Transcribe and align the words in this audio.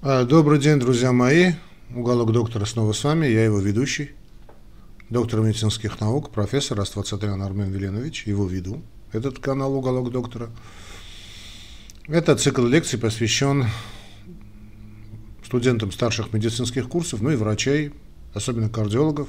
А, 0.00 0.24
добрый 0.24 0.60
день, 0.60 0.78
друзья 0.78 1.10
мои. 1.10 1.54
Уголок 1.92 2.30
доктора 2.30 2.64
снова 2.66 2.92
с 2.92 3.02
вами. 3.02 3.26
Я 3.26 3.44
его 3.44 3.58
ведущий, 3.58 4.12
доктор 5.10 5.40
медицинских 5.40 5.98
наук, 5.98 6.30
профессор 6.30 6.78
Аствацатрян 6.78 7.42
Армен 7.42 7.72
Веленович. 7.72 8.24
Его 8.24 8.46
веду. 8.46 8.80
Этот 9.10 9.40
канал 9.40 9.74
«Уголок 9.74 10.12
доктора». 10.12 10.50
Это 12.06 12.36
цикл 12.36 12.64
лекций 12.64 12.96
посвящен 12.96 13.66
студентам 15.44 15.90
старших 15.90 16.32
медицинских 16.32 16.88
курсов, 16.88 17.20
ну 17.20 17.30
и 17.30 17.36
врачей, 17.36 17.92
особенно 18.34 18.68
кардиологов. 18.68 19.28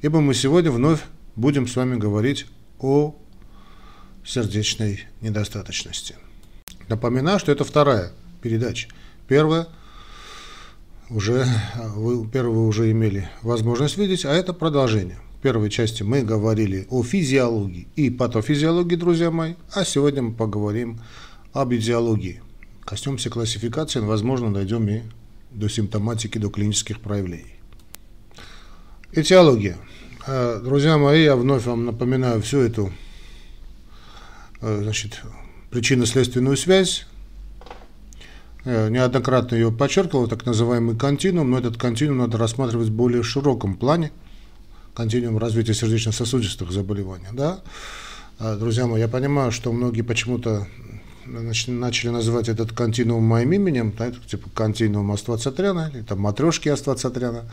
Ибо 0.00 0.22
мы 0.22 0.32
сегодня 0.32 0.70
вновь 0.70 1.00
будем 1.36 1.68
с 1.68 1.76
вами 1.76 1.98
говорить 1.98 2.46
о 2.78 3.14
сердечной 4.24 5.04
недостаточности. 5.20 6.16
Напоминаю, 6.88 7.38
что 7.38 7.52
это 7.52 7.64
вторая 7.64 8.12
передача. 8.40 8.88
Первая 9.28 9.68
уже, 11.14 11.46
вы, 11.94 12.26
первую 12.26 12.66
уже 12.66 12.90
имели 12.90 13.28
возможность 13.42 13.96
видеть, 13.96 14.24
а 14.24 14.32
это 14.32 14.52
продолжение. 14.52 15.18
В 15.38 15.42
первой 15.42 15.70
части 15.70 16.02
мы 16.02 16.22
говорили 16.22 16.86
о 16.90 17.02
физиологии 17.02 17.88
и 17.96 18.10
патофизиологии, 18.10 18.96
друзья 18.96 19.30
мои, 19.30 19.54
а 19.72 19.84
сегодня 19.84 20.22
мы 20.22 20.32
поговорим 20.32 21.00
об 21.52 21.74
идеологии. 21.74 22.40
Коснемся 22.84 23.30
классификации, 23.30 24.00
возможно, 24.00 24.52
дойдем 24.52 24.88
и 24.88 25.02
до 25.50 25.68
симптоматики, 25.68 26.38
до 26.38 26.48
клинических 26.48 27.00
проявлений. 27.00 27.56
Этиология. 29.12 29.76
Э, 30.26 30.60
друзья 30.64 30.96
мои, 30.96 31.24
я 31.24 31.36
вновь 31.36 31.66
вам 31.66 31.84
напоминаю 31.84 32.40
всю 32.40 32.58
эту 32.58 32.92
э, 34.60 34.80
значит, 34.82 35.20
причинно-следственную 35.70 36.56
связь. 36.56 37.06
Э, 38.64 38.88
неоднократно 38.88 39.56
ее 39.56 39.72
подчеркивал, 39.72 40.28
так 40.28 40.46
называемый 40.46 40.96
континуум, 40.96 41.50
но 41.50 41.58
этот 41.58 41.76
континуум 41.76 42.18
надо 42.18 42.38
рассматривать 42.38 42.88
в 42.88 42.92
более 42.92 43.22
широком 43.22 43.76
плане, 43.76 44.12
континуум 44.94 45.38
развития 45.38 45.74
сердечно-сосудистых 45.74 46.70
заболеваний. 46.70 47.26
Да? 47.32 47.60
Друзья 48.38 48.86
мои, 48.86 49.00
я 49.00 49.08
понимаю, 49.08 49.52
что 49.52 49.72
многие 49.72 50.02
почему-то 50.02 50.66
начали 51.26 52.08
называть 52.08 52.48
этот 52.48 52.72
континуум 52.72 53.24
моим 53.24 53.52
именем, 53.52 53.92
да, 53.96 54.10
типа 54.10 54.50
континуум 54.54 55.12
Аствацатряна, 55.12 55.90
или 55.94 56.02
там 56.02 56.20
матрешки 56.20 56.68
Аствацатряна. 56.68 57.44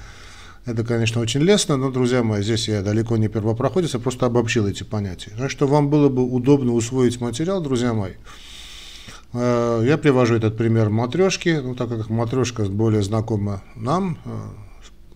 Это, 0.66 0.84
конечно, 0.84 1.22
очень 1.22 1.42
лестно, 1.42 1.78
но, 1.78 1.90
друзья 1.90 2.22
мои, 2.22 2.44
здесь 2.44 2.68
я 2.68 2.82
далеко 2.82 3.18
не 3.18 3.30
первопроходец, 3.30 3.94
я 3.94 4.00
просто 4.00 4.26
обобщил 4.26 4.68
эти 4.68 4.84
понятия. 4.84 5.32
Значит, 5.36 5.52
что 5.52 5.68
вам 5.68 5.90
было 5.90 6.10
бы 6.10 6.24
удобно 6.24 6.74
усвоить 6.74 7.22
материал, 7.22 7.62
друзья 7.62 7.94
мои, 7.94 8.12
э, 8.12 8.16
я 9.34 10.00
привожу 10.02 10.36
этот 10.36 10.58
пример 10.58 10.90
матрешки, 10.90 11.60
ну, 11.64 11.76
так 11.76 11.90
как 11.90 12.10
матрешка 12.10 12.64
более 12.64 13.04
знакома 13.04 13.62
нам, 13.76 14.18
э, 14.26 14.32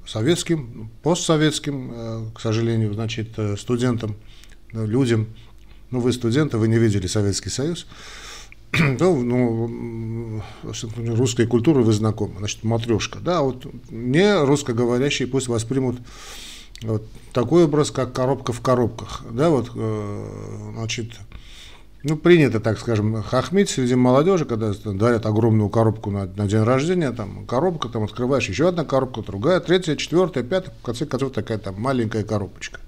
советским, 0.06 0.92
постсоветским, 1.02 1.92
э, 1.94 2.26
к 2.36 2.40
сожалению, 2.40 2.94
значит, 2.94 3.38
студентам, 3.58 4.16
людям, 4.72 5.28
ну, 5.90 6.00
вы 6.00 6.14
студенты, 6.14 6.58
вы 6.58 6.68
не 6.68 6.78
видели 6.78 7.08
Советский 7.08 7.50
Союз, 7.50 7.88
ну, 8.80 9.22
ну, 9.22 10.42
русской 11.16 11.46
культуры 11.46 11.84
вы 11.84 11.94
знакомы, 11.94 12.36
значит, 12.40 12.64
матрешка. 12.64 13.20
Да, 13.20 13.42
вот 13.42 13.68
не 13.92 14.44
русскоговорящие 14.44 15.28
пусть 15.28 15.48
воспримут 15.48 15.98
вот 16.82 17.06
такой 17.32 17.66
образ, 17.66 17.92
как 17.92 18.14
коробка 18.14 18.52
в 18.52 18.62
коробках. 18.62 19.24
Да, 19.32 19.50
вот, 19.50 19.72
э, 19.76 20.72
значит, 20.76 21.12
ну, 22.04 22.18
принято, 22.18 22.60
так 22.60 22.80
скажем, 22.80 23.24
хохмить 23.24 23.70
среди 23.70 23.96
молодежи, 23.96 24.46
когда 24.46 24.74
дарят 24.74 25.26
огромную 25.26 25.70
коробку 25.70 26.12
на, 26.12 26.26
на 26.26 26.48
день 26.48 26.64
рождения, 26.64 27.12
там 27.12 27.46
коробка, 27.46 27.88
там 27.88 28.04
открываешь 28.04 28.50
еще 28.50 28.68
одна 28.68 28.84
коробка, 28.84 29.22
другая, 29.22 29.62
третья, 29.62 29.96
четвертая, 29.96 30.44
пятая, 30.44 30.74
в 30.82 30.86
конце 30.86 31.06
концов 31.06 31.32
такая 31.32 31.58
там 31.58 31.80
маленькая 31.80 32.24
коробочка. 32.24 32.82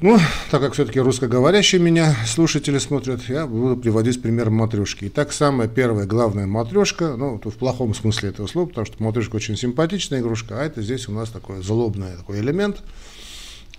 Ну, 0.00 0.18
так 0.50 0.60
как 0.60 0.72
все-таки 0.72 0.98
русскоговорящие 0.98 1.80
меня 1.80 2.16
слушатели 2.26 2.78
смотрят, 2.78 3.22
я 3.28 3.46
буду 3.46 3.76
приводить 3.76 4.20
пример 4.20 4.50
матрешки. 4.50 5.06
Итак, 5.06 5.32
самая 5.32 5.68
первая 5.68 6.04
главная 6.04 6.46
матрешка, 6.46 7.16
ну, 7.16 7.40
в 7.42 7.54
плохом 7.54 7.94
смысле 7.94 8.30
этого 8.30 8.48
слова, 8.48 8.66
потому 8.66 8.86
что 8.86 9.02
матрешка 9.02 9.36
очень 9.36 9.56
симпатичная 9.56 10.20
игрушка, 10.20 10.60
а 10.60 10.64
это 10.64 10.82
здесь 10.82 11.08
у 11.08 11.12
нас 11.12 11.30
такой 11.30 11.62
злобный 11.62 12.16
такой 12.18 12.40
элемент. 12.40 12.82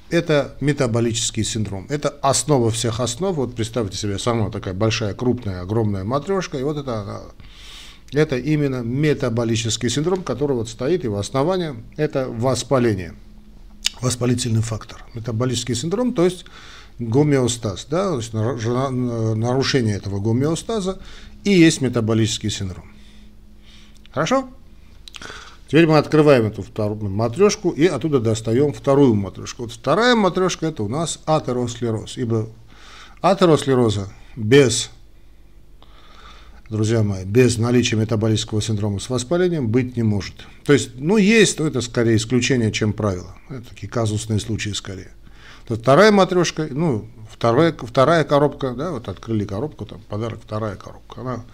Это 0.09 0.55
метаболический 0.61 1.43
синдром. 1.43 1.87
Это 1.89 2.09
основа 2.09 2.69
всех 2.71 2.99
основ. 2.99 3.35
Вот 3.35 3.55
представьте 3.55 3.97
себе, 3.97 4.19
самая 4.19 4.51
такая 4.51 4.73
большая, 4.73 5.13
крупная, 5.13 5.61
огромная 5.61 6.03
матрешка, 6.03 6.57
и 6.57 6.63
вот 6.63 6.77
это 6.77 7.23
это 8.13 8.37
именно 8.37 8.81
метаболический 8.81 9.89
синдром, 9.89 10.23
который 10.23 10.55
вот 10.55 10.69
стоит, 10.69 11.03
его 11.03 11.17
основание– 11.17 11.75
это 11.97 12.29
воспаление– 12.29 13.15
воспалительный 14.01 14.61
фактор. 14.61 15.03
Метаболический 15.15 15.75
синдром, 15.75 16.13
то 16.13 16.23
есть 16.23 16.45
гомеостаз, 16.99 17.87
да, 17.89 18.11
то 18.11 18.17
есть 18.17 18.31
нарушение 18.31 19.95
этого 19.97 20.19
гомеостаза 20.19 20.99
и 21.43 21.51
есть 21.51 21.81
метаболический 21.81 22.51
синдром. 22.51 22.91
Хорошо? 24.11 24.49
Теперь 25.67 25.87
мы 25.87 25.97
открываем 25.97 26.45
эту 26.45 26.61
вторую 26.61 27.09
матрешку 27.09 27.71
и 27.71 27.87
оттуда 27.87 28.19
достаем 28.19 28.71
вторую 28.71 29.15
матрешку. 29.15 29.63
Вот 29.63 29.71
вторая 29.71 30.15
матрешка 30.15 30.67
это 30.67 30.83
у 30.83 30.87
нас 30.87 31.19
атеросклероз, 31.25 32.17
ибо 32.17 32.49
атеросклероза 33.21 34.09
без 34.35 34.91
друзья 36.69 37.03
мои, 37.03 37.25
без 37.25 37.57
наличия 37.57 37.95
метаболического 37.95 38.61
синдрома 38.61 38.99
с 38.99 39.09
воспалением 39.09 39.69
быть 39.69 39.95
не 39.97 40.03
может. 40.03 40.45
То 40.63 40.73
есть, 40.73 40.91
ну, 40.95 41.17
есть, 41.17 41.59
но 41.59 41.67
это 41.67 41.81
скорее 41.81 42.15
исключение, 42.15 42.71
чем 42.71 42.93
правило. 42.93 43.35
Это 43.49 43.69
такие 43.69 43.89
казусные 43.89 44.39
случаи 44.39 44.71
скорее. 44.71 45.11
То 45.67 45.75
вторая 45.75 46.11
матрешка, 46.11 46.67
ну, 46.69 47.07
вторая, 47.29 47.73
вторая 47.73 48.23
коробка, 48.23 48.71
да, 48.71 48.91
вот 48.91 49.07
открыли 49.07 49.45
коробку, 49.45 49.85
там 49.85 49.99
подарок, 50.09 50.39
вторая 50.43 50.75
коробка. 50.75 51.21
Она 51.21 51.45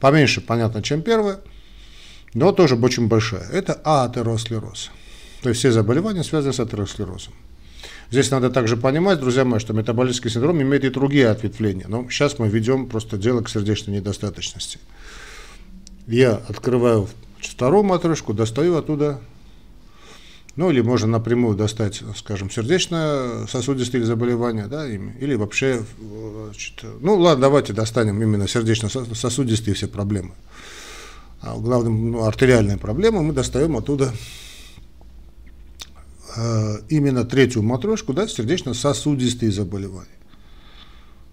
поменьше, 0.00 0.40
понятно, 0.40 0.82
чем 0.82 1.02
первая, 1.02 1.38
но 2.34 2.52
тоже 2.52 2.76
очень 2.76 3.08
большая. 3.08 3.48
Это 3.50 3.74
атеросклероз. 3.84 4.90
То 5.42 5.48
есть 5.48 5.58
все 5.60 5.72
заболевания 5.72 6.24
связаны 6.24 6.52
с 6.52 6.60
атеросклерозом. 6.60 7.34
Здесь 8.10 8.30
надо 8.30 8.50
также 8.50 8.76
понимать, 8.76 9.20
друзья 9.20 9.44
мои, 9.44 9.58
что 9.58 9.72
метаболический 9.72 10.30
синдром 10.30 10.60
имеет 10.60 10.84
и 10.84 10.90
другие 10.90 11.28
ответвления. 11.28 11.86
Но 11.88 12.08
сейчас 12.10 12.38
мы 12.38 12.48
ведем 12.48 12.86
просто 12.86 13.16
дело 13.16 13.40
к 13.40 13.48
сердечной 13.48 13.96
недостаточности. 13.96 14.78
Я 16.06 16.34
открываю 16.48 17.08
вторую 17.40 17.84
матрешку, 17.84 18.34
достаю 18.34 18.76
оттуда, 18.76 19.20
ну 20.56 20.70
или 20.70 20.82
можно 20.82 21.06
напрямую 21.06 21.56
достать, 21.56 22.02
скажем, 22.16 22.50
сердечно-сосудистые 22.50 24.04
заболевания, 24.04 24.66
да, 24.66 24.86
или 24.86 25.34
вообще, 25.34 25.82
значит, 26.44 26.84
ну 27.00 27.16
ладно, 27.16 27.42
давайте 27.42 27.72
достанем 27.72 28.20
именно 28.20 28.46
сердечно-сосудистые 28.46 29.74
все 29.74 29.88
проблемы. 29.88 30.32
А 31.42 31.58
главным, 31.58 32.12
ну, 32.12 32.24
артериальные 32.24 32.78
проблемы 32.78 33.22
мы 33.22 33.32
достаем 33.32 33.76
оттуда 33.76 34.12
Э, 36.34 36.78
именно 36.88 37.24
третью 37.24 37.62
матрешку, 37.62 38.14
да, 38.14 38.26
сердечно-сосудистые 38.26 39.52
заболевания. 39.52 40.08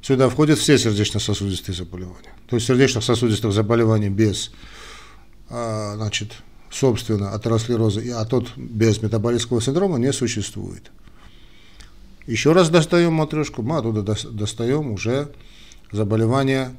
Сюда 0.01 0.29
входят 0.29 0.59
все 0.59 0.77
сердечно-сосудистые 0.77 1.75
заболевания. 1.75 2.33
То 2.47 2.57
есть 2.57 2.67
сердечно-сосудистых 2.67 3.53
заболеваний 3.53 4.09
без, 4.09 4.51
э, 5.49 5.93
значит, 5.95 6.33
собственно, 6.69 7.33
атеросклероза, 7.33 8.01
а 8.19 8.25
тот 8.25 8.57
без 8.57 9.01
метаболического 9.01 9.61
синдрома 9.61 9.99
не 9.99 10.11
существует. 10.11 10.91
Еще 12.27 12.51
раз 12.51 12.69
достаем 12.69 13.13
матрешку, 13.13 13.61
мы 13.61 13.77
оттуда 13.77 14.03
достаем 14.31 14.91
уже 14.91 15.31
заболевания, 15.91 16.75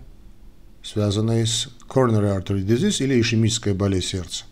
связанные 0.82 1.46
с 1.46 1.68
coronary 1.90 2.36
artery 2.36 2.64
disease 2.64 3.02
или 3.04 3.20
ишемическая 3.20 3.74
болезнь 3.74 4.06
сердца. 4.06 4.44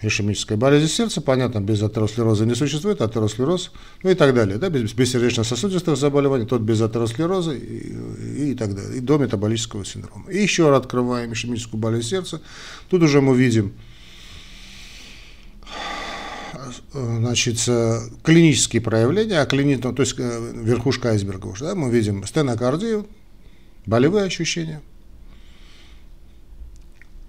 Ишемическая 0.00 0.56
болезнь 0.56 0.88
сердца, 0.88 1.20
понятно, 1.20 1.60
без 1.60 1.82
атеросклероза 1.82 2.46
не 2.46 2.54
существует, 2.54 3.00
атеросклероз, 3.00 3.72
ну 4.04 4.10
и 4.10 4.14
так 4.14 4.32
далее, 4.32 4.56
да, 4.56 4.70
без, 4.70 4.92
без 4.92 5.10
сердечно-сосудистых 5.10 5.96
заболеваний, 5.96 6.46
тот 6.46 6.62
без 6.62 6.80
атеросклероза 6.80 7.52
и, 7.52 8.52
и, 8.52 8.54
так 8.54 8.76
далее, 8.76 8.98
и 8.98 9.00
до 9.00 9.18
метаболического 9.18 9.84
синдрома. 9.84 10.30
И 10.30 10.40
еще 10.40 10.70
раз 10.70 10.82
открываем 10.82 11.32
ишемическую 11.32 11.80
болезнь 11.80 12.10
сердца, 12.10 12.40
тут 12.88 13.02
уже 13.02 13.20
мы 13.20 13.36
видим 13.36 13.74
значит, 16.92 17.56
клинические 18.22 18.82
проявления, 18.82 19.40
а 19.40 19.46
клини... 19.46 19.80
ну, 19.82 19.92
то 19.92 20.02
есть 20.02 20.14
э, 20.18 20.52
верхушка 20.54 21.10
айсберга 21.10 21.46
уже, 21.46 21.64
да, 21.64 21.74
мы 21.74 21.90
видим 21.90 22.24
стенокардию, 22.24 23.06
болевые 23.86 24.24
ощущения, 24.26 24.80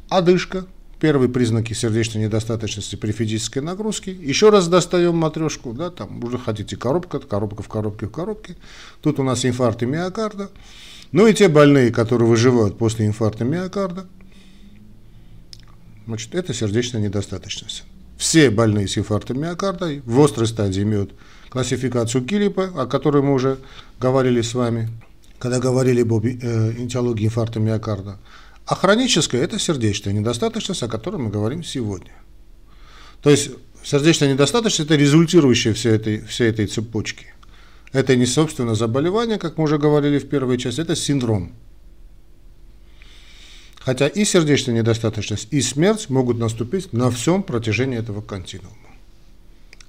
одышка, 0.10 0.66
Первые 1.00 1.30
признаки 1.30 1.72
сердечной 1.72 2.24
недостаточности 2.24 2.98
при 2.98 3.14
физической 3.14 3.60
нагрузке. 3.60 4.12
Еще 4.12 4.50
раз 4.50 4.68
достаем 4.68 5.16
матрешку, 5.16 5.72
да, 5.72 5.92
там 5.92 6.22
уже 6.22 6.38
хотите 6.38 6.76
коробка, 6.76 7.20
коробка 7.20 7.64
в 7.64 7.70
коробке 7.70 8.06
в 8.08 8.12
коробке. 8.12 8.58
Тут 9.02 9.18
у 9.20 9.24
нас 9.24 9.46
инфаркт 9.46 9.82
миокарда. 9.82 10.50
Ну 11.14 11.26
и 11.26 11.34
те 11.34 11.48
больные, 11.48 11.92
которые 11.92 12.28
выживают 12.28 12.78
после 12.78 13.08
инфаркта 13.08 13.46
миокарда. 13.46 14.08
значит, 16.06 16.36
это 16.36 16.54
сердечная 16.54 17.02
недостаточность. 17.02 17.86
Все 18.18 18.50
больные 18.50 18.90
с 18.90 18.98
инфарктом 18.98 19.40
миокарда 19.40 20.02
в 20.04 20.20
острой 20.20 20.48
стадии 20.48 20.84
имеют 20.84 21.14
классификацию 21.50 22.26
Килипа, 22.26 22.74
о 22.76 22.86
которой 22.86 23.24
мы 23.24 23.34
уже 23.34 23.58
говорили 24.02 24.42
с 24.42 24.54
вами, 24.54 24.90
когда 25.40 25.60
говорили 25.60 26.02
об 26.02 26.26
э, 26.26 26.74
инфаркта 26.78 27.62
миокарда. 27.62 28.20
А 28.70 28.76
хроническая– 28.76 29.42
это 29.44 29.58
сердечная 29.58 30.14
недостаточность, 30.14 30.84
о 30.84 30.88
которой 30.88 31.16
мы 31.16 31.32
говорим 31.32 31.64
сегодня. 31.64 32.12
То 33.24 33.32
есть 33.32 33.50
сердечная 33.84 34.32
недостаточность– 34.32 34.80
это 34.92 34.96
результирующая 34.96 35.74
всей 35.74 35.94
этой, 35.94 36.22
всей 36.22 36.52
этой 36.52 36.68
цепочки. 36.68 37.34
Это 37.94 38.16
не 38.16 38.28
собственно 38.28 38.76
заболевание, 38.76 39.40
как 39.40 39.58
мы 39.58 39.64
уже 39.64 39.80
говорили 39.80 40.20
в 40.20 40.30
первой 40.30 40.60
части, 40.60 40.82
это 40.82 40.96
синдром. 40.96 41.52
Хотя 43.80 44.08
и 44.08 44.24
сердечная 44.24 44.76
недостаточность, 44.76 45.48
и 45.50 45.62
смерть 45.62 46.12
могут 46.12 46.38
наступить 46.38 46.94
на 46.94 47.10
всем 47.10 47.42
протяжении 47.42 47.98
этого 47.98 48.22
континуума. 48.22 48.76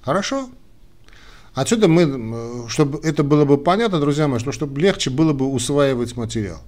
Хорошо? 0.01 0.49
Отсюда 1.53 1.87
мы, 1.87 2.67
чтобы 2.67 2.99
это 3.03 3.23
было 3.23 3.45
бы 3.45 3.59
понятно, 3.59 3.99
друзья 3.99 4.27
мои, 4.27 4.39
что 4.39 4.51
чтобы 4.51 4.81
легче 4.81 5.11
было 5.11 5.33
бы 5.33 5.45
усваивать 5.45 6.17
материал. 6.17 6.63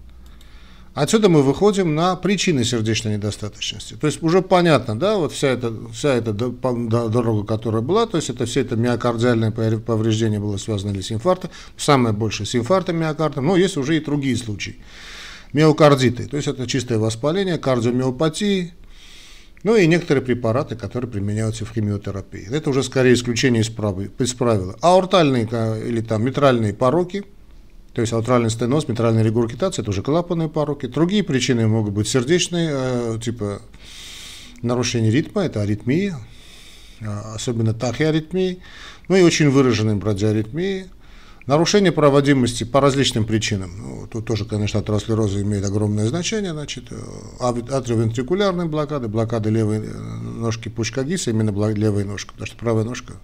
Отсюда 0.93 1.27
мы 1.27 1.41
выходим 1.41 1.95
на 1.95 2.15
причины 2.15 2.63
сердечной 2.63 3.13
недостаточности. 3.13 3.95
То 3.95 4.05
есть 4.05 4.21
уже 4.21 4.43
понятно, 4.43 4.97
да, 4.97 5.17
вот 5.17 5.31
вся 5.31 5.47
эта, 5.47 5.73
вся 5.91 6.13
эта 6.13 6.33
дорога, 6.33 7.47
которая 7.47 7.81
была, 7.81 8.05
то 8.05 8.17
есть 8.17 8.29
это 8.29 8.45
все 8.45 8.61
это 8.61 8.75
миокардиальное 8.75 9.49
повреждение 9.51 10.39
было 10.39 10.57
связано 10.57 10.91
ли 10.91 11.01
с 11.01 11.11
инфарктом, 11.11 11.49
самое 11.77 12.13
большее 12.13 12.45
с 12.45 12.55
инфарктом 12.55 12.97
миокарда, 12.97 13.41
но 13.41 13.55
есть 13.55 13.75
уже 13.75 13.97
и 13.97 13.99
другие 13.99 14.37
случаи. 14.37 14.75
Миокардиты, 15.51 16.27
то 16.27 16.37
есть 16.37 16.47
это 16.47 16.67
чистое 16.67 16.99
воспаление, 16.99 17.57
кардиомиопатии, 17.57 18.73
ну 19.63 19.75
и 19.75 19.87
некоторые 19.87 20.23
препараты, 20.23 20.75
которые 20.75 21.09
применяются 21.09 21.65
в 21.65 21.71
химиотерапии. 21.71 22.47
Это 22.51 22.69
уже 22.69 22.83
скорее 22.83 23.13
исключение 23.13 23.61
из 23.63 23.69
правила. 24.33 24.75
Аортальные 24.81 25.45
или 25.87 26.01
там 26.01 26.23
митральные 26.23 26.73
пороки, 26.73 27.23
то 27.93 28.01
есть 28.01 28.11
аортральный 28.13 28.49
стеноз, 28.49 28.87
митральная 28.87 29.23
регургитация, 29.23 29.83
это 29.83 29.91
уже 29.91 30.01
клапанные 30.01 30.49
пороки. 30.49 30.87
Другие 30.87 31.23
причины 31.23 31.67
могут 31.67 31.93
быть 31.93 32.07
сердечные, 32.07 32.69
э, 32.71 33.19
типа 33.23 33.61
нарушение 34.61 35.11
ритма, 35.11 35.43
это 35.43 35.61
аритмии, 35.61 36.13
э, 36.99 37.05
особенно 37.35 37.73
тахиаритмии, 37.73 38.59
ну 39.07 39.15
и 39.15 39.21
очень 39.21 39.49
выраженные 39.49 39.95
брадиаритмии, 39.95 40.89
Нарушение 41.45 41.91
проводимости 41.91 42.63
по 42.63 42.79
различным 42.79 43.25
причинам. 43.25 43.71
Ну, 43.77 44.07
тут 44.07 44.25
тоже, 44.25 44.45
конечно, 44.45 44.79
атеросклероза 44.79 45.41
имеет 45.41 45.65
огромное 45.65 46.07
значение. 46.07 46.53
Значит, 46.53 46.85
э, 46.91 46.95
атриовентрикулярные 47.41 48.69
блокады, 48.69 49.09
блокады 49.09 49.49
левой 49.49 49.79
ножки 49.79 50.69
пучка 50.69 51.03
ГИСа, 51.03 51.31
именно 51.31 51.51
левой 51.73 52.05
ножки, 52.05 52.29
потому 52.29 52.47
что 52.47 52.55
правая 52.55 52.85
ножка 52.85 53.15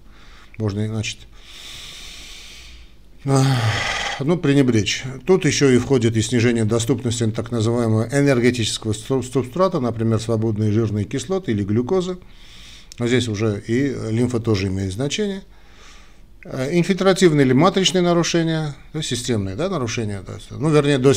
можно, 0.57 0.85
значит, 0.85 1.19
ну, 4.19 4.37
пренебречь. 4.37 5.03
Тут 5.25 5.45
еще 5.45 5.73
и 5.73 5.77
входит 5.77 6.15
и 6.17 6.21
снижение 6.21 6.65
доступности 6.65 7.25
так 7.31 7.51
называемого 7.51 8.07
энергетического 8.11 8.93
субстрата, 8.93 9.79
например, 9.79 10.19
свободные 10.19 10.71
жирные 10.71 11.05
кислоты 11.05 11.51
или 11.51 11.63
глюкоза. 11.63 12.17
Но 12.97 13.07
здесь 13.07 13.27
уже 13.27 13.63
и 13.67 13.95
лимфа 14.11 14.39
тоже 14.39 14.67
имеет 14.67 14.93
значение– 14.93 15.43
Э, 16.45 16.69
инфильтративные 16.71 17.45
или 17.45 17.51
матричные 17.51 18.01
нарушения, 18.01 18.73
да, 18.93 19.01
системные 19.01 19.57
да, 19.57 19.67
нарушения, 19.67 20.23
да, 20.25 20.35
ну, 20.51 20.69
вернее, 20.69 20.97
до, 20.97 21.11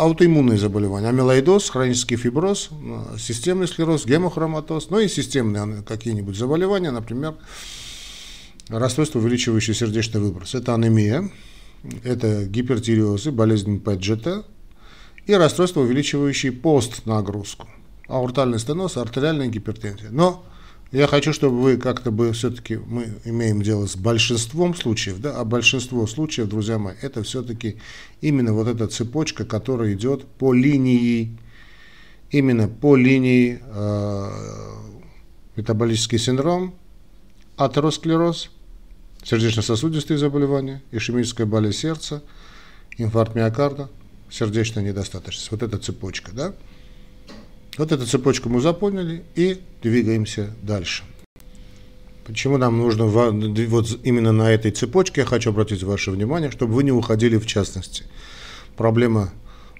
аутоиммунные 0.00 0.56
заболевания, 0.56 1.10
амилоидоз, 1.10 1.68
хронический 1.68 2.16
фиброз, 2.16 2.70
э, 2.72 3.18
системный 3.18 3.68
склероз, 3.68 4.06
гемохроматоз, 4.06 4.88
ну 4.88 5.00
и 5.00 5.08
системные 5.08 5.82
какие-нибудь 5.82 6.34
заболевания, 6.34 6.90
например, 6.92 7.34
расстройство, 8.68 9.18
увеличивающее 9.18 9.74
сердечный 9.74 10.22
выброс. 10.22 10.54
Это 10.54 10.74
анемия, 10.74 11.30
это 12.02 12.44
гипертиреозы, 12.44 13.30
болезнь 13.30 13.80
ПГТ 13.80 14.46
и 15.26 15.34
расстройство, 15.34 15.80
увеличивающее 15.80 16.52
постнагрузку, 16.52 17.68
аортальный 18.08 18.58
стеноз, 18.58 18.96
артериальная 18.96 19.48
гипертензия. 19.48 20.10
Но 20.10 20.44
я 20.92 21.06
хочу, 21.06 21.32
чтобы 21.32 21.60
вы 21.60 21.76
как-то 21.76 22.10
бы 22.10 22.32
все-таки 22.32 22.76
мы 22.76 23.14
имеем 23.24 23.62
дело 23.62 23.86
с 23.86 23.96
большинством 23.96 24.74
случаев, 24.74 25.18
да, 25.18 25.40
а 25.40 25.44
большинство 25.44 26.06
случаев, 26.06 26.48
друзья 26.48 26.78
мои, 26.78 26.94
это 27.00 27.22
все-таки 27.22 27.78
именно 28.20 28.52
вот 28.52 28.68
эта 28.68 28.86
цепочка, 28.86 29.44
которая 29.44 29.94
идет 29.94 30.24
по 30.24 30.52
линии, 30.52 31.36
именно 32.30 32.68
по 32.68 32.94
линии 32.94 33.60
э, 33.60 34.30
метаболический 35.56 36.18
синдром, 36.18 36.74
атеросклероз, 37.56 38.50
сердечно-сосудистые 39.24 40.18
заболевания, 40.18 40.82
ишемическая 40.92 41.46
болезнь 41.46 41.78
сердца, 41.78 42.22
инфаркт 42.98 43.34
миокарда, 43.34 43.88
сердечная 44.30 44.84
недостаточность. 44.84 45.50
Вот 45.50 45.62
эта 45.62 45.78
цепочка, 45.78 46.30
да? 46.32 46.54
Вот 47.76 47.90
эту 47.90 48.06
цепочку 48.06 48.48
мы 48.48 48.60
запомнили 48.60 49.24
и 49.34 49.60
двигаемся 49.82 50.54
дальше. 50.62 51.02
Почему 52.24 52.56
нам 52.56 52.78
нужно 52.78 53.06
вот 53.06 53.98
именно 54.02 54.32
на 54.32 54.50
этой 54.50 54.70
цепочке, 54.70 55.22
я 55.22 55.26
хочу 55.26 55.50
обратить 55.50 55.82
ваше 55.82 56.10
внимание, 56.10 56.50
чтобы 56.50 56.74
вы 56.74 56.84
не 56.84 56.92
уходили 56.92 57.36
в 57.36 57.46
частности. 57.46 58.04
Проблема 58.76 59.30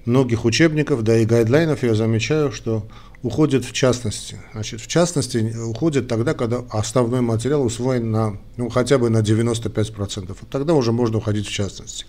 многих 0.05 0.45
учебников, 0.45 1.03
да 1.03 1.17
и 1.17 1.25
гайдлайнов, 1.25 1.83
я 1.83 1.95
замечаю, 1.95 2.51
что 2.51 2.87
уходит 3.25 3.65
в 3.65 3.71
частности. 3.71 4.37
Значит, 4.53 4.81
в 4.81 4.87
частности 4.87 5.55
уходит 5.57 6.07
тогда, 6.07 6.35
когда 6.35 6.63
основной 6.69 7.21
материал 7.21 7.65
усвоен 7.65 8.11
на, 8.11 8.37
ну, 8.55 8.69
хотя 8.69 8.99
бы 8.99 9.09
на 9.09 9.21
95%. 9.21 10.27
Вот 10.27 10.49
тогда 10.51 10.75
уже 10.75 10.91
можно 10.91 11.17
уходить 11.17 11.47
в 11.47 11.51
частности. 11.51 12.05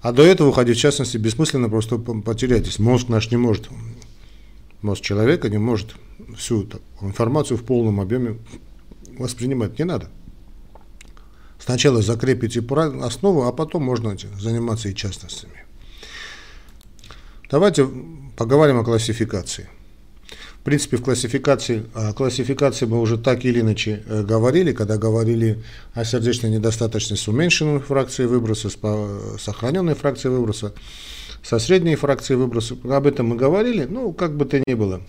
А 0.00 0.12
до 0.12 0.22
этого 0.22 0.48
уходить 0.48 0.78
в 0.78 0.80
частности 0.80 1.18
бессмысленно, 1.18 1.68
просто 1.68 1.98
потеряетесь. 1.98 2.78
Мозг 2.78 3.08
наш 3.08 3.30
не 3.30 3.36
может 3.36 3.68
мозг 4.80 5.02
человека 5.02 5.48
не 5.48 5.58
может 5.58 5.94
всю 6.36 6.64
эту 6.64 6.80
информацию 7.00 7.56
в 7.56 7.64
полном 7.64 8.00
объеме 8.00 8.38
воспринимать. 9.18 9.78
Не 9.78 9.84
надо. 9.84 10.10
Сначала 11.58 12.02
закрепите 12.02 12.60
основу, 12.60 13.44
а 13.44 13.52
потом 13.52 13.82
можно 13.82 14.16
заниматься 14.38 14.88
и 14.88 14.94
частностями. 14.94 15.64
Давайте 17.50 17.88
поговорим 18.36 18.78
о 18.78 18.84
классификации. 18.84 19.68
В 20.64 20.66
принципе, 20.66 20.96
в 20.96 21.02
классификации, 21.02 21.84
о 21.92 22.14
классификации 22.14 22.86
мы 22.86 22.98
уже 22.98 23.18
так 23.18 23.44
или 23.44 23.60
иначе 23.60 24.02
э, 24.06 24.22
говорили, 24.22 24.72
когда 24.72 24.96
говорили 24.96 25.62
о 25.92 26.06
сердечной 26.06 26.48
недостаточности 26.48 27.28
уменьшенной 27.28 27.80
фракцией 27.80 28.28
выброса, 28.28 28.70
с 28.70 29.42
сохраненной 29.42 29.94
фракцией 29.94 30.32
выброса 30.32 30.72
со 31.42 31.58
средней 31.58 31.96
фракцией 31.96 32.38
выброса. 32.38 32.78
Об 32.84 33.06
этом 33.06 33.26
мы 33.26 33.36
говорили, 33.36 33.84
ну, 33.84 34.14
как 34.14 34.38
бы 34.38 34.46
то 34.46 34.58
ни 34.66 34.72
было. 34.72 35.02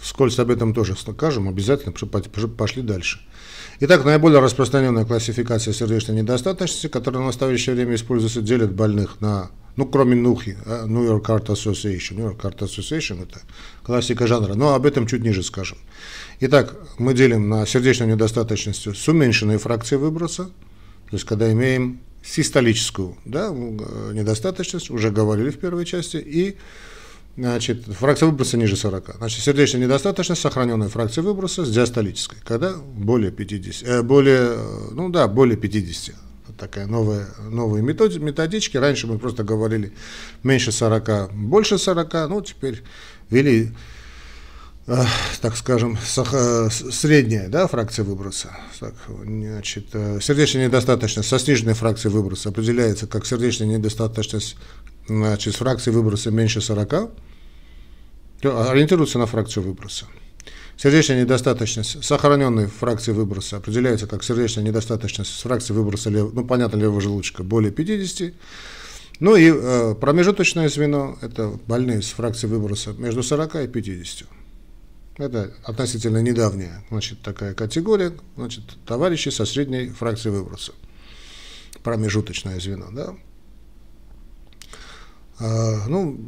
Вскользь 0.00 0.38
об 0.38 0.50
этом 0.50 0.72
тоже 0.72 0.96
скажем, 0.96 1.46
обязательно 1.46 1.92
пошли 1.92 2.80
дальше. 2.80 3.20
Итак, 3.80 4.02
наиболее 4.02 4.40
распространенная 4.40 5.04
классификация 5.04 5.74
сердечной 5.74 6.16
недостаточности, 6.16 6.86
которая 6.86 7.22
в 7.22 7.26
настоящее 7.26 7.74
время 7.74 7.96
используется, 7.96 8.40
делит 8.40 8.72
больных 8.72 9.20
на, 9.20 9.50
ну, 9.76 9.86
кроме 9.86 10.16
НУХИ, 10.16 10.56
а, 10.66 10.86
New 10.86 11.04
York 11.04 11.28
Heart 11.28 11.46
Association. 11.46 12.14
New 12.16 12.26
York 12.26 12.42
Heart 12.42 12.58
Association– 12.58 13.22
это 13.24 13.40
классика 13.82 14.26
жанра, 14.26 14.54
но 14.54 14.74
об 14.74 14.86
этом 14.86 15.06
чуть 15.06 15.22
ниже 15.22 15.42
скажем. 15.42 15.78
Итак, 16.40 16.74
мы 16.98 17.14
делим 17.14 17.48
на 17.48 17.66
сердечную 17.66 18.12
недостаточность 18.12 18.86
с 18.96 19.08
уменьшенной 19.08 19.58
фракцией 19.58 20.00
выброса, 20.00 20.44
то 20.44 21.16
есть 21.16 21.24
когда 21.24 21.50
имеем 21.52 22.00
систолическую 22.22 23.16
да, 23.24 23.50
недостаточность, 23.50 24.90
уже 24.90 25.10
говорили 25.10 25.50
в 25.50 25.58
первой 25.58 25.84
части, 25.84 26.16
и 26.16 26.56
значит, 27.36 27.84
фракция 27.86 28.28
выброса 28.28 28.56
ниже 28.56 28.76
40. 28.76 29.16
Значит, 29.18 29.42
сердечная 29.42 29.82
недостаточность, 29.82 30.42
сохраненная 30.42 30.88
фракция 30.88 31.22
выброса 31.22 31.64
с 31.64 31.70
диастолической, 31.70 32.38
когда 32.44 32.74
более 32.74 33.32
50, 33.32 33.88
э, 33.88 34.02
более, 34.02 34.58
ну 34.92 35.08
да, 35.08 35.28
более 35.28 35.56
50. 35.56 36.14
Такая 36.60 36.86
новая, 36.86 37.26
новые 37.48 37.82
методички. 37.82 38.76
Раньше 38.76 39.06
мы 39.08 39.18
просто 39.18 39.42
говорили 39.42 39.92
меньше 40.44 40.70
40, 40.70 41.32
больше 41.32 41.78
40, 41.78 42.28
ну 42.28 42.42
теперь 42.42 42.82
ввели 43.30 43.72
Э, 44.92 45.04
так 45.40 45.56
скажем, 45.56 45.96
средняя 46.00 47.48
да, 47.48 47.68
фракция 47.68 48.04
выброса. 48.04 48.50
Так, 48.80 48.94
значит, 49.24 49.86
э, 49.92 50.18
сердечная 50.20 50.66
недостаточность 50.66 51.28
со 51.28 51.38
сниженной 51.38 51.74
фракцией 51.74 52.12
выброса 52.12 52.48
определяется 52.48 53.06
как 53.06 53.24
сердечная 53.24 53.68
недостаточность 53.68 54.56
значит, 55.06 55.54
с 55.54 55.58
фракцией 55.58 55.94
выброса 55.94 56.32
меньше 56.32 56.60
40, 56.60 57.10
ориентируется 58.42 59.20
на 59.20 59.26
фракцию 59.26 59.62
выброса. 59.62 60.06
Сердечная 60.80 61.20
недостаточность 61.20 62.02
сохраненной 62.02 62.66
фракции 62.66 63.12
выброса 63.12 63.58
определяется 63.58 64.06
как 64.06 64.24
сердечная 64.24 64.64
недостаточность 64.64 65.30
с 65.30 65.42
фракцией 65.42 65.76
выброса, 65.76 66.08
лев, 66.08 66.32
ну, 66.32 66.42
понятно, 66.42 66.78
левого 66.78 67.02
желудочка 67.02 67.42
более 67.42 67.70
50, 67.70 68.32
Ну 69.18 69.36
и 69.36 69.52
э, 69.52 69.94
промежуточное 70.00 70.70
звено– 70.70 71.18
это 71.20 71.52
больные 71.66 72.00
с 72.00 72.06
фракцией 72.06 72.50
выброса 72.50 72.94
между 72.94 73.22
40 73.22 73.56
и 73.56 73.68
50. 73.68 74.26
Это 75.18 75.52
относительно 75.64 76.22
недавняя 76.22 76.82
значит, 76.88 77.20
такая 77.20 77.52
категория, 77.52 78.14
значит, 78.36 78.64
товарищи 78.86 79.28
со 79.28 79.44
средней 79.44 79.90
фракцией 79.90 80.34
выброса. 80.34 80.72
Промежуточное 81.82 82.58
звено, 82.58 82.86
да. 82.90 83.14
А, 85.40 85.86
ну, 85.88 86.20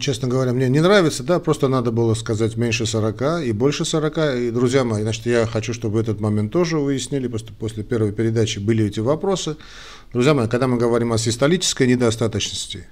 честно 0.00 0.28
говоря, 0.28 0.52
мне 0.52 0.68
не 0.68 0.80
нравится, 0.80 1.24
да, 1.24 1.40
просто 1.40 1.68
надо 1.68 1.90
было 1.90 2.14
сказать 2.14 2.56
меньше 2.56 2.86
40 2.86 3.44
и 3.44 3.52
больше 3.52 3.84
40. 3.84 4.18
И, 4.38 4.50
друзья 4.50 4.84
мои, 4.84 5.02
значит, 5.02 5.26
я 5.26 5.46
хочу, 5.46 5.74
чтобы 5.74 6.00
этот 6.00 6.20
момент 6.20 6.52
тоже 6.52 6.78
уяснили, 6.78 7.26
просто 7.26 7.52
после 7.52 7.82
первой 7.82 8.12
передачи 8.12 8.60
были 8.60 8.86
эти 8.86 9.00
вопросы. 9.00 9.56
Друзья 10.12 10.34
мои, 10.34 10.48
когда 10.48 10.68
мы 10.68 10.78
говорим 10.78 11.12
о 11.12 11.18
систолической 11.18 11.88
недостаточности, 11.88 12.86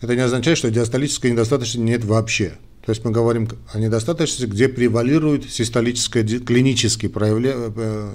это 0.00 0.14
не 0.14 0.22
означает, 0.22 0.58
что 0.58 0.70
диастолической 0.70 1.30
недостаточности 1.30 1.78
нет 1.78 2.04
вообще. 2.04 2.58
То 2.84 2.90
есть 2.90 3.02
мы 3.02 3.12
говорим 3.12 3.48
о 3.72 3.78
недостаточности, 3.78 4.44
где 4.44 4.68
превалирует 4.68 5.50
систолическое, 5.50 6.22
клинически 6.22 7.08
проявля, 7.08 7.54
э, 7.56 8.14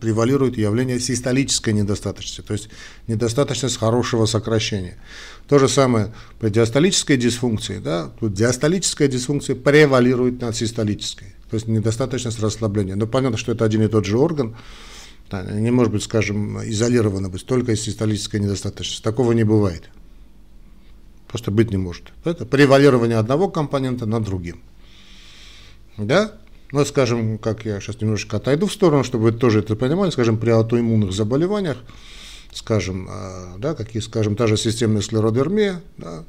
превалирует 0.00 0.56
явление 0.56 1.00
систолической 1.00 1.72
недостаточности, 1.72 2.42
то 2.42 2.52
есть 2.52 2.68
недостаточность 3.08 3.78
хорошего 3.78 4.26
сокращения. 4.26 4.96
То 5.48 5.58
же 5.58 5.68
самое 5.68 6.12
при 6.40 6.50
диастолической 6.50 7.16
дисфункции, 7.16 7.78
да, 7.78 8.10
тут 8.18 8.34
диастолическая 8.34 9.06
дисфункция 9.06 9.54
превалирует 9.54 10.40
над 10.40 10.56
систолической, 10.56 11.28
то 11.48 11.54
есть 11.54 11.68
недостаточность 11.68 12.40
расслабления. 12.40 12.96
Но 12.96 13.06
понятно, 13.06 13.38
что 13.38 13.52
это 13.52 13.64
один 13.64 13.82
и 13.82 13.88
тот 13.88 14.04
же 14.04 14.18
орган, 14.18 14.56
да, 15.30 15.42
не 15.42 15.70
может 15.70 15.92
быть, 15.92 16.02
скажем, 16.02 16.62
изолировано 16.68 17.28
быть 17.28 17.46
только 17.46 17.72
из 17.72 17.82
систолической 17.82 18.40
недостаточности. 18.40 19.02
Такого 19.02 19.32
не 19.32 19.44
бывает. 19.44 19.90
Просто 21.28 21.50
быть 21.50 21.70
не 21.70 21.76
может. 21.76 22.12
Это 22.24 22.46
превалирование 22.46 23.18
одного 23.18 23.48
компонента 23.48 24.06
над 24.06 24.24
другим. 24.24 24.62
Да? 25.96 26.32
Ну, 26.72 26.84
скажем, 26.84 27.38
как 27.38 27.64
я 27.64 27.80
сейчас 27.80 28.00
немножко 28.00 28.36
отойду 28.36 28.66
в 28.66 28.72
сторону, 28.72 29.04
чтобы 29.04 29.24
вы 29.24 29.32
тоже 29.32 29.60
это 29.60 29.76
понимали, 29.76 30.10
скажем, 30.10 30.38
при 30.38 30.50
аутоиммунных 30.50 31.12
заболеваниях, 31.12 31.78
скажем, 32.56 33.06
а, 33.10 33.56
да, 33.58 33.74
какие, 33.74 34.00
скажем, 34.00 34.34
та 34.34 34.46
же 34.46 34.56
системная 34.56 35.02
склеродермия, 35.02 35.82
да, 35.98 36.24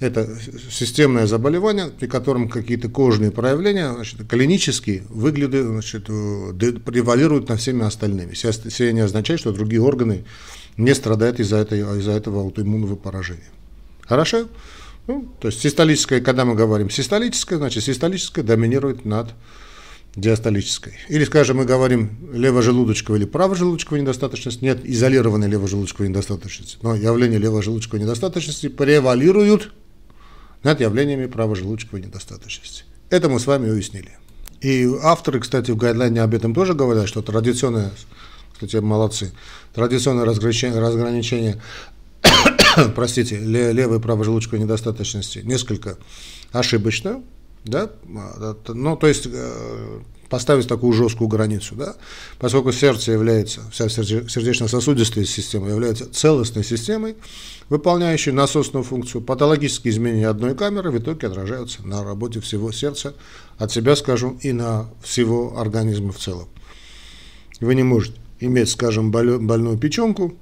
это 0.00 0.28
системное 0.70 1.26
заболевание, 1.26 1.88
при 1.88 2.06
котором 2.06 2.48
какие-то 2.48 2.88
кожные 2.88 3.30
проявления 3.30 3.92
значит, 3.92 4.26
клинически 4.28 5.02
выглядят, 5.08 5.66
значит, 5.66 6.04
превалируют 6.04 7.48
над 7.48 7.60
всеми 7.60 7.84
остальными. 7.84 8.32
Все 8.32 8.92
не 8.92 9.00
означает, 9.00 9.40
что 9.40 9.52
другие 9.52 9.82
органы 9.82 10.24
не 10.76 10.94
страдают 10.94 11.40
из-за 11.40 11.56
этого, 11.56 11.98
из 11.98 12.06
этого 12.06 12.42
аутоиммунного 12.42 12.94
поражения. 12.94 13.50
Хорошо? 14.02 14.48
Ну, 15.08 15.26
то 15.40 15.48
есть 15.48 15.60
систолическое, 15.60 16.20
когда 16.20 16.44
мы 16.44 16.54
говорим 16.54 16.90
систолическое, 16.90 17.58
значит 17.58 17.82
систолическое 17.82 18.44
доминирует 18.44 19.04
над 19.04 19.34
диастолической. 20.20 20.94
Или, 21.08 21.24
скажем, 21.24 21.58
мы 21.58 21.64
говорим 21.64 22.10
левожелудочковая 22.32 23.20
или 23.20 23.26
правожелудочковая 23.26 24.00
недостаточность, 24.00 24.62
нет 24.62 24.80
изолированной 24.84 25.48
левожелудочковой 25.48 26.08
недостаточности, 26.08 26.78
но 26.82 26.94
явления 26.94 27.38
левожелудочковой 27.38 28.02
недостаточности 28.02 28.68
превалируют 28.68 29.72
над 30.62 30.80
явлениями 30.80 31.26
правожелудочковой 31.26 32.02
недостаточности. 32.02 32.84
Это 33.10 33.28
мы 33.28 33.40
с 33.40 33.46
вами 33.46 33.70
уяснили. 33.70 34.10
И 34.60 34.88
авторы, 35.02 35.40
кстати, 35.40 35.70
в 35.70 35.76
гайдлайне 35.76 36.20
об 36.20 36.34
этом 36.34 36.52
тоже 36.54 36.74
говорят, 36.74 37.08
что 37.08 37.22
традиционное, 37.22 37.92
кстати, 38.52 38.76
молодцы, 38.76 39.32
традиционное 39.72 40.24
разграничение, 40.24 40.80
разграничение 40.80 41.62
простите, 42.94 43.38
левой 43.38 43.98
и 43.98 44.00
правой 44.00 44.24
желудочковой 44.24 44.60
недостаточности 44.60 45.40
несколько 45.44 45.96
ошибочно, 46.52 47.22
да, 47.64 47.90
ну, 48.68 48.96
то 48.96 49.06
есть 49.06 49.26
э, 49.30 50.00
поставить 50.28 50.68
такую 50.68 50.92
жесткую 50.92 51.28
границу, 51.28 51.74
да, 51.74 51.96
поскольку 52.38 52.72
сердце 52.72 53.12
является, 53.12 53.62
вся 53.70 53.88
сердечно-сосудистая 53.88 55.24
система 55.24 55.70
является 55.70 56.10
целостной 56.12 56.64
системой, 56.64 57.16
выполняющей 57.68 58.32
насосную 58.32 58.84
функцию, 58.84 59.22
патологические 59.22 59.92
изменения 59.92 60.28
одной 60.28 60.54
камеры 60.54 60.90
в 60.90 60.98
итоге 60.98 61.26
отражаются 61.26 61.86
на 61.86 62.04
работе 62.04 62.40
всего 62.40 62.72
сердца, 62.72 63.14
от 63.58 63.72
себя 63.72 63.96
скажу, 63.96 64.38
и 64.42 64.52
на 64.52 64.88
всего 65.02 65.58
организма 65.58 66.12
в 66.12 66.18
целом. 66.18 66.48
Вы 67.60 67.74
не 67.74 67.82
можете 67.82 68.16
иметь, 68.40 68.70
скажем, 68.70 69.10
больную 69.10 69.78
печенку, 69.78 70.34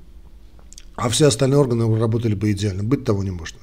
а 0.97 1.09
все 1.09 1.27
остальные 1.27 1.59
органы 1.59 1.99
работали 1.99 2.35
бы 2.35 2.53
идеально. 2.53 2.83
Быть 2.83 3.05
того 3.05 3.23
не 3.23 3.31
можно. 3.31 3.59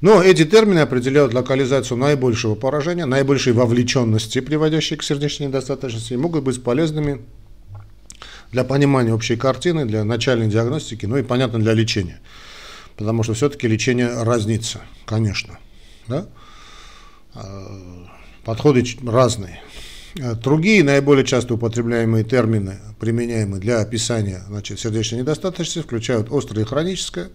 Но 0.00 0.22
эти 0.22 0.44
термины 0.44 0.78
определяют 0.78 1.34
локализацию 1.34 1.98
наибольшего 1.98 2.54
поражения, 2.54 3.04
наибольшей 3.04 3.52
вовлеченности, 3.52 4.40
приводящей 4.40 4.96
к 4.96 5.02
сердечной 5.02 5.48
недостаточности, 5.48 6.14
и 6.14 6.16
могут 6.16 6.44
быть 6.44 6.62
полезными 6.62 7.20
для 8.50 8.64
понимания 8.64 9.12
общей 9.12 9.36
картины, 9.36 9.84
для 9.84 10.04
начальной 10.04 10.48
диагностики, 10.48 11.06
ну 11.06 11.18
и, 11.18 11.22
понятно, 11.22 11.58
для 11.58 11.74
лечения. 11.74 12.20
Потому 12.96 13.22
что 13.22 13.34
все-таки 13.34 13.68
лечение 13.68 14.22
разнится, 14.22 14.80
конечно. 15.04 15.58
Да? 16.08 16.26
А, 17.34 18.06
подходы 18.44 18.84
разные. 19.06 19.60
Э, 20.16 20.34
другие 20.34 20.82
наиболее 20.82 21.24
часто 21.24 21.54
употребляемые 21.54 22.24
термины, 22.24 22.78
применяемые 22.98 23.60
для 23.60 23.80
описания 23.80 24.42
значит, 24.48 24.80
сердечной 24.80 25.20
недостаточности, 25.20 25.82
включают 25.82 26.32
острое 26.32 26.64
и 26.64 26.66
хроническое. 26.66 27.30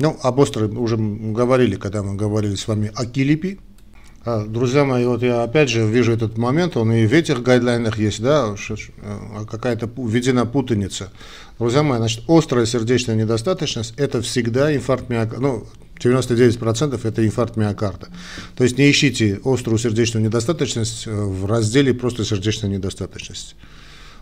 Ну, 0.00 0.18
об 0.22 0.40
острой 0.40 0.68
уже 0.70 0.96
говорили, 0.96 1.76
когда 1.76 2.02
мы 2.02 2.14
говорили 2.14 2.54
с 2.54 2.66
вами 2.66 2.90
о 2.94 3.04
килипе. 3.04 3.58
А, 4.24 4.46
друзья 4.46 4.86
мои, 4.86 5.04
вот 5.04 5.22
я 5.22 5.42
опять 5.42 5.68
же 5.68 5.86
вижу 5.86 6.12
этот 6.12 6.38
момент, 6.38 6.78
он 6.78 6.90
и 6.90 7.06
в 7.06 7.12
этих 7.12 7.42
гайдлайнах 7.42 7.98
есть, 7.98 8.22
да, 8.22 8.54
э, 8.70 8.76
какая-то 9.50 9.90
введена 9.98 10.46
путаница. 10.46 11.12
Друзья 11.58 11.82
мои, 11.82 11.98
значит, 11.98 12.24
острая 12.28 12.64
сердечная 12.64 13.14
недостаточность– 13.14 13.92
это 13.98 14.22
всегда 14.22 14.74
инфаркт 14.74 15.10
миокарда, 15.10 15.40
ну, 15.42 15.66
99% 16.02 17.04
это 17.04 17.26
инфаркт 17.26 17.56
миокарда. 17.56 18.08
То 18.56 18.64
есть 18.64 18.78
не 18.78 18.90
ищите 18.90 19.38
острую 19.44 19.78
сердечную 19.78 20.24
недостаточность 20.24 21.06
э, 21.06 21.10
в 21.12 21.44
разделе 21.44 21.92
просто 21.92 22.24
сердечная 22.24 22.70
недостаточность. 22.70 23.54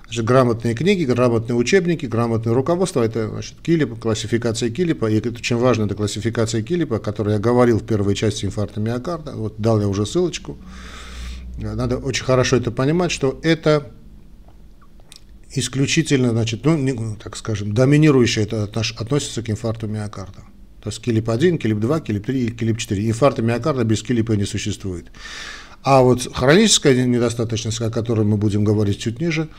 Значит, 0.09 0.25
грамотные 0.25 0.75
книги, 0.75 1.05
грамотные 1.05 1.55
учебники, 1.55 2.07
грамотное 2.07 2.55
руководство– 2.55 3.03
это 3.05 3.29
значит, 3.29 3.57
Килип, 3.61 4.01
классификация 4.01 4.71
Килипа. 4.71 5.05
И 5.11 5.19
это 5.19 5.29
очень 5.29 5.57
важно, 5.57 5.85
это 5.85 5.95
классификация 5.95 6.63
Килипа, 6.63 6.97
о 6.97 6.99
которой 6.99 7.35
я 7.35 7.39
говорил 7.39 7.79
в 7.79 7.85
первой 7.85 8.15
части 8.15 8.47
инфаркта 8.47 8.81
миокарда. 8.81 9.33
Вот 9.33 9.57
дал 9.59 9.79
я 9.83 9.87
уже 9.87 10.07
ссылочку. 10.07 10.57
Надо 11.59 11.99
очень 11.99 12.25
хорошо 12.25 12.57
это 12.57 12.71
понимать, 12.71 13.11
что 13.11 13.39
это 13.43 13.91
исключительно, 15.53 16.31
значит, 16.31 16.65
ну, 16.65 17.17
так 17.23 17.37
скажем, 17.37 17.75
доминирующее 17.75 18.47
это 18.47 18.65
относится 18.65 19.43
к 19.43 19.51
инфаркту 19.51 19.89
миокарда. 19.89 20.41
То 20.83 20.89
есть 20.89 21.03
килип 21.03 21.29
1, 21.29 21.59
килип 21.59 21.81
2, 21.81 22.01
килип 22.01 22.25
3 22.25 22.47
и 22.47 22.51
килип 22.51 22.79
4. 22.79 23.09
Инфаркта 23.11 23.43
миокарда 23.43 23.85
без 23.85 24.03
килипа 24.03 24.33
не 24.33 24.47
существует. 24.47 25.09
А 25.83 26.01
вот 26.01 26.27
хроническая 26.35 27.05
недостаточность, 27.05 27.83
о 27.83 27.91
которой 27.91 28.25
мы 28.25 28.39
будем 28.39 28.65
говорить 28.65 28.99
чуть 29.01 29.21
ниже, 29.21 29.51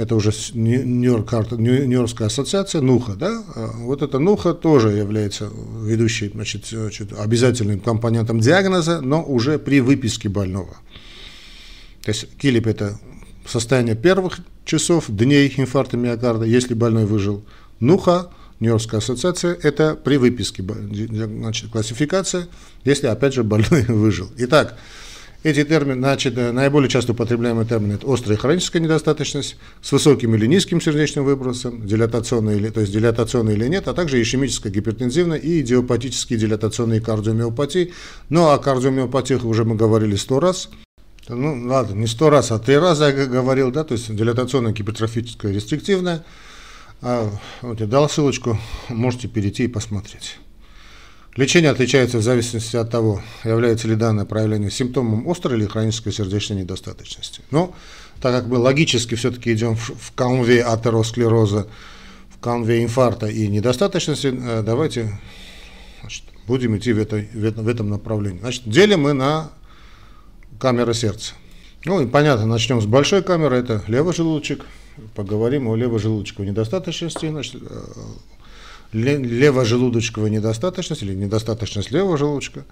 это 0.00 0.16
уже 0.16 0.32
Нью-Йоркская 0.54 2.28
ассоциация, 2.28 2.80
НУХА, 2.80 3.16
да, 3.16 3.44
а 3.54 3.72
вот 3.76 4.00
эта 4.00 4.18
НУХА 4.18 4.54
тоже 4.54 4.88
является 4.88 5.50
ведущей, 5.82 6.30
значит, 6.32 6.66
значит, 6.66 7.12
обязательным 7.12 7.80
компонентом 7.80 8.40
диагноза, 8.40 9.02
но 9.02 9.22
уже 9.22 9.58
при 9.58 9.80
выписке 9.80 10.30
больного. 10.30 10.74
То 12.02 12.12
есть 12.12 12.34
килип– 12.38 12.66
это 12.68 12.98
состояние 13.46 13.94
первых 13.94 14.40
часов, 14.64 15.04
дней 15.08 15.52
инфаркта 15.54 15.98
миокарда, 15.98 16.46
если 16.46 16.72
больной 16.72 17.04
выжил. 17.04 17.44
НУХА 17.80 18.30
Нью-Йоркская 18.60 19.00
ассоциация, 19.00 19.58
это 19.62 19.96
при 19.96 20.16
выписке, 20.16 20.62
значит, 20.62 21.70
классификация, 21.70 22.48
если, 22.84 23.06
опять 23.06 23.34
же, 23.34 23.44
больной 23.44 23.82
выжил. 23.82 24.30
Итак, 24.38 24.78
эти 25.42 25.64
термины, 25.64 26.00
значит, 26.00 26.36
э, 26.36 26.52
наиболее 26.52 26.88
часто 26.88 27.12
употребляемые 27.12 27.66
термины– 27.66 27.92
это 27.94 28.12
острая 28.12 28.38
хроническая 28.38 28.80
недостаточность 28.80 29.56
с 29.82 29.92
высоким 29.92 30.34
или 30.34 30.46
низким 30.46 30.80
сердечным 30.80 31.24
выбросом, 31.24 31.86
дилатационный 31.86 32.56
или, 32.56 32.70
то 32.70 32.80
есть 32.80 32.92
дилатационный 32.92 33.54
или 33.54 33.66
нет, 33.68 33.88
а 33.88 33.94
также 33.94 34.20
ишемическая 34.20 34.72
гипертензивная 34.72 35.38
и 35.38 35.60
идиопатические 35.60 36.38
дилатационные 36.38 37.00
кардиомиопатии. 37.00 37.92
Ну, 38.28 38.48
о 38.48 38.58
кардиомиопатиях 38.58 39.44
уже 39.44 39.64
мы 39.64 39.76
говорили 39.76 40.16
сто 40.16 40.40
раз. 40.40 40.70
Ну, 41.28 41.68
ладно, 41.68 41.94
не 41.94 42.06
сто 42.06 42.30
раз, 42.30 42.50
а 42.50 42.58
три 42.58 42.76
раза 42.76 43.08
я 43.10 43.26
говорил, 43.26 43.70
да, 43.70 43.84
то 43.84 43.92
есть 43.92 44.14
дилатационная 44.14 44.72
гипертрофическая 44.72 45.52
рестриктивная– 45.52 46.24
а, 47.02 47.30
вот 47.62 47.80
я 47.80 47.86
дал 47.86 48.08
ссылочку, 48.08 48.58
можете 48.88 49.28
перейти 49.28 49.64
и 49.64 49.68
посмотреть. 49.68 50.38
Лечение 51.36 51.70
отличается 51.70 52.18
в 52.18 52.22
зависимости 52.22 52.76
от 52.76 52.90
того, 52.90 53.22
является 53.44 53.86
ли 53.86 53.94
данное 53.94 54.24
проявление 54.24 54.70
симптомом 54.70 55.28
острой 55.28 55.58
или 55.58 55.66
хронической 55.66 56.12
сердечной 56.12 56.58
недостаточности. 56.62 57.42
Но 57.52 57.72
так 58.20 58.34
как 58.34 58.46
мы 58.46 58.58
логически 58.58 59.14
все-таки 59.14 59.52
идем 59.52 59.76
в, 59.76 60.12
канве 60.14 60.62
атеросклероза, 60.62 61.68
в 62.30 62.40
канве 62.40 62.82
инфаркта 62.82 63.28
и 63.28 63.46
недостаточности, 63.46 64.26
э, 64.26 64.62
давайте 64.62 65.20
значит, 66.00 66.24
будем 66.46 66.76
идти 66.76 66.92
в, 66.92 66.98
этой, 66.98 67.28
в 67.32 67.68
этом 67.68 67.88
направлении. 67.88 68.40
Значит, 68.40 68.64
делим 68.66 69.02
мы 69.02 69.12
на 69.12 69.50
камеры 70.58 70.94
сердца. 70.94 71.34
Ну 71.84 72.02
и 72.02 72.06
понятно, 72.06 72.44
начнем 72.44 72.80
с 72.80 72.86
большой 72.86 73.22
камеры, 73.22 73.56
это 73.56 73.82
левый 73.86 74.14
желудочек. 74.14 74.66
Поговорим 75.14 75.68
о 75.68 75.76
левожелудочковой 75.76 76.50
недостаточности. 76.50 77.28
Значит, 77.30 77.62
э, 77.62 77.82
левожелудочковая 78.92 80.30
недостаточность 80.30 81.02
или 81.02 81.14
недостаточность 81.14 81.90
левого 81.90 82.16
желудочка 82.16 82.64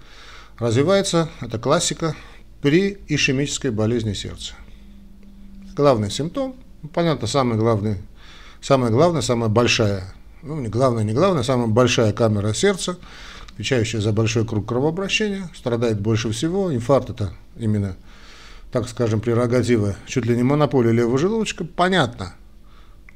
развивается, 0.57 1.29
это 1.41 1.59
классика, 1.59 2.15
при 2.61 2.97
ишемической 3.07 3.71
болезни 3.71 4.13
сердца. 4.13 4.53
Главный 5.75 6.11
симптом, 6.11 6.55
понятно, 6.93 7.27
самый 7.27 7.57
главный, 7.57 7.97
самое 8.61 8.91
главное, 8.91 9.21
самая 9.21 9.49
большая, 9.49 10.13
ну 10.41 10.59
не 10.59 10.67
главное, 10.67 11.03
не 11.03 11.13
главное, 11.13 11.43
самая 11.43 11.67
большая 11.67 12.11
камера 12.11 12.53
сердца, 12.53 12.97
отвечающая 13.53 14.01
за 14.01 14.11
большой 14.11 14.45
круг 14.45 14.67
кровообращения, 14.67 15.49
страдает 15.55 16.01
больше 16.01 16.31
всего. 16.31 16.73
Инфаркт 16.73 17.11
это 17.11 17.31
именно, 17.57 17.95
так 18.71 18.89
скажем, 18.89 19.21
прерогатива, 19.21 19.95
чуть 20.05 20.25
ли 20.25 20.35
не 20.35 20.43
монополия 20.43 20.91
левого 20.91 21.17
желудочка, 21.17 21.63
понятно. 21.63 22.33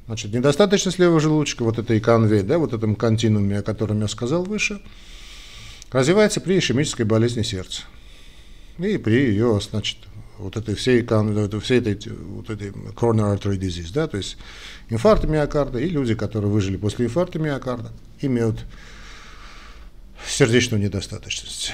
Значит, 0.06 0.32
недостаточность 0.32 0.98
левого 0.98 1.20
желудочка, 1.20 1.62
вот 1.62 1.78
этой 1.78 1.98
конвей, 1.98 2.42
да, 2.42 2.58
вот 2.58 2.74
этом 2.74 2.94
континууме, 2.94 3.58
о 3.58 3.62
котором 3.62 4.00
я 4.00 4.08
сказал 4.08 4.44
выше, 4.44 4.82
развивается 5.90 6.40
при 6.40 6.58
ишемической 6.58 7.06
болезни 7.06 7.42
сердца. 7.42 7.82
И 8.78 8.98
при 8.98 9.14
ее, 9.14 9.60
значит, 9.62 9.98
вот 10.38 10.56
этой 10.56 10.74
всей, 10.74 11.06
всей 11.60 11.78
этой, 11.78 12.12
вот 12.12 12.50
этой 12.50 12.70
coronary 12.70 13.38
artery 13.38 13.58
disease, 13.58 13.92
да, 13.94 14.06
то 14.06 14.18
есть 14.18 14.36
инфаркт 14.90 15.24
миокарда, 15.24 15.78
и 15.78 15.88
люди, 15.88 16.14
которые 16.14 16.50
выжили 16.50 16.76
после 16.76 17.06
инфаркта 17.06 17.38
миокарда, 17.38 17.92
имеют 18.20 18.64
сердечную 20.26 20.82
недостаточность. 20.82 21.72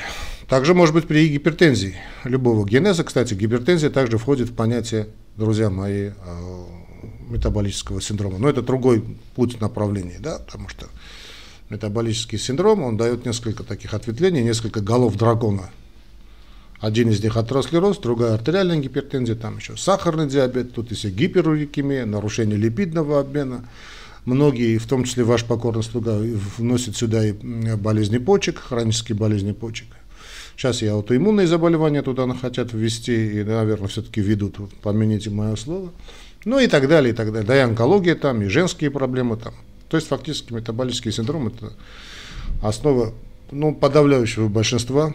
Также 0.49 0.75
может 0.75 0.95
быть 0.95 1.07
при 1.07 1.29
гипертензии 1.29 1.97
любого 2.25 2.67
генеза. 2.67 3.05
Кстати, 3.05 3.35
гипертензия 3.35 3.91
также 3.91 4.19
входит 4.19 4.51
в 4.51 4.55
понятие, 4.55 5.09
друзья 5.37 5.71
мои, 5.71 6.11
э, 6.11 6.65
метаболического 7.31 8.01
синдрома. 8.01 8.39
Но 8.39 8.49
это 8.49 8.63
другой 8.63 9.05
путь 9.35 9.61
направления, 9.61 10.19
да, 10.21 10.39
потому 10.39 10.69
что 10.69 10.87
метаболический 11.71 12.39
синдром, 12.39 12.83
он 12.83 12.97
дает 12.97 13.25
несколько 13.25 13.63
таких 13.63 13.95
ответвлений, 13.95 14.43
несколько 14.43 14.81
голов 14.81 15.17
дракона. 15.17 15.71
Один 16.81 17.11
из 17.11 17.23
них 17.23 17.37
атеросклероз, 17.37 17.99
другая 17.99 18.35
артериальная 18.35 18.79
гипертензия, 18.79 19.37
там 19.37 19.59
еще 19.59 19.77
сахарный 19.77 20.27
диабет, 20.27 20.73
тут 20.73 20.91
есть 20.91 21.05
гиперурикемия, 21.05 22.07
нарушение 22.07 22.57
липидного 22.57 23.21
обмена. 23.21 23.67
Многие, 24.25 24.79
в 24.79 24.87
том 24.87 25.05
числе 25.05 25.25
ваш 25.25 25.45
покорный 25.45 25.83
слуга, 25.83 26.19
вносят 26.59 26.97
сюда 26.97 27.27
и 27.27 27.33
болезни 27.33 28.19
почек, 28.19 28.59
хронические 28.59 29.17
болезни 29.17 29.53
почек. 29.53 29.89
Сейчас 30.57 30.83
и 30.83 30.87
аутоиммунные 30.87 31.47
заболевания 31.47 32.03
туда 32.03 32.27
хотят 32.35 32.73
ввести, 32.73 33.41
и, 33.41 33.45
наверное, 33.45 33.89
все-таки 33.89 34.21
ведут, 34.21 34.57
помяните 34.83 35.31
мое 35.31 35.57
слово. 35.57 35.91
Ну 36.45 36.59
и 36.59 36.67
так 36.67 36.89
далее, 36.89 37.13
и 37.13 37.17
так 37.17 37.33
далее. 37.33 37.47
Да 37.47 37.57
и 37.57 37.61
онкология 37.61 38.15
там, 38.15 38.43
и 38.43 38.47
женские 38.47 38.91
проблемы 38.91 39.37
там. 39.37 39.55
То 39.89 39.97
есть 39.97 40.09
фактически 40.09 40.53
метаболический 40.53 41.13
синдром– 41.13 41.47
это 41.49 41.73
основа 42.63 43.13
ну, 43.51 43.75
подавляющего 43.75 44.49
большинства 44.49 45.15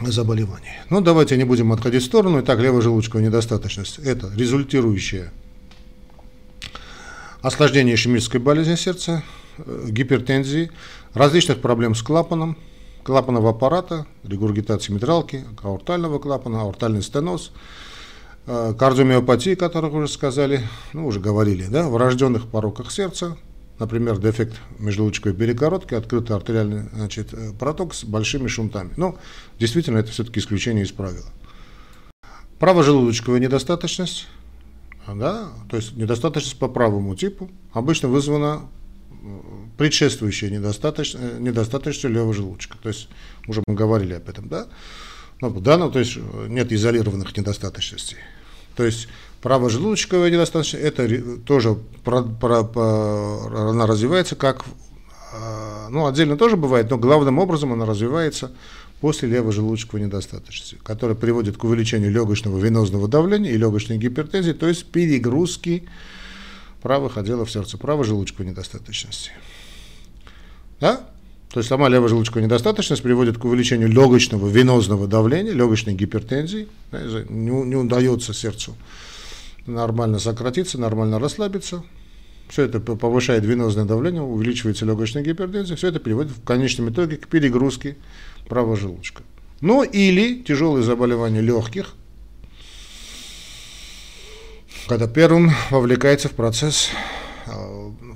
заболеваний. 0.00 0.72
Ну, 0.88 1.00
давайте 1.00 1.36
не 1.36 1.44
будем 1.44 1.72
отходить 1.72 2.02
в 2.02 2.06
сторону. 2.06 2.40
Итак, 2.40 2.60
левожелудочковая 2.60 3.26
недостаточность– 3.26 3.98
это 4.04 4.30
результирующая 4.34 5.32
осложнение 7.42 7.94
ишемической 7.94 8.40
болезни 8.40 8.74
сердца, 8.74 9.22
э, 9.58 9.86
гипертензии, 9.88 10.70
различных 11.14 11.60
проблем 11.60 11.94
с 11.94 12.02
клапаном, 12.02 12.56
клапанного 13.02 13.50
аппарата, 13.50 14.06
регургитации 14.22 14.92
митралки, 14.92 15.44
аортального 15.62 16.18
клапана, 16.18 16.62
аортальный 16.62 17.02
стеноз, 17.02 17.52
кардиомиопатии, 18.78 19.52
о 19.52 19.56
которых 19.56 19.92
уже 19.92 20.08
сказали, 20.08 20.62
ну, 20.92 21.06
уже 21.06 21.20
говорили, 21.20 21.66
да, 21.66 21.88
врожденных 21.88 22.48
пороках 22.48 22.90
сердца, 22.90 23.36
например, 23.78 24.18
дефект 24.18 24.56
межжелудочковой 24.78 25.36
перегородки, 25.36 25.94
открытый 25.94 26.36
артериальный 26.36 26.88
значит, 26.92 27.32
э, 27.32 27.52
проток 27.58 27.94
с 27.94 28.04
большими 28.04 28.46
шунтами. 28.46 28.92
Но 28.96 29.18
действительно 29.58 29.98
это 29.98 30.10
все-таки 30.10 30.40
исключение 30.40 30.84
из 30.84 30.92
правила. 30.92 31.26
Правожелудочковая 32.58 33.40
недостаточность, 33.40 34.26
да, 35.06 35.48
то 35.68 35.76
есть 35.76 35.96
недостаточность 35.96 36.58
по 36.58 36.68
правому 36.68 37.14
типу, 37.14 37.50
обычно 37.72 38.08
вызвана 38.08 38.68
предшествующей 39.78 40.50
недостаточностью, 40.50 41.36
э, 41.36 41.40
недостаточностью 41.40 42.10
левого 42.10 42.34
желудочка. 42.34 42.76
То 42.82 42.88
есть 42.88 43.08
уже 43.46 43.62
мы 43.66 43.74
говорили 43.74 44.14
об 44.14 44.28
этом, 44.28 44.48
да? 44.48 44.66
Ну, 45.40 45.50
да, 45.58 45.78
ну, 45.78 45.90
то 45.90 45.98
есть 45.98 46.18
нет 46.48 46.70
изолированных 46.70 47.34
недостаточностей. 47.36 48.18
То 48.80 48.86
есть 48.86 49.08
правожелудочковая 49.42 50.30
недостаточность, 50.30 50.82
это 50.82 51.36
тоже 51.40 51.76
про, 52.02 52.22
про, 52.22 52.64
про, 52.64 53.68
она 53.72 53.86
развивается 53.86 54.36
как, 54.36 54.64
а, 55.34 55.90
ну, 55.90 56.06
отдельно 56.06 56.38
тоже 56.38 56.56
бывает, 56.56 56.88
но 56.88 56.96
главным 56.96 57.38
образом 57.38 57.74
она 57.74 57.84
развивается 57.84 58.52
после 59.02 59.28
левожелудочковой 59.28 60.06
недостаточности, 60.06 60.78
которая 60.82 61.14
приводит 61.14 61.58
к 61.58 61.64
увеличению 61.64 62.10
легочного 62.10 62.56
венозного 62.58 63.06
давления 63.06 63.50
и 63.50 63.58
легочной 63.58 63.98
гипертензии, 63.98 64.52
то 64.52 64.66
есть 64.66 64.86
перегрузки 64.86 65.86
правых 66.80 67.18
отделов 67.18 67.50
сердца, 67.50 67.76
правожелудочковой 67.76 68.50
недостаточности. 68.50 69.32
Да? 70.80 71.02
То 71.52 71.60
есть 71.60 71.68
сама 71.68 71.90
левожелудочковая 71.90 72.46
недостаточность 72.46 73.02
приводит 73.02 73.36
к 73.36 73.44
увеличению 73.44 73.90
легочного 73.90 74.48
венозного 74.48 75.06
давления, 75.06 75.52
легочной 75.52 75.92
гипертензии, 75.92 76.66
не, 76.92 77.50
не 77.50 77.76
удается 77.76 78.34
сердцу 78.34 78.76
нормально 79.66 80.18
сократиться, 80.18 80.78
нормально 80.78 81.18
расслабиться. 81.18 81.82
Все 82.48 82.64
это 82.64 82.80
повышает 82.80 83.44
венозное 83.44 83.84
давление, 83.84 84.22
увеличивается 84.22 84.84
легочная 84.84 85.22
гипертензия. 85.22 85.76
Все 85.76 85.88
это 85.88 86.00
приводит 86.00 86.32
в 86.32 86.42
конечном 86.42 86.90
итоге 86.90 87.16
к 87.16 87.28
перегрузке 87.28 87.96
правого 88.48 88.76
желудочка. 88.76 89.22
Ну 89.60 89.84
или 89.84 90.42
тяжелые 90.42 90.82
заболевания 90.82 91.40
легких, 91.42 91.94
когда 94.88 95.06
первым 95.06 95.52
вовлекается 95.70 96.28
в 96.28 96.32
процесс, 96.32 96.88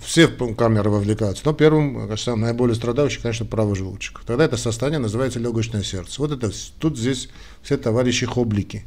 все 0.02 0.28
камеры 0.28 0.90
вовлекаются, 0.90 1.42
но 1.46 1.52
первым, 1.52 2.02
конечно, 2.02 2.36
наиболее 2.36 2.74
страдающий, 2.74 3.20
конечно, 3.20 3.46
правый 3.46 3.76
желудочек. 3.76 4.20
Тогда 4.26 4.44
это 4.44 4.56
состояние 4.56 5.00
называется 5.00 5.38
легочное 5.38 5.82
сердце. 5.82 6.20
Вот 6.20 6.32
это, 6.32 6.50
тут 6.78 6.98
здесь 6.98 7.28
все 7.62 7.76
товарищи 7.76 8.26
хоблики. 8.26 8.84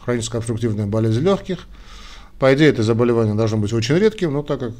Хроническая 0.00 0.40
обструктивная 0.40 0.86
болезнь 0.86 1.20
легких– 1.20 1.66
по 2.42 2.52
идее, 2.54 2.70
это 2.70 2.82
заболевание 2.82 3.36
должно 3.36 3.58
быть 3.58 3.72
очень 3.72 3.94
редким, 3.94 4.32
но 4.32 4.42
так 4.42 4.58
как 4.58 4.72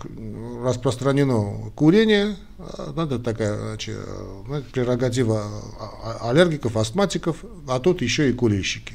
распространено 0.64 1.70
курение, 1.76 2.34
надо 2.96 3.20
такая 3.20 3.56
значит, 3.56 3.96
прерогатива 4.72 5.44
аллергиков, 6.20 6.76
астматиков, 6.76 7.44
а 7.68 7.78
тут 7.78 8.02
еще 8.02 8.28
и 8.28 8.32
курильщики. 8.32 8.94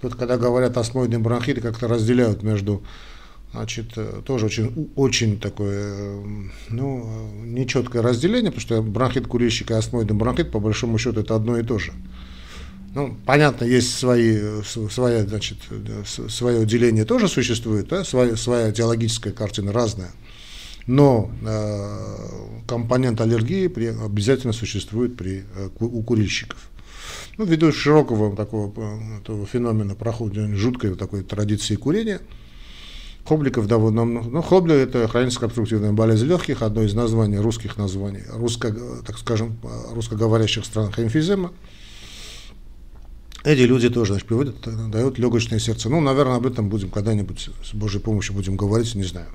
Тут, 0.00 0.14
когда 0.14 0.36
говорят 0.36 0.76
астмоидный 0.76 1.18
бронхит, 1.18 1.60
как-то 1.60 1.88
разделяют 1.88 2.44
между 2.44 2.84
значит, 3.52 3.96
тоже 4.24 4.46
очень, 4.46 4.90
очень 4.96 5.40
такое, 5.40 6.22
ну, 6.68 7.30
нечеткое 7.44 8.02
разделение, 8.02 8.50
потому 8.50 8.60
что 8.60 8.82
бронхит 8.82 9.26
курильщика 9.26 9.74
и 9.74 9.76
астмоидный 9.76 10.16
бронхит, 10.16 10.50
по 10.50 10.60
большому 10.60 10.98
счету, 10.98 11.20
это 11.20 11.34
одно 11.34 11.58
и 11.58 11.62
то 11.62 11.78
же. 11.78 11.92
Ну, 12.96 13.14
понятно, 13.26 13.66
есть 13.66 13.94
свои, 13.94 14.62
своя, 14.62 15.26
значит, 15.26 15.58
свое 16.06 16.64
деление 16.64 17.04
тоже 17.04 17.28
существует, 17.28 17.88
да, 17.88 18.04
своя, 18.04 18.36
своя 18.36 18.72
теологическая 18.72 19.34
картина 19.34 19.70
разная. 19.70 20.12
Но 20.86 21.30
э, 21.42 22.62
компонент 22.66 23.20
аллергии 23.20 23.66
при, 23.66 23.86
обязательно 23.88 24.54
существует 24.54 25.16
при, 25.16 25.44
э, 25.56 25.68
у 25.78 26.02
курильщиков. 26.02 26.70
Ну, 27.36 27.44
ввиду 27.44 27.70
широкого 27.70 28.34
такого 28.34 28.72
э, 28.74 29.18
этого 29.18 29.44
феномена 29.44 29.94
прохода 29.94 30.48
жуткой 30.54 30.94
такой 30.94 31.22
традиции 31.22 31.76
курения, 31.76 32.20
Хобликов 33.26 33.66
довольно 33.66 34.04
много. 34.04 34.28
Ну, 34.28 34.42
хобли– 34.42 34.74
это 34.82 35.08
хроническая 35.08 35.48
обструктивная 35.48 35.92
болезнь 35.92 36.26
легких, 36.26 36.62
одно 36.62 36.82
из 36.82 36.94
названий, 36.94 37.38
русских 37.38 37.76
названий, 37.76 38.22
русско, 38.32 38.74
так 39.04 39.18
скажем, 39.18 39.58
русскоговорящих 39.92 40.64
странах 40.64 40.98
эмфизема. 40.98 41.52
Эти 43.44 43.60
люди 43.60 43.88
тоже 43.88 44.12
значит, 44.12 44.26
приводят, 44.26 44.56
дают 44.90 45.18
легочное 45.18 45.58
сердце. 45.58 45.88
Ну, 45.88 46.00
наверное, 46.00 46.36
об 46.36 46.46
этом 46.46 46.68
будем 46.68 46.90
когда-нибудь 46.90 47.50
с 47.64 47.74
Божьей 47.74 48.00
помощью 48.00 48.34
будем 48.34 48.56
говорить, 48.56 48.94
не 48.94 49.04
знаю. 49.04 49.28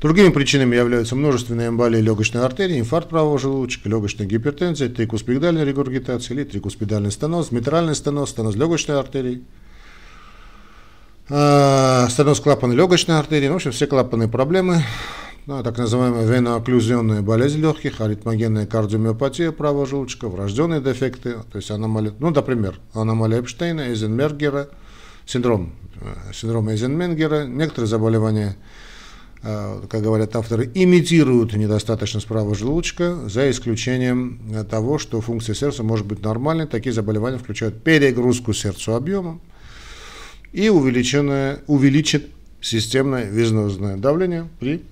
Другими 0.00 0.28
причинами 0.28 0.76
являются 0.76 1.16
множественные 1.16 1.68
эмболии 1.68 2.00
легочной 2.00 2.44
артерии, 2.44 2.78
инфаркт 2.78 3.08
правого 3.08 3.38
желудочка, 3.38 3.88
легочная 3.88 4.26
гипертензия, 4.26 4.88
трикуспидальная 4.88 5.64
регургитация 5.64 6.34
или 6.34 6.44
трикуспидальный 6.44 7.10
стеноз, 7.10 7.50
митральный 7.50 7.94
стеноз, 7.94 8.30
стеноз 8.30 8.54
легочной 8.54 8.98
артерии, 8.98 9.38
э, 9.38 9.67
стеноз 11.28 12.40
клапана 12.40 12.72
легочной 12.72 13.18
артерии, 13.18 13.48
ну, 13.48 13.54
в 13.54 13.56
общем, 13.56 13.70
все 13.72 13.86
клапанные 13.86 14.28
проблемы, 14.28 14.82
ну, 15.44 15.62
так 15.62 15.76
называемая 15.76 16.26
венооклюзионная 16.26 17.20
болезнь 17.20 17.60
легких, 17.60 18.00
аритмогенная 18.00 18.66
кардиомиопатия 18.66 19.52
правого 19.52 19.86
желудочка, 19.86 20.28
врожденные 20.28 20.80
дефекты, 20.80 21.36
то 21.50 21.56
есть 21.56 21.70
аномалия, 21.70 22.12
ну, 22.18 22.30
например, 22.30 22.80
аномалия 22.94 23.40
Эпштейна, 23.40 23.88
Эйзенмергера, 23.88 24.68
синдром, 25.26 25.74
э, 26.00 26.32
синдром 26.32 26.70
Эйзенменгера, 26.70 27.44
некоторые 27.44 27.88
заболевания, 27.88 28.56
э, 29.42 29.82
как 29.88 30.02
говорят 30.02 30.34
авторы, 30.34 30.70
имитируют 30.74 31.54
недостаточность 31.54 32.26
правого 32.26 32.54
желудочка, 32.54 33.28
за 33.28 33.50
исключением 33.50 34.66
того, 34.70 34.98
что 34.98 35.20
функция 35.20 35.54
сердца 35.54 35.82
может 35.82 36.06
быть 36.06 36.22
нормальной. 36.22 36.66
Такие 36.66 36.92
заболевания 36.94 37.36
включают 37.36 37.82
перегрузку 37.82 38.54
сердцу 38.54 38.94
объемом 38.94 39.42
и 40.52 40.68
увеличенное, 40.68 41.60
увеличит 41.66 42.26
системное 42.60 43.24
венозное 43.24 43.96
давление 43.96 44.48
при 44.58 44.82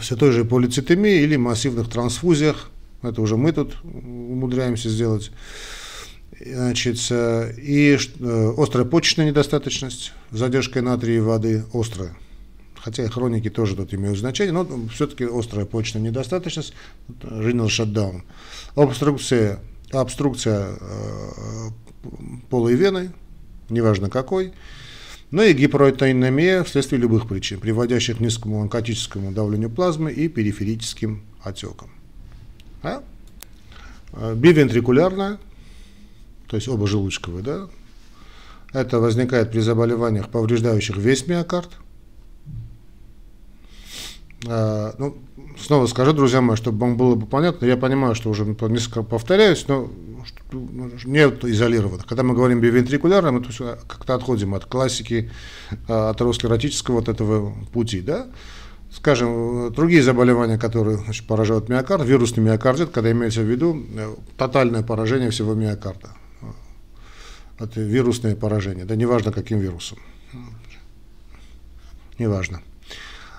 все 0.00 0.16
той 0.16 0.32
же 0.32 0.44
полицитемии 0.44 1.22
или 1.22 1.36
массивных 1.36 1.88
трансфузиях. 1.88 2.70
Это 3.02 3.20
уже 3.20 3.36
мы 3.36 3.52
тут 3.52 3.76
умудряемся 3.84 4.88
сделать. 4.88 5.30
Значит, 6.40 6.98
и 7.10 7.98
э, 8.20 8.54
острая 8.56 8.86
почечная 8.86 9.26
недостаточность, 9.26 10.12
задержка 10.30 10.82
натрия 10.82 11.16
и 11.16 11.20
воды 11.20 11.64
острая. 11.72 12.16
Хотя 12.76 13.04
и 13.04 13.08
хроники 13.08 13.50
тоже 13.50 13.74
тут 13.74 13.92
имеют 13.92 14.18
значение, 14.18 14.52
но 14.52 14.66
все-таки 14.94 15.24
острая 15.24 15.66
почечная 15.66 16.02
недостаточность, 16.02 16.74
renal 17.22 17.66
shutdown. 17.66 18.22
Обструкция, 18.76 19.58
обструкция 19.90 20.76
э, 20.80 21.70
полой 22.50 22.74
вены, 22.74 23.10
неважно 23.70 24.10
какой, 24.10 24.52
но 25.30 25.42
и 25.42 25.52
гиперотонемия 25.52 26.64
вследствие 26.64 27.00
любых 27.00 27.28
причин, 27.28 27.60
приводящих 27.60 28.18
к 28.18 28.20
низкому 28.20 28.62
онкотическому 28.62 29.32
давлению 29.32 29.70
плазмы 29.70 30.12
и 30.12 30.28
периферическим 30.28 31.22
отекам. 31.42 31.90
А? 32.82 33.02
а 34.12 34.34
бивентрикулярная 34.34 35.38
то 36.48 36.56
есть 36.56 36.66
оба 36.68 36.86
желудочковые, 36.86 37.44
да, 37.44 37.68
это 38.72 38.98
возникает 38.98 39.50
при 39.50 39.60
заболеваниях, 39.60 40.30
повреждающих 40.30 40.96
весь 40.96 41.26
миокард. 41.26 41.70
А, 44.46 44.94
ну, 44.98 45.16
снова 45.58 45.86
скажу, 45.86 46.12
друзья 46.12 46.40
мои, 46.40 46.56
чтобы 46.56 46.78
вам 46.78 46.96
было 46.96 47.14
бы 47.14 47.26
понятно, 47.26 47.66
я 47.66 47.76
понимаю, 47.76 48.14
что 48.14 48.30
уже 48.30 48.44
несколько 48.44 49.02
повторяюсь, 49.02 49.66
но 49.68 49.90
нет 51.04 51.44
изолированных. 51.44 52.06
Когда 52.06 52.22
мы 52.22 52.34
говорим 52.34 52.60
бивентрикулярно, 52.60 53.32
мы 53.32 53.42
как-то 53.42 54.14
отходим 54.14 54.54
от 54.54 54.64
классики 54.64 55.30
а, 55.88 56.10
атеросклеротического 56.10 56.96
вот 56.96 57.08
этого 57.08 57.54
пути, 57.72 58.00
да. 58.00 58.26
Скажем, 58.90 59.72
другие 59.74 60.02
заболевания, 60.02 60.56
которые 60.56 60.96
значит, 60.96 61.26
поражают 61.26 61.68
миокард, 61.68 62.06
вирусный 62.06 62.42
миокардит, 62.42 62.88
когда 62.88 63.12
имеется 63.12 63.42
в 63.42 63.44
виду 63.44 63.84
э, 63.94 64.14
тотальное 64.38 64.82
поражение 64.82 65.28
всего 65.28 65.52
миокарда 65.52 66.08
это 67.58 67.80
вирусное 67.80 68.36
поражение, 68.36 68.84
да 68.84 68.94
неважно 68.94 69.32
каким 69.32 69.58
вирусом. 69.58 69.98
Неважно. 72.18 72.62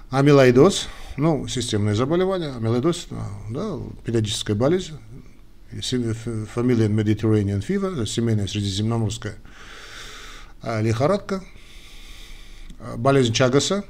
Амилоидоз, 0.10 0.88
ну, 1.18 1.48
системное 1.48 1.94
заболевание, 1.94 2.50
амилоидоз, 2.56 3.08
да, 3.52 3.78
периодическая 4.04 4.56
болезнь, 4.56 4.98
фамилия 5.72 6.88
Mediterranean 6.88 7.66
Fever, 7.66 8.06
семейная 8.08 8.48
средиземноморская 8.48 9.36
а, 10.64 10.82
лихорадка, 10.82 11.44
а, 12.80 12.98
болезнь 12.98 13.34
Чагаса, 13.34 13.86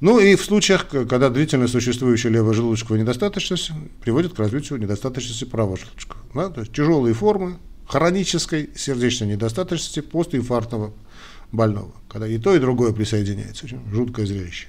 ну 0.00 0.18
и 0.18 0.34
в 0.34 0.44
случаях, 0.44 0.88
когда 0.88 1.30
длительно 1.30 1.68
существующая 1.68 2.30
левожелудочковая 2.30 3.00
недостаточность 3.00 3.70
приводит 4.02 4.34
к 4.34 4.38
развитию 4.40 4.80
недостаточности 4.80 5.44
правого 5.44 5.76
желудочка. 5.76 6.16
Да, 6.34 6.50
то 6.50 6.60
есть 6.60 6.72
тяжелые 6.72 7.14
формы, 7.14 7.58
хронической 7.86 8.70
сердечной 8.76 9.28
недостаточности 9.28 10.00
постинфарктного 10.00 10.92
больного, 11.52 11.92
когда 12.08 12.26
и 12.26 12.38
то, 12.38 12.54
и 12.54 12.58
другое 12.58 12.92
присоединяется. 12.92 13.66
Жуткое 13.90 14.26
зрелище. 14.26 14.68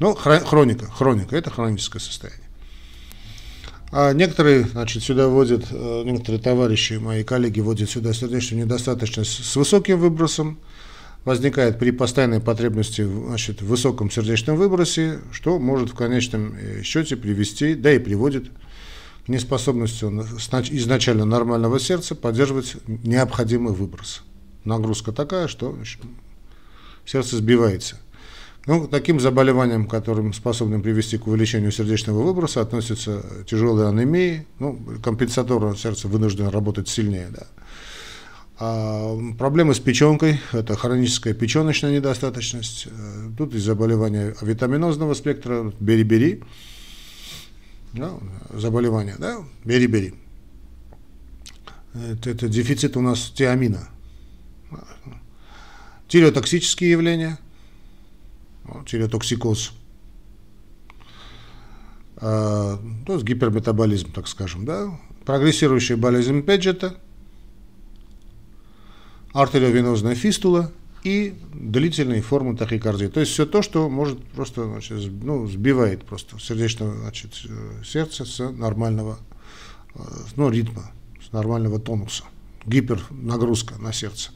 Но 0.00 0.14
хроника, 0.14 0.86
хроника– 0.90 1.36
это 1.38 1.50
хроническое 1.50 2.00
состояние. 2.00 2.44
А 3.92 4.12
некоторые, 4.12 4.64
значит, 4.64 5.04
сюда 5.04 5.28
вводят, 5.28 5.66
э, 5.70 6.02
некоторые 6.04 6.42
товарищи, 6.42 6.94
мои 6.94 7.22
коллеги 7.22 7.60
вводят 7.60 7.88
сюда 7.88 8.12
сердечную 8.12 8.64
недостаточность 8.64 9.44
с 9.44 9.54
высоким 9.54 10.00
выбросом, 10.00 10.58
возникает 11.24 11.78
при 11.78 11.90
постоянной 11.90 12.40
потребности 12.40 13.02
значит, 13.02 13.62
в 13.62 13.66
высоком 13.66 14.10
сердечном 14.10 14.56
выбросе, 14.56 15.20
что 15.32 15.58
может 15.58 15.90
в 15.90 15.94
конечном 15.94 16.54
э, 16.54 16.82
счете 16.82 17.16
привести, 17.16 17.74
да 17.74 17.92
и 17.92 17.98
приводит 17.98 18.50
неспособностью 19.28 20.10
изначально 20.10 21.24
нормального 21.24 21.78
сердца 21.80 22.14
поддерживать 22.14 22.76
необходимый 22.86 23.72
выброс. 23.72 24.22
Нагрузка 24.64 25.12
такая, 25.12 25.46
что 25.46 25.78
сердце 27.06 27.36
сбивается. 27.36 28.00
Ну, 28.66 28.88
таким 28.88 29.20
заболеваниям, 29.20 29.86
которым 29.86 30.32
способны 30.32 30.80
привести 30.80 31.18
к 31.18 31.26
увеличению 31.26 31.70
сердечного 31.70 32.22
выброса, 32.22 32.62
относятся 32.62 33.22
тяжелые 33.46 33.88
анемии, 33.88 34.46
ну, 34.58 34.78
компенсаторно 35.02 35.76
сердце 35.76 36.08
вынуждено 36.08 36.50
работать 36.50 36.88
сильнее, 36.88 37.28
да. 37.30 37.46
А 38.56 39.18
проблемы 39.36 39.74
с 39.74 39.80
печенкой, 39.80 40.40
это 40.52 40.76
хроническая 40.76 41.34
печеночная 41.34 41.92
недостаточность, 41.92 42.86
э, 42.86 43.30
тут 43.36 43.54
и 43.54 43.58
заболевания 43.58 44.34
витаминозного 44.40 45.12
спектра, 45.14 45.72
бери-бери, 45.80 46.42
да, 47.92 48.12
заболевания, 48.54 49.16
да, 49.18 49.44
бери-бери. 49.64 50.14
Это, 51.94 52.30
это 52.30 52.48
дефицит 52.48 52.96
у 52.96 53.00
нас 53.00 53.30
тиамина. 53.30 53.88
Тиреотоксические 56.08 56.92
явления, 56.92 57.38
тиреотоксикоз, 58.86 59.72
а, 62.16 62.78
то 63.06 63.12
есть 63.14 63.24
гиперметаболизм, 63.24 64.12
так 64.12 64.28
скажем, 64.28 64.64
да, 64.64 64.98
прогрессирующая 65.24 65.96
болезнь 65.96 66.42
Педжета, 66.42 66.96
артериовенозная 69.32 70.14
фистула– 70.14 70.70
и 71.04 71.34
длительные 71.52 72.22
формы 72.22 72.56
тахикардии. 72.56 73.06
То 73.06 73.20
есть 73.20 73.32
все 73.32 73.44
то, 73.44 73.60
что 73.60 73.88
может 73.90 74.24
просто 74.24 74.64
значит, 74.64 75.12
ну, 75.22 75.46
сбивает 75.46 76.04
просто 76.04 76.38
сердечное 76.40 76.92
значит, 76.92 77.34
сердце 77.84 78.24
с 78.24 78.50
нормального 78.50 79.18
э, 79.94 80.00
ну, 80.36 80.48
ритма, 80.48 80.90
с 81.26 81.30
нормального 81.32 81.78
тонуса. 81.78 82.24
Гипернагрузка 82.64 83.76
на 83.76 83.92
сердце. 83.92 84.30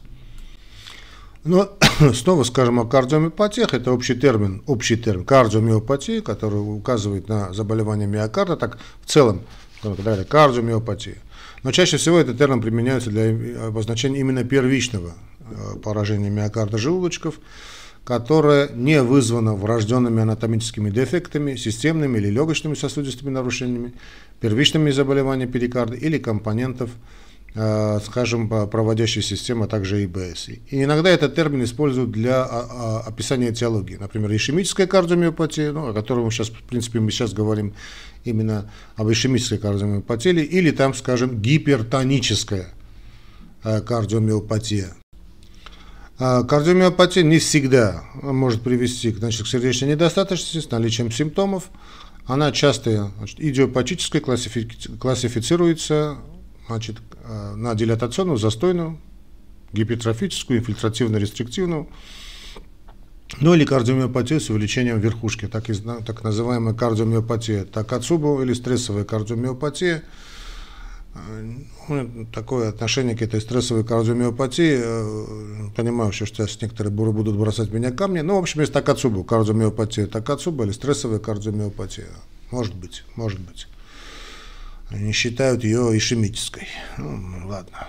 Но 1.44 1.76
снова 2.14 2.44
скажем 2.44 2.80
о 2.80 2.84
кардиомиопатиях, 2.84 3.74
это 3.74 3.92
общий 3.92 4.14
термин, 4.14 4.62
общий 4.66 4.96
термин. 4.96 5.24
Кардиомиопатия, 5.24 6.20
который 6.20 6.56
указывает 6.56 7.28
на 7.28 7.52
заболевание 7.52 8.06
миокарда, 8.06 8.56
так 8.56 8.78
в 9.02 9.06
целом, 9.10 9.42
когда 9.82 10.22
кардиомиопатия. 10.24 11.16
Но 11.62 11.72
чаще 11.72 11.96
всего 11.96 12.18
этот 12.18 12.38
термин 12.38 12.60
применяется 12.60 13.10
для 13.10 13.66
обозначения 13.66 14.20
именно 14.20 14.44
первичного 14.44 15.14
Э, 15.50 15.76
поражение 15.82 16.30
миокарда 16.30 16.76
желудочков, 16.76 17.40
которое 18.04 18.68
не 18.74 19.02
вызвано 19.02 19.54
врожденными 19.54 20.20
анатомическими 20.20 20.90
дефектами, 20.90 21.56
системными 21.56 22.18
или 22.18 22.28
легочными 22.28 22.74
сосудистыми 22.74 23.30
нарушениями, 23.30 23.94
первичными 24.40 24.90
заболеваниями 24.90 25.50
перикарда 25.50 25.94
или 25.94 26.18
компонентов, 26.18 26.90
скажем, 28.04 28.48
проводящей 28.48 29.22
системы, 29.22 29.64
а 29.64 29.68
также 29.68 30.04
ИБС. 30.04 30.48
И 30.48 30.84
иногда 30.84 31.10
этот 31.10 31.34
термин 31.34 31.64
используют 31.64 32.12
для 32.12 32.44
а, 32.44 32.68
а, 32.70 33.00
описания 33.08 33.50
этиологии. 33.50 33.96
Например, 33.96 34.30
ишемическая 34.34 34.86
кардиомиопатия, 34.86 35.72
ну, 35.72 35.88
о 35.88 35.92
которой 35.92 36.24
мы 36.24 36.30
сейчас, 36.30 36.50
в 36.50 36.62
принципе, 36.62 37.00
мы 37.00 37.10
сейчас 37.10 37.32
говорим 37.32 37.74
именно 38.24 38.70
об 38.96 39.10
ишемической 39.10 39.58
кардиомиопатии, 39.58 40.30
или 40.30 40.70
там, 40.70 40.94
скажем, 40.94 41.40
гипертоническая 41.40 42.68
э, 43.64 43.80
кардиомиопатия. 43.80 44.94
А 46.18 46.42
кардиомиопатия 46.44 47.22
не 47.22 47.38
всегда 47.38 48.04
может 48.22 48.62
привести 48.62 49.12
значит, 49.12 49.44
к 49.44 49.48
сердечной 49.48 49.90
недостаточности 49.90 50.58
с 50.58 50.70
наличием 50.70 51.10
симптомов. 51.10 51.70
Она 52.26 52.52
часто 52.52 53.10
значит, 53.18 53.40
идиопатической 53.40 54.20
классифи- 54.20 54.96
классифицируется 54.98 56.18
значит, 56.68 56.98
э, 57.24 57.54
на 57.56 57.74
дилатационную, 57.74 58.38
застойную, 58.38 58.98
гипертрофическую, 59.72 60.60
инфильтративно-рестриктивную, 60.60 61.88
ну 63.40 63.54
или 63.54 63.64
кардиомиопатию 63.64 64.40
с 64.40 64.48
увеличением 64.50 65.00
верхушки, 65.00 65.46
так, 65.46 65.68
и, 65.68 65.74
так 65.74 66.22
называемая 66.22 66.74
кардиомиопатия. 66.74 67.64
Такацубу 67.64 68.40
или 68.42 68.52
стрессовая 68.52 69.04
кардиомиопатия– 69.04 70.04
ну, 71.88 72.26
такое 72.32 72.68
отношение 72.68 73.16
к 73.16 73.22
этой 73.22 73.40
стрессовой 73.40 73.84
кардиомиопатии, 73.84 74.78
э, 74.80 75.70
понимаю, 75.74 76.12
что 76.12 76.26
сейчас 76.26 76.60
некоторые 76.60 76.92
будут 76.92 77.36
бросать 77.36 77.72
меня 77.72 77.90
камни, 77.90 78.20
ну, 78.20 78.36
в 78.36 78.38
общем, 78.38 78.60
есть 78.60 78.72
такацуба, 78.72 79.24
кардиомиопатия 79.24 80.06
такацуба 80.06 80.64
или 80.64 80.72
стрессовая 80.72 81.18
кардиомиопатия, 81.18 82.08
может 82.50 82.74
быть, 82.74 83.04
может 83.16 83.40
быть. 83.40 83.68
Они 84.90 85.12
считают 85.12 85.64
ее 85.64 85.96
ишемической, 85.96 86.66
ну, 86.96 87.46
ладно. 87.46 87.88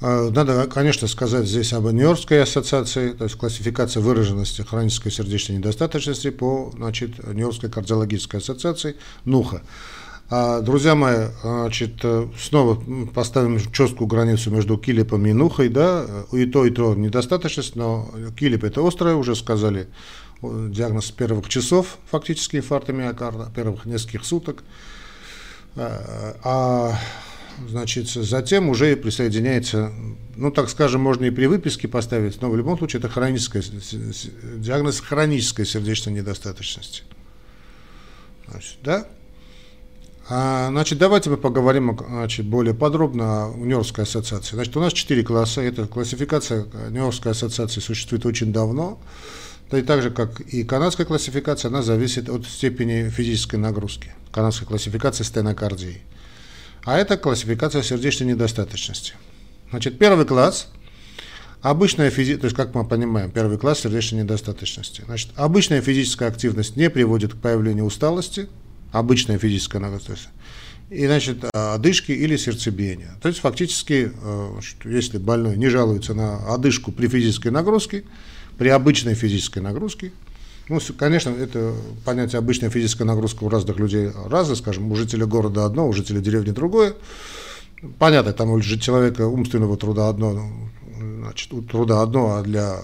А, 0.00 0.30
надо, 0.30 0.66
конечно, 0.66 1.08
сказать 1.08 1.46
здесь 1.46 1.72
об 1.72 1.84
Нью-Йоркской 1.84 2.42
ассоциации, 2.42 3.12
то 3.12 3.24
есть 3.24 3.36
классификация 3.36 4.02
выраженности 4.02 4.62
хронической 4.62 5.12
сердечной 5.12 5.58
недостаточности 5.58 6.30
по 6.30 6.72
значит, 6.76 7.18
Нью-Йоркской 7.26 7.70
кардиологической 7.70 8.40
ассоциации 8.40 8.96
НУХА. 9.24 9.62
А, 10.30 10.60
друзья 10.60 10.94
мои, 10.94 11.26
значит, 11.42 12.04
снова 12.40 12.82
поставим 13.12 13.60
четкую 13.72 14.08
границу 14.08 14.50
между 14.50 14.78
килипом 14.78 15.26
и 15.26 15.32
нухой, 15.32 15.68
да, 15.68 16.06
и 16.32 16.46
то, 16.46 16.64
и 16.64 16.70
то 16.70 16.94
недостаточность, 16.94 17.76
но 17.76 18.10
килип 18.38 18.64
это 18.64 18.86
острое, 18.86 19.14
уже 19.14 19.36
сказали, 19.36 19.88
диагноз 20.40 21.10
первых 21.10 21.48
часов, 21.48 21.98
фактически 22.10 22.56
инфаркта 22.56 22.92
миокарда, 22.92 23.50
первых 23.54 23.84
нескольких 23.86 24.24
суток, 24.24 24.64
а, 25.76 26.36
а 26.42 26.98
значит, 27.68 28.08
затем 28.08 28.68
уже 28.68 28.96
присоединяется, 28.96 29.92
ну, 30.36 30.50
так 30.50 30.68
скажем, 30.68 31.00
можно 31.00 31.24
и 31.24 31.30
при 31.30 31.46
выписке 31.46 31.88
поставить, 31.88 32.40
но 32.40 32.50
в 32.50 32.56
любом 32.56 32.78
случае 32.78 33.00
это 33.00 33.08
хроническая, 33.08 33.62
диагноз 33.62 35.00
хронической 35.00 35.66
сердечной 35.66 36.14
недостаточности. 36.14 37.02
Значит, 38.48 38.78
да? 38.82 39.06
А, 40.28 40.68
значит, 40.70 40.98
давайте 40.98 41.30
мы 41.30 41.36
поговорим 41.36 41.98
значит, 42.08 42.46
более 42.46 42.74
подробно 42.74 43.46
о 43.46 43.54
Нью-Йоркской 43.56 44.04
ассоциации. 44.04 44.54
Значит, 44.54 44.76
у 44.76 44.80
нас 44.80 44.92
четыре 44.92 45.22
класса. 45.22 45.60
Эта 45.62 45.86
классификация 45.86 46.66
Нью-Йоркской 46.90 47.32
ассоциации 47.32 47.80
существует 47.80 48.24
очень 48.24 48.52
давно. 48.52 49.00
Да 49.72 49.78
и 49.78 49.82
так 49.82 50.02
же, 50.02 50.10
как 50.10 50.40
и 50.40 50.62
канадская 50.62 51.06
классификация, 51.06 51.70
она 51.70 51.82
зависит 51.82 52.28
от 52.28 52.46
степени 52.46 53.08
физической 53.08 53.56
нагрузки. 53.56 54.12
Канадская 54.30 54.68
классификация 54.68 55.24
стенокардии 55.24 56.02
а 56.84 56.98
это 56.98 57.16
классификация 57.16 57.82
сердечной 57.82 58.28
недостаточности. 58.28 59.14
Значит, 59.70 59.98
первый 59.98 60.26
класс– 60.26 60.68
обычная 61.62 62.10
физическая, 62.10 62.40
то 62.40 62.44
есть, 62.46 62.56
как 62.56 62.74
мы 62.74 62.84
понимаем, 62.86 63.30
первый 63.30 63.58
класс 63.58 63.80
сердечной 63.80 64.22
недостаточности. 64.22 65.02
Значит, 65.06 65.30
обычная 65.36 65.80
физическая 65.80 66.28
активность 66.28 66.76
не 66.76 66.90
приводит 66.90 67.34
к 67.34 67.36
появлению 67.36 67.84
усталости, 67.84 68.48
обычная 68.90 69.38
физическая 69.38 69.80
нагрузка, 69.80 70.16
и, 70.90 71.06
значит, 71.06 71.44
одышки 71.52 72.12
или 72.12 72.36
сердцебиения. 72.36 73.16
То 73.22 73.28
есть, 73.28 73.40
фактически, 73.40 74.12
э, 74.12 74.60
если 74.84 75.18
больной 75.18 75.56
не 75.56 75.68
жалуется 75.68 76.14
на 76.14 76.52
одышку 76.52 76.90
при 76.92 77.06
физической 77.06 77.48
нагрузке, 77.48 78.04
при 78.58 78.68
обычной 78.68 79.14
физической 79.14 79.60
нагрузке, 79.60 80.12
ну, 80.68 80.78
конечно, 80.96 81.30
это 81.30 81.74
понятие 82.04 82.38
обычная 82.38 82.70
физическая 82.70 83.06
нагрузка 83.06 83.44
у 83.44 83.48
разных 83.48 83.78
людей 83.78 84.10
разное, 84.26 84.56
скажем, 84.56 84.90
у 84.90 84.96
жителя 84.96 85.26
города 85.26 85.64
одно, 85.64 85.88
у 85.88 85.92
жителя 85.92 86.20
деревни 86.20 86.52
другое. 86.52 86.94
Понятно, 87.98 88.32
там 88.32 88.50
у 88.50 88.60
человека 88.60 89.26
умственного 89.26 89.76
труда 89.76 90.08
одно, 90.08 90.32
ну, 90.32 90.68
значит, 91.24 91.52
у 91.52 91.62
труда 91.62 92.00
одно, 92.00 92.36
а 92.36 92.42
для 92.42 92.78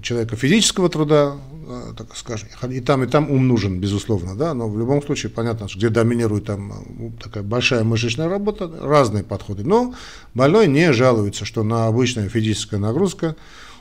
человека 0.00 0.36
физического 0.36 0.88
труда, 0.88 1.36
э, 1.66 1.92
так 1.96 2.16
скажем, 2.16 2.48
и 2.70 2.80
там, 2.80 3.02
и 3.02 3.06
там 3.06 3.30
ум 3.30 3.46
нужен, 3.46 3.78
безусловно, 3.78 4.34
да, 4.34 4.54
но 4.54 4.68
в 4.68 4.78
любом 4.78 5.02
случае 5.02 5.30
понятно, 5.30 5.68
что 5.68 5.78
где 5.78 5.90
доминирует 5.90 6.46
там 6.46 6.72
э, 6.72 7.10
такая 7.22 7.42
большая 7.42 7.84
мышечная 7.84 8.28
работа, 8.28 8.70
разные 8.80 9.24
подходы, 9.24 9.64
но 9.64 9.94
больной 10.32 10.66
не 10.66 10.92
жалуется, 10.92 11.44
что 11.44 11.62
на 11.62 11.88
обычная 11.88 12.28
физическая 12.28 12.80
нагрузка 12.80 13.36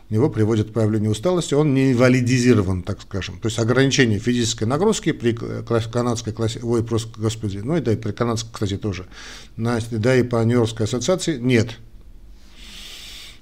него 0.09 0.29
приводит 0.29 0.69
к 0.69 0.73
появлению 0.73 1.11
усталости, 1.11 1.53
он 1.53 1.73
не 1.73 1.91
инвалидизирован, 1.91 2.83
так 2.83 3.01
скажем. 3.01 3.39
То 3.39 3.47
есть 3.47 3.59
ограничение 3.59 4.19
физической 4.19 4.65
нагрузки 4.65 5.11
при 5.11 5.33
канадской 5.33 6.33
классе, 6.33 6.59
ой, 6.61 6.83
просто, 6.83 7.19
господи, 7.19 7.57
ну 7.57 7.77
и 7.77 7.81
да 7.81 7.93
и 7.93 7.95
при 7.95 8.11
канадской, 8.11 8.51
кстати, 8.53 8.77
тоже, 8.77 9.07
да 9.57 10.15
и 10.15 10.23
по 10.23 10.43
Нью-Йоркской 10.43 10.85
ассоциации 10.85 11.37
нет. 11.37 11.77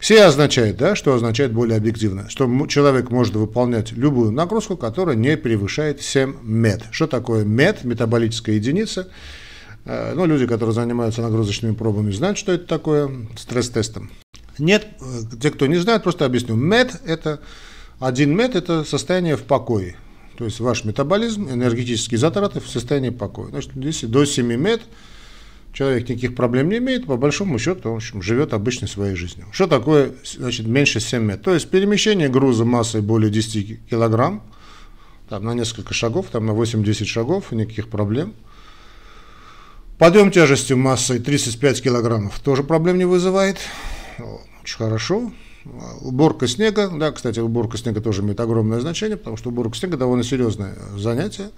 Все 0.04 0.26
означает, 0.26 0.76
да, 0.76 0.97
что 0.97 1.13
означает 1.13 1.54
более 1.54 1.78
объективно, 1.78 2.30
что 2.30 2.67
человек 2.67 3.10
может 3.10 3.36
выполнять 3.36 3.93
любую 3.93 4.32
нагрузку, 4.32 4.76
которая 4.76 5.15
не 5.15 5.38
превышает 5.38 6.02
7 6.02 6.43
мет. 6.43 6.84
Что 6.91 7.08
такое 7.08 7.45
мет, 7.45 7.86
метаболическая 7.86 8.56
единица? 8.56 9.08
Э, 9.86 10.13
ну, 10.13 10.26
люди, 10.26 10.45
которые 10.45 10.73
занимаются 10.73 11.21
нагрузочными 11.21 11.73
пробами, 11.73 12.12
знают, 12.12 12.38
что 12.38 12.52
это 12.52 12.65
такое, 12.65 13.10
стресс-тестом. 13.38 14.12
Нет, 14.60 14.88
э, 15.02 15.38
те, 15.42 15.52
кто 15.52 15.66
не 15.68 15.78
знает, 15.78 16.04
просто 16.04 16.26
объясню. 16.26 16.56
МЭД– 16.56 17.02
это, 17.06 17.42
один 18.00 18.36
МЭД– 18.36 18.56
это 18.58 18.84
состояние 18.84 19.36
в 19.36 19.44
покое. 19.44 19.96
То 20.38 20.46
есть 20.46 20.60
ваш 20.60 20.84
метаболизм, 20.84 21.50
энергетические 21.50 22.18
затраты 22.18 22.60
в 22.60 22.68
состоянии 22.68 23.10
покоя. 23.10 23.50
Значит, 23.50 23.72
если 23.76 24.08
до 24.08 24.26
7 24.26 24.58
МЭД 24.58 24.82
человек 25.74 26.10
никаких 26.10 26.36
проблем 26.36 26.70
не 26.70 26.78
имеет, 26.78 27.06
по 27.06 27.18
большому 27.18 27.60
счету 27.60 27.89
он 27.89 27.96
в 27.96 27.98
общем, 27.98 28.22
живет 28.22 28.54
обычной 28.54 28.88
своей 28.88 29.16
жизнью. 29.16 29.48
Что 29.52 29.68
такое 29.68 30.13
значит, 30.38 30.68
меньше 30.68 31.00
7 31.00 31.22
МЭД? 31.24 31.42
То 31.42 31.54
есть 31.54 31.70
перемещение 31.70 32.30
груза 32.30 32.66
массой 32.66 33.02
более 33.02 33.32
10 33.32 33.88
килограмм, 33.89 34.44
там, 35.30 35.46
на 35.46 35.54
несколько 35.54 35.94
шагов, 35.94 36.28
там, 36.32 36.46
на 36.46 36.52
8-10 36.52 37.06
шагов, 37.06 37.52
никаких 37.52 37.89
проблем. 37.89 38.34
Подъем 39.98 40.32
тяжестью 40.32 40.78
массой 40.78 41.20
35 41.20 41.82
килограммов 41.84 42.39
тоже 42.39 42.63
проблем 42.63 42.98
не 42.98 43.06
вызывает. 43.06 43.58
Очень 44.19 44.78
хорошо. 44.78 45.32
Уборка 46.02 46.47
снега, 46.47 46.89
да, 46.89 47.12
кстати, 47.12 47.39
уборка 47.39 47.78
снега 47.78 48.02
тоже 48.02 48.21
имеет 48.21 48.39
огромное 48.39 48.80
значение, 48.82 49.17
потому 49.17 49.38
что 49.38 49.49
уборка 49.49 49.78
снега 49.78 49.97
довольно 49.97 50.23
серьезное 50.23 50.76
занятие. 50.97 51.52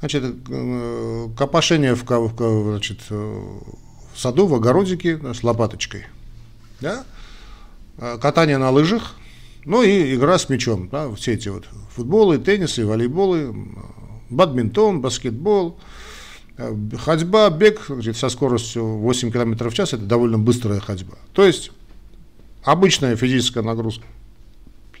Значит, 0.00 0.24
э, 0.50 1.28
копошение 1.38 1.94
в, 1.94 2.04
в, 2.04 2.70
значит, 2.70 2.98
в 3.08 3.62
саду, 4.16 4.46
в 4.46 4.54
огородике 4.54 5.18
с 5.32 5.44
лопаточкой. 5.44 6.06
Да? 6.80 7.04
Э, 7.98 8.18
катание 8.20 8.58
на 8.58 8.70
лыжах, 8.70 9.14
ну 9.64 9.82
и 9.82 10.14
игра 10.14 10.38
с 10.38 10.48
мячом. 10.48 10.88
Да? 10.88 11.14
Все 11.14 11.34
эти 11.34 11.48
вот 11.48 11.68
футболы, 11.94 12.38
теннисы, 12.38 12.84
волейболы, 12.84 13.54
бадминтон, 14.28 15.00
баскетбол– 15.00 15.78
Э, 15.88 15.93
ходьба, 16.98 17.50
бег 17.50 17.90
со 18.14 18.28
скоростью 18.28 18.84
8 18.84 19.30
км 19.30 19.68
в 19.68 19.74
час– 19.74 19.92
это 19.92 20.04
довольно 20.04 20.38
быстрая 20.38 20.80
ходьба. 20.80 21.16
То 21.32 21.44
есть 21.44 21.70
обычная 22.62 23.16
физическая 23.16 23.62
нагрузка 23.62 24.04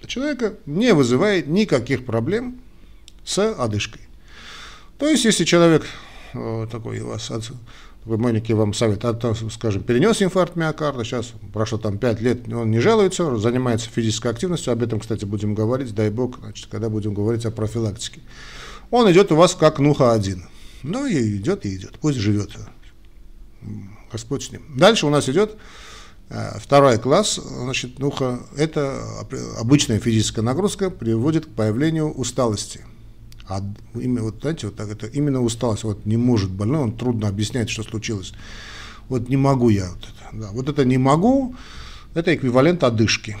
человека 0.06 0.54
не 0.66 0.92
вызывает 0.94 1.46
никаких 1.46 2.04
проблем 2.04 2.60
с 3.24 3.52
одышкой. 3.52 4.02
То 4.98 5.08
есть, 5.08 5.24
если 5.24 5.44
человек 5.44 5.84
э, 6.34 6.66
такой 6.70 7.00
у 7.00 7.08
вас, 7.08 7.26
такой 7.26 8.18
маленький 8.18 8.54
вам 8.54 8.74
совет, 8.74 9.04
а 9.04 9.34
скажем, 9.50 9.82
перенес 9.82 10.22
инфаркт 10.22 10.56
миокарда, 10.56 11.04
сейчас 11.04 11.32
прошло 11.52 11.78
там 11.78 11.98
5 11.98 12.20
лет, 12.20 12.52
он 12.52 12.70
не 12.70 12.80
жалуется, 12.80 13.36
занимается 13.36 13.90
физической 13.90 14.30
активностью, 14.30 14.72
об 14.72 14.82
этом, 14.82 15.00
кстати, 15.00 15.24
будем 15.24 15.54
говорить, 15.54 15.94
дай 15.94 16.10
бог, 16.10 16.38
значит, 16.38 16.68
когда 16.70 16.88
будем 16.88 17.14
говорить 17.14 17.44
о 17.44 17.50
профилактике. 17.50 18.20
Он 18.90 19.10
идет 19.10 19.32
у 19.32 19.36
вас 19.36 19.54
как 19.54 19.78
нуха-1. 19.78 20.42
Ну 20.84 21.06
и 21.06 21.36
идет, 21.38 21.64
и 21.64 21.74
идет, 21.74 21.98
пусть 21.98 22.18
живет. 22.18 22.50
Господь 24.12 24.44
с 24.44 24.52
ним. 24.52 24.62
Дальше 24.76 25.06
у 25.06 25.10
нас 25.10 25.28
идет 25.30 25.56
э, 26.28 26.58
второй 26.60 26.98
класс, 26.98 27.40
значит, 27.42 27.98
нуха, 27.98 28.40
это 28.56 29.02
обычная 29.58 29.98
физическая 29.98 30.44
нагрузка 30.44 30.90
приводит 30.90 31.46
к 31.46 31.48
появлению 31.48 32.12
усталости. 32.12 32.82
А 33.48 33.62
именно, 33.94 34.24
вот, 34.24 34.40
знаете, 34.42 34.66
вот 34.66 34.76
так 34.76 34.90
это 34.90 35.06
именно 35.06 35.42
усталость, 35.42 35.84
вот 35.84 36.04
не 36.04 36.18
может 36.18 36.50
больной, 36.50 36.82
он 36.82 36.96
трудно 36.96 37.28
объясняет, 37.28 37.70
что 37.70 37.82
случилось. 37.82 38.34
Вот 39.08 39.30
не 39.30 39.38
могу 39.38 39.70
я 39.70 39.88
вот 39.90 40.00
это. 40.00 40.36
Да. 40.36 40.50
Вот 40.52 40.68
это 40.68 40.84
не 40.84 40.98
могу, 40.98 41.56
это 42.14 42.34
эквивалент 42.34 42.84
одышки. 42.84 43.38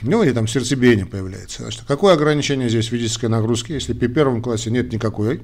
У 0.00 0.06
него 0.06 0.22
и 0.22 0.32
там 0.32 0.46
сердцебиение 0.46 1.06
появляется. 1.06 1.62
Значит, 1.62 1.82
какое 1.88 2.14
ограничение 2.14 2.68
здесь 2.68 2.86
физической 2.86 3.26
нагрузки? 3.26 3.72
Если 3.72 3.94
при 3.94 4.06
первом 4.06 4.42
классе 4.42 4.70
нет 4.70 4.92
никакой, 4.92 5.42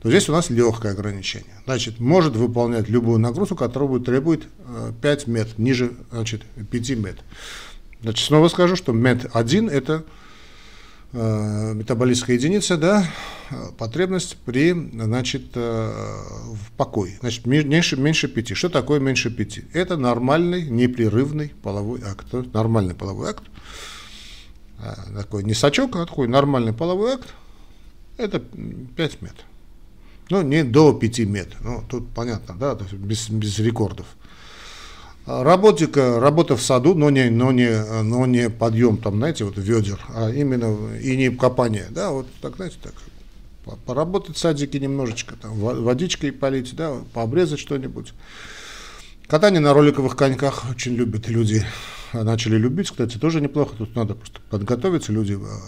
то 0.00 0.08
здесь 0.08 0.28
у 0.28 0.32
нас 0.32 0.48
легкое 0.48 0.92
ограничение. 0.92 1.54
Значит, 1.66 2.00
может 2.00 2.34
выполнять 2.34 2.88
любую 2.88 3.18
нагрузку, 3.18 3.54
которая 3.56 4.00
требует 4.00 4.48
5 5.02 5.28
э, 5.28 5.30
мет, 5.30 5.58
ниже 5.58 5.92
значит, 6.10 6.42
5 6.70 6.90
мет. 6.96 7.18
Значит, 8.02 8.26
снова 8.26 8.48
скажу, 8.48 8.76
что 8.76 8.92
мет 8.92 9.26
1 9.32 9.68
это 9.68 10.04
э, 11.12 11.74
метаболическая 11.74 12.36
единица, 12.36 12.78
да, 12.78 13.06
потребность 13.76 14.38
при, 14.46 14.72
значит, 14.72 15.50
э, 15.54 15.92
в 16.52 16.72
покое. 16.78 17.18
Значит, 17.20 17.44
меньше, 17.44 17.96
меньше 17.98 18.28
5. 18.28 18.56
Что 18.56 18.70
такое 18.70 19.00
меньше 19.00 19.30
5? 19.30 19.74
Это 19.74 19.98
нормальный, 19.98 20.62
непрерывный 20.62 21.52
половой 21.62 22.00
акт. 22.02 22.32
Нормальный 22.54 22.94
половой 22.94 23.30
акт. 23.30 23.44
Э, 24.78 24.94
такой 25.14 25.44
не 25.44 25.52
сачок, 25.52 25.96
а 25.96 26.06
такой 26.06 26.26
нормальный 26.26 26.72
половой 26.72 27.14
акт. 27.14 27.34
Это 28.16 28.40
5 28.40 29.22
мет. 29.22 29.34
Ну, 30.30 30.42
не 30.42 30.62
до 30.62 30.92
5 30.92 31.18
мет. 31.20 31.48
Ну, 31.60 31.82
тут 31.88 32.08
понятно, 32.14 32.54
да, 32.58 32.78
без, 32.92 33.28
без 33.28 33.58
рекордов. 33.58 34.06
А 35.26 35.42
работика, 35.44 36.18
работа 36.20 36.56
в 36.56 36.62
саду, 36.62 36.94
но 36.94 37.10
не, 37.10 37.30
но 37.30 37.52
не, 37.52 38.02
но 38.02 38.26
не 38.26 38.48
подъем 38.48 38.96
там, 38.96 39.16
знаете, 39.16 39.44
вот 39.44 39.58
ведер, 39.58 40.00
а 40.08 40.30
именно 40.30 40.96
и 40.96 41.16
не 41.16 41.30
копание, 41.30 41.86
да, 41.90 42.10
вот 42.10 42.26
так, 42.40 42.56
знаете, 42.56 42.76
так, 42.82 42.94
поработать 43.86 44.36
в 44.36 44.38
садике 44.38 44.80
немножечко, 44.80 45.36
там, 45.36 45.52
водичкой 45.58 46.32
полить, 46.32 46.74
да, 46.74 46.94
пообрезать 47.12 47.60
что-нибудь. 47.60 48.14
Катание 49.26 49.60
на 49.60 49.74
роликовых 49.74 50.16
коньках 50.16 50.64
очень 50.70 50.94
любят 50.94 51.28
люди, 51.28 51.64
начали 52.12 52.56
любить, 52.56 52.90
кстати, 52.90 53.18
тоже 53.18 53.40
неплохо, 53.40 53.76
тут 53.76 53.94
надо 53.94 54.14
просто 54.14 54.40
подготовиться, 54.48 55.12
люди 55.12 55.34
а, 55.34 55.60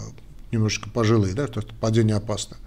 немножечко 0.51 0.89
пожилые, 0.89 1.35
да, 1.35 1.47
потому 1.47 1.67
что 1.67 1.75
падение 1.75 2.15
опасно. 2.15 2.57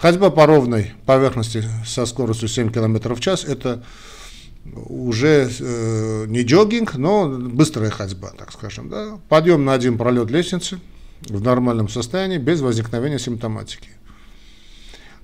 Ходьба 0.00 0.30
по 0.30 0.46
ровной 0.46 0.92
поверхности 1.06 1.64
со 1.84 2.06
скоростью 2.06 2.48
7 2.48 2.70
км 2.70 3.14
в 3.14 3.20
час– 3.20 3.44
это 3.48 3.82
уже 4.74 5.50
э, 5.58 6.26
не 6.28 6.42
джогинг, 6.42 6.94
но 6.96 7.28
быстрая 7.28 7.90
ходьба, 7.90 8.30
так 8.30 8.52
скажем. 8.52 8.90
Да? 8.90 9.18
Подъем 9.28 9.64
на 9.64 9.72
один 9.72 9.98
пролет 9.98 10.30
лестницы 10.30 10.78
в 11.22 11.42
нормальном 11.42 11.88
состоянии, 11.88 12.38
без 12.38 12.60
возникновения 12.60 13.18
симптоматики. 13.18 13.88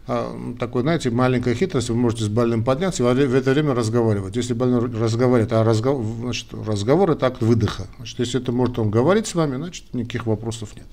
А, 0.07 0.37
такой, 0.59 0.83
знаете, 0.83 1.11
маленькая 1.11 1.55
хитрость, 1.55 1.89
вы 1.89 1.97
можете 1.97 2.25
с 2.25 2.29
больным 2.29 2.65
подняться 2.65 3.03
и 3.09 3.27
в 3.27 3.35
это 3.35 3.53
время 3.53 3.75
разговаривать. 3.75 4.35
Если 4.35 4.55
больной 4.55 4.91
разговаривает, 4.91 5.53
а 5.53 5.63
разговор, 5.63 6.05
значит, 6.21 6.49
разговор 6.53 7.13
это 7.13 7.27
акт 7.27 7.43
выдоха. 7.43 7.87
Значит, 7.97 8.19
если 8.19 8.41
это 8.41 8.51
может 8.51 8.79
он 8.79 8.91
говорить 8.91 9.29
с 9.29 9.35
вами, 9.35 9.57
значит, 9.57 9.95
никаких 9.95 10.27
вопросов 10.27 10.75
нет. 10.77 10.87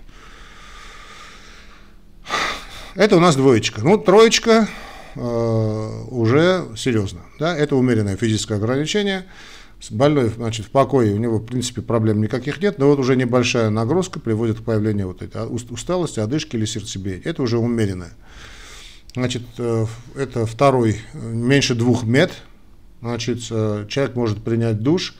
Это 2.95 3.15
у 3.15 3.19
нас 3.19 3.35
двоечка. 3.35 3.81
Ну, 3.81 3.97
троечка 3.97 4.67
э, 5.15 6.03
уже 6.09 6.67
серьезно. 6.75 7.21
Да? 7.39 7.55
Это 7.55 7.75
умеренное 7.75 8.17
физическое 8.17 8.55
ограничение. 8.55 9.25
Больной 9.89 10.29
значит, 10.29 10.67
в 10.67 10.69
покое, 10.69 11.13
у 11.13 11.17
него, 11.17 11.39
в 11.39 11.45
принципе, 11.45 11.81
проблем 11.81 12.21
никаких 12.21 12.61
нет, 12.61 12.77
но 12.77 12.87
вот 12.87 12.99
уже 12.99 13.15
небольшая 13.15 13.71
нагрузка 13.71 14.19
приводит 14.19 14.59
к 14.59 14.63
появлению 14.63 15.07
вот 15.07 15.23
этой 15.23 15.47
усталости, 15.47 16.19
одышки 16.19 16.55
или 16.55 16.65
сердцебиения. 16.65 17.23
Это 17.23 17.41
уже 17.41 17.57
умеренное. 17.57 18.11
Значит, 19.13 19.43
э, 19.57 19.85
это 20.15 20.45
второй, 20.45 21.01
меньше 21.13 21.75
двух 21.75 22.03
мет. 22.03 22.31
Значит, 23.01 23.39
э, 23.49 23.85
человек 23.89 24.15
может 24.15 24.43
принять 24.43 24.81
душ, 24.81 25.15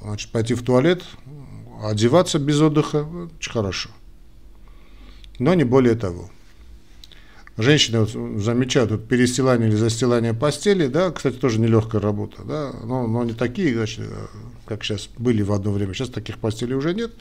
значит, 0.00 0.30
пойти 0.30 0.54
в 0.54 0.62
туалет, 0.62 1.02
одеваться 1.82 2.38
без 2.38 2.60
отдыха, 2.60 3.06
очень 3.38 3.52
хорошо. 3.52 3.90
Но 5.38 5.52
не 5.52 5.64
более 5.64 5.96
того. 5.96 6.30
Женщины 7.58 8.00
вот 8.00 8.10
замечают 8.42 8.90
вот 8.90 9.08
перестилание 9.08 9.68
или 9.68 9.76
застилание 9.76 10.34
постели, 10.34 10.88
да, 10.88 11.10
кстати, 11.10 11.36
тоже 11.36 11.58
нелегкая 11.58 12.02
работа, 12.02 12.42
да, 12.44 12.72
но, 12.84 13.06
но 13.06 13.24
не 13.24 13.32
такие, 13.32 13.74
значит, 13.74 14.04
как 14.66 14.84
сейчас 14.84 15.08
были 15.16 15.40
в 15.42 15.52
одно 15.52 15.72
время, 15.72 15.94
сейчас 15.94 16.10
таких 16.10 16.38
постелей 16.38 16.74
уже 16.74 16.92
нет. 16.94 17.12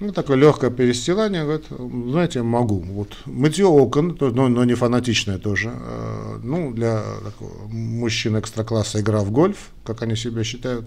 Ну, 0.00 0.12
такое 0.12 0.38
легкое 0.38 0.70
перестилание, 0.70 1.44
говорит, 1.44 1.66
знаете, 1.68 2.42
могу. 2.42 2.80
Вот 2.80 3.18
мытье 3.26 3.66
окон, 3.66 4.16
но, 4.18 4.48
но 4.48 4.64
не 4.64 4.74
фанатичное 4.74 5.38
тоже. 5.38 5.72
Э, 5.74 6.38
ну, 6.42 6.72
для 6.72 7.02
такого 7.22 7.68
мужчин 7.68 8.38
экстра-класса 8.38 9.00
игра 9.00 9.20
в 9.20 9.30
гольф, 9.30 9.70
как 9.84 10.02
они 10.02 10.16
себя 10.16 10.42
считают. 10.42 10.86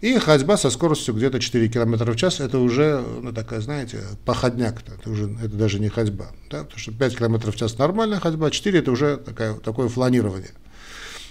И 0.00 0.18
ходьба 0.18 0.56
со 0.56 0.70
скоростью 0.70 1.14
где-то 1.14 1.40
4 1.40 1.68
км 1.68 2.12
в 2.12 2.16
час, 2.16 2.40
это 2.40 2.58
уже, 2.58 3.02
ну, 3.22 3.32
такая, 3.32 3.60
знаете, 3.60 4.02
походняк, 4.24 4.82
это, 4.86 5.10
уже, 5.10 5.30
это 5.42 5.56
даже 5.56 5.78
не 5.80 5.88
ходьба. 5.88 6.26
Да? 6.50 6.64
Потому 6.64 6.78
что 6.78 6.92
5 6.92 7.16
км 7.16 7.50
в 7.50 7.56
час 7.56 7.78
нормальная 7.78 8.20
ходьба, 8.20 8.50
4 8.50 8.78
это 8.78 8.90
уже 8.90 9.16
такая, 9.16 9.54
такое 9.54 9.88
фланирование. 9.88 10.50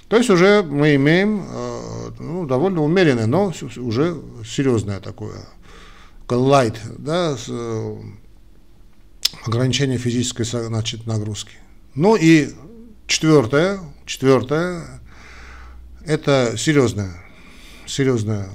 То 0.07 0.17
есть 0.17 0.29
уже 0.29 0.63
мы 0.63 0.95
имеем 0.95 1.45
э, 1.47 2.11
ну, 2.19 2.45
довольно 2.45 2.81
умеренное, 2.83 3.25
но 3.25 3.53
уже 3.77 4.17
серьезное 4.45 4.99
такое, 4.99 5.37
light, 6.27 6.77
да, 6.97 7.35
с, 7.35 7.45
э, 7.49 7.97
ограничение 9.45 9.97
физической 9.97 10.43
значит, 10.43 11.07
нагрузки. 11.07 11.53
Ну 11.95 12.15
и 12.15 12.49
четвертое, 13.07 13.79
четвертое, 14.05 15.01
это 16.05 16.53
серьезное 16.57 17.24
серьезное 17.87 18.49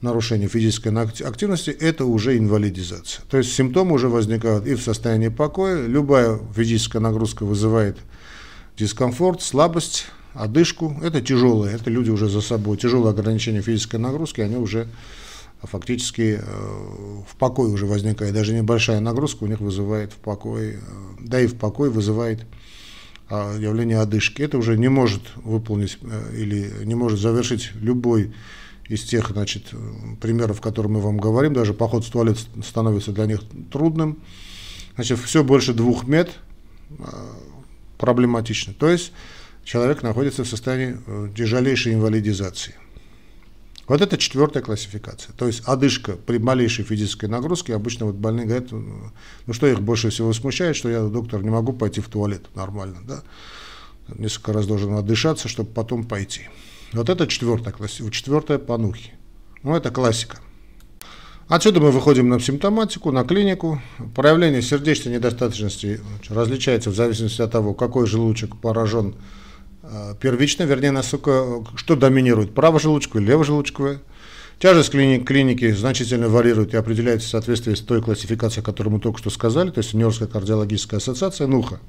нарушение 0.00 0.48
физической 0.48 0.88
активности, 0.88 1.70
это 1.70 2.04
уже 2.04 2.36
инвалидизация. 2.36 3.24
То 3.30 3.38
есть 3.38 3.52
симптомы 3.52 3.94
уже 3.94 4.08
возникают 4.08 4.66
и 4.66 4.74
в 4.74 4.82
состоянии 4.82 5.28
покоя. 5.28 5.86
Любая 5.86 6.40
физическая 6.54 7.00
нагрузка 7.00 7.44
вызывает 7.44 7.98
дискомфорт, 8.76 9.42
слабость, 9.42 10.06
одышку. 10.34 10.96
Это 11.02 11.20
тяжелые, 11.20 11.74
это 11.76 11.88
люди 11.88 12.10
уже 12.10 12.28
за 12.28 12.40
собой. 12.40 12.76
Тяжелые 12.76 13.10
ограничения 13.10 13.62
физической 13.62 13.96
нагрузки, 13.96 14.40
они 14.40 14.56
уже 14.56 14.88
фактически 15.62 16.40
э, 16.42 17.22
в 17.28 17.36
покое 17.36 17.70
уже 17.70 17.86
возникает. 17.86 18.34
Даже 18.34 18.52
небольшая 18.52 19.00
нагрузка 19.00 19.44
у 19.44 19.46
них 19.46 19.60
вызывает 19.60 20.12
в 20.12 20.16
покое, 20.16 20.74
э, 20.74 20.80
да 21.20 21.40
и 21.40 21.46
в 21.46 21.56
покой 21.56 21.90
вызывает 21.90 22.44
явление 23.58 23.98
одышки. 23.98 24.42
Это 24.42 24.58
уже 24.58 24.76
не 24.76 24.88
может 24.88 25.22
выполнить 25.36 25.98
э, 26.02 26.36
или 26.36 26.84
не 26.84 26.94
может 26.94 27.18
завершить 27.18 27.70
любой 27.74 28.32
из 28.88 29.04
тех 29.04 29.30
значит, 29.30 29.72
примеров, 30.20 30.60
которые 30.60 30.92
мы 30.92 31.00
вам 31.00 31.16
говорим. 31.16 31.54
Даже 31.54 31.72
поход 31.72 32.04
в 32.04 32.10
туалет 32.10 32.38
становится 32.64 33.12
для 33.12 33.26
них 33.26 33.40
трудным. 33.70 34.18
Значит, 34.96 35.18
все 35.20 35.42
больше 35.42 35.72
двух 35.72 36.06
мет 36.06 36.30
а, 36.98 37.38
проблематично. 37.96 38.74
То 38.74 38.90
есть 38.90 39.12
человек 39.64 40.02
находится 40.02 40.44
в 40.44 40.48
состоянии 40.48 40.98
э, 41.06 41.28
тяжелейшей 41.34 41.94
инвалидизации. 41.94 42.74
Вот 43.88 44.00
это 44.00 44.16
четвертая 44.16 44.62
классификация. 44.62 45.34
То 45.34 45.46
есть 45.46 45.62
одышка 45.66 46.12
при 46.12 46.38
малейшей 46.38 46.84
физической 46.84 47.26
нагрузке. 47.26 47.74
Обычно 47.74 48.06
вот 48.06 48.14
больные 48.14 48.46
говорят, 48.46 48.70
ну 48.70 49.52
что 49.52 49.66
их 49.66 49.80
больше 49.80 50.10
всего 50.10 50.32
смущает, 50.32 50.76
что 50.76 50.88
я, 50.88 51.02
доктор, 51.02 51.42
не 51.42 51.50
могу 51.50 51.72
пойти 51.72 52.00
в 52.00 52.08
туалет 52.08 52.46
нормально. 52.54 52.98
Да? 53.06 53.22
Несколько 54.08 54.52
раз 54.52 54.66
должен 54.66 54.94
отдышаться, 54.94 55.48
чтобы 55.48 55.70
потом 55.70 56.04
пойти. 56.04 56.48
Вот 56.92 57.08
это 57.08 57.26
четвертая 57.26 57.72
классификация, 57.72 58.12
четвертая 58.12 58.58
понухи. 58.58 59.12
Ну 59.62 59.74
это 59.74 59.90
классика. 59.90 60.38
Отсюда 61.48 61.80
мы 61.80 61.90
выходим 61.90 62.28
на 62.28 62.40
симптоматику, 62.40 63.10
на 63.10 63.24
клинику. 63.24 63.82
Проявление 64.14 64.62
сердечной 64.62 65.14
недостаточности 65.14 66.00
различается 66.28 66.90
в 66.90 66.94
зависимости 66.94 67.42
от 67.42 67.50
того, 67.50 67.74
какой 67.74 68.06
желудочек 68.06 68.56
поражен 68.56 69.16
первично, 70.20 70.64
вернее, 70.64 70.90
насколько, 70.90 71.64
что 71.76 71.96
доминирует, 71.96 72.54
правожелудочковая 72.54 73.22
или 73.22 73.30
левожелудочковая. 73.30 74.00
Тяжесть 74.58 74.90
клини 74.90 75.18
клиники 75.18 75.72
значительно 75.72 76.28
варьирует 76.28 76.72
и 76.72 76.76
определяется 76.76 77.26
в 77.26 77.30
соответствии 77.30 77.74
с 77.74 77.80
той 77.80 78.00
классификацией, 78.00 78.62
о 78.62 78.64
которой 78.64 78.90
мы 78.90 79.00
только 79.00 79.18
что 79.18 79.28
сказали, 79.28 79.70
то 79.70 79.78
есть 79.78 79.92
Нью-Йоркская 79.92 80.28
кардиологическая 80.28 80.98
ассоциация, 80.98 81.48
НУХА. 81.48 81.80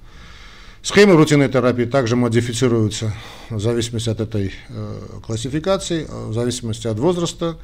Схемы 0.82 1.16
рутинной 1.16 1.48
терапии 1.48 1.86
также 1.86 2.18
модифицируются 2.18 3.14
в 3.50 3.60
зависимости 3.60 4.10
от 4.10 4.20
этой 4.20 4.54
э, 4.68 4.98
классификации, 5.26 6.06
э, 6.10 6.28
в 6.28 6.34
зависимости 6.34 6.88
от 6.88 7.00
возраста, 7.00 7.58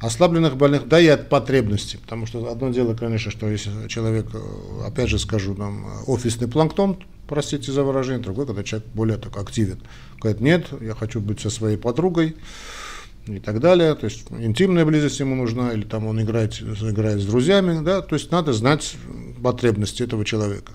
ослабленных 0.00 0.56
больных, 0.56 0.88
да 0.88 0.98
и 0.98 1.08
от 1.08 1.28
потребностей. 1.28 1.98
Потому 1.98 2.24
что 2.24 2.50
одно 2.50 2.70
дело, 2.70 2.94
конечно, 2.94 3.30
что 3.30 3.50
если 3.50 3.70
человек, 3.88 4.28
э, 4.32 4.86
опять 4.86 5.10
же 5.10 5.18
скажу, 5.18 5.54
там, 5.54 5.84
офисный 6.06 6.48
планктон, 6.48 6.96
простите 7.28 7.72
за 7.72 7.82
выражение, 7.82 8.22
другой, 8.22 8.46
когда 8.46 8.62
человек 8.62 8.88
более 8.94 9.18
так 9.18 9.36
активен. 9.36 9.80
Говорит, 10.20 10.40
нет, 10.40 10.66
я 10.80 10.94
хочу 10.94 11.20
быть 11.20 11.40
со 11.40 11.50
своей 11.50 11.76
подругой 11.76 12.36
и 13.26 13.38
так 13.38 13.60
далее, 13.60 13.94
то 13.94 14.04
есть 14.04 14.24
интимная 14.30 14.84
близость 14.84 15.20
ему 15.20 15.34
нужна, 15.34 15.72
или 15.72 15.82
там 15.82 16.06
он 16.06 16.20
играет, 16.20 16.60
играет 16.60 17.20
с 17.20 17.26
друзьями, 17.26 17.82
да, 17.82 18.02
то 18.02 18.14
есть 18.14 18.30
надо 18.30 18.52
знать 18.52 18.96
потребности 19.42 20.02
этого 20.02 20.24
человека. 20.24 20.72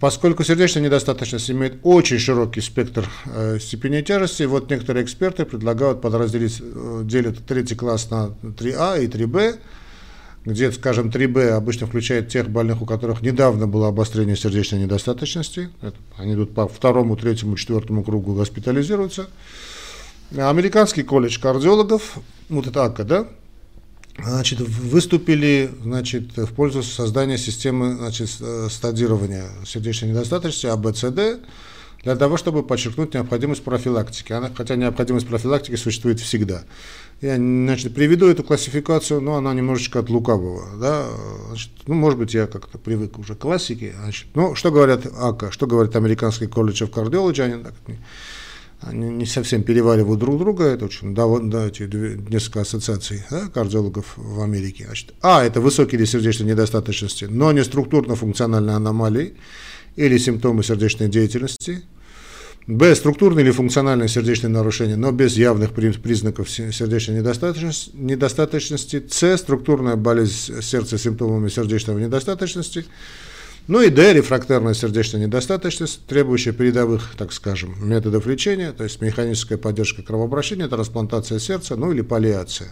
Поскольку 0.00 0.42
сердечная 0.42 0.82
недостаточность 0.82 1.50
имеет 1.50 1.78
очень 1.82 2.18
широкий 2.18 2.60
спектр 2.60 3.08
э, 3.26 3.58
степени 3.60 4.02
тяжести, 4.02 4.42
вот 4.42 4.68
некоторые 4.68 5.04
эксперты 5.04 5.44
предлагают 5.44 6.02
подразделить, 6.02 6.60
э, 6.60 7.02
делят 7.04 7.46
третий 7.46 7.76
класс 7.76 8.10
на 8.10 8.34
3А 8.42 9.02
и 9.02 9.06
3Б, 9.06 9.56
где, 10.44 10.70
скажем, 10.72 11.08
3Б 11.08 11.50
обычно 11.50 11.86
включает 11.86 12.28
тех 12.28 12.50
больных, 12.50 12.82
у 12.82 12.86
которых 12.86 13.22
недавно 13.22 13.66
было 13.66 13.88
обострение 13.88 14.36
сердечной 14.36 14.80
недостаточности. 14.80 15.70
Они 16.16 16.34
идут 16.34 16.54
по 16.54 16.68
второму, 16.68 17.16
третьему, 17.16 17.56
четвертому 17.56 18.04
кругу 18.04 18.34
госпитализируются. 18.34 19.28
Американский 20.36 21.02
колледж 21.02 21.38
кардиологов, 21.40 22.18
вот 22.48 22.66
это 22.66 22.84
АКА, 22.84 23.04
да, 23.04 23.28
значит, 24.22 24.60
выступили 24.60 25.70
значит, 25.82 26.36
в 26.36 26.52
пользу 26.52 26.82
создания 26.82 27.38
системы 27.38 27.96
значит, 27.96 28.30
стадирования 28.70 29.48
сердечной 29.64 30.10
недостаточности 30.10 30.66
АБЦД. 30.66 31.46
Для 32.04 32.16
того, 32.16 32.36
чтобы 32.36 32.62
подчеркнуть 32.62 33.14
необходимость 33.14 33.64
профилактики. 33.64 34.32
Она, 34.32 34.50
хотя 34.54 34.76
необходимость 34.76 35.26
профилактики 35.26 35.76
существует 35.76 36.20
всегда. 36.20 36.64
Я 37.22 37.36
значит, 37.36 37.94
приведу 37.94 38.26
эту 38.26 38.44
классификацию, 38.44 39.20
но 39.20 39.36
она 39.36 39.54
немножечко 39.54 40.00
от 40.00 40.10
лукавого. 40.10 40.78
Да? 40.78 41.06
Значит, 41.48 41.70
ну, 41.86 41.94
может 41.94 42.18
быть, 42.18 42.34
я 42.34 42.46
как-то 42.46 42.76
привык 42.76 43.18
уже 43.18 43.34
к 43.34 43.38
классике. 43.38 43.94
Значит, 43.98 44.26
ну, 44.34 44.54
что 44.54 44.70
говорят 44.70 45.06
АКА, 45.18 45.50
что 45.50 45.66
говорит 45.66 45.96
Американский 45.96 46.46
колледж 46.46 46.82
of 46.82 46.92
Cardiology, 46.92 47.40
они, 47.40 47.64
так, 47.64 47.74
они 48.82 49.08
не 49.08 49.24
совсем 49.24 49.62
переваривают 49.62 50.20
друг 50.20 50.38
друга, 50.38 50.64
это 50.64 50.84
очень, 50.84 51.14
вот, 51.14 51.48
да, 51.48 51.68
эти 51.68 51.86
две, 51.86 52.18
несколько 52.28 52.60
ассоциаций 52.60 53.22
да, 53.30 53.48
кардиологов 53.48 54.12
в 54.16 54.42
Америке. 54.42 54.84
Значит, 54.84 55.14
а, 55.22 55.42
это 55.42 55.62
высокие 55.62 56.04
сердечной 56.04 56.48
недостаточности, 56.48 57.24
но 57.24 57.50
не 57.52 57.64
структурно-функциональные 57.64 58.76
аномалии 58.76 59.36
или 59.96 60.18
симптомы 60.18 60.62
сердечной 60.62 61.08
деятельности– 61.08 61.82
Б. 62.66 62.94
Структурные 62.94 63.44
или 63.44 63.52
функциональные 63.52 64.08
сердечные 64.08 64.50
нарушения, 64.50 64.96
но 64.96 65.12
без 65.12 65.36
явных 65.36 65.72
признаков 65.72 66.48
сердечной 66.48 67.18
недостаточности. 67.18 67.90
недостаточности. 67.94 69.04
С. 69.06 69.36
Структурная 69.36 69.96
болезнь 69.96 70.62
сердца 70.62 70.96
с 70.96 71.02
симптомами 71.02 71.48
сердечной 71.48 72.02
недостаточности. 72.02 72.86
Ну 73.66 73.82
и 73.82 73.90
Д. 73.90 74.14
Рефрактерная 74.14 74.72
сердечная 74.72 75.26
недостаточность, 75.26 76.06
требующая 76.06 76.52
передовых, 76.52 77.14
так 77.18 77.34
скажем, 77.34 77.76
методов 77.86 78.26
лечения, 78.26 78.72
то 78.72 78.84
есть 78.84 79.00
механическая 79.02 79.58
поддержка 79.58 80.02
кровообращения, 80.02 80.66
трансплантация 80.66 81.38
сердца, 81.38 81.76
ну 81.76 81.92
или 81.92 82.00
паллиация. 82.00 82.70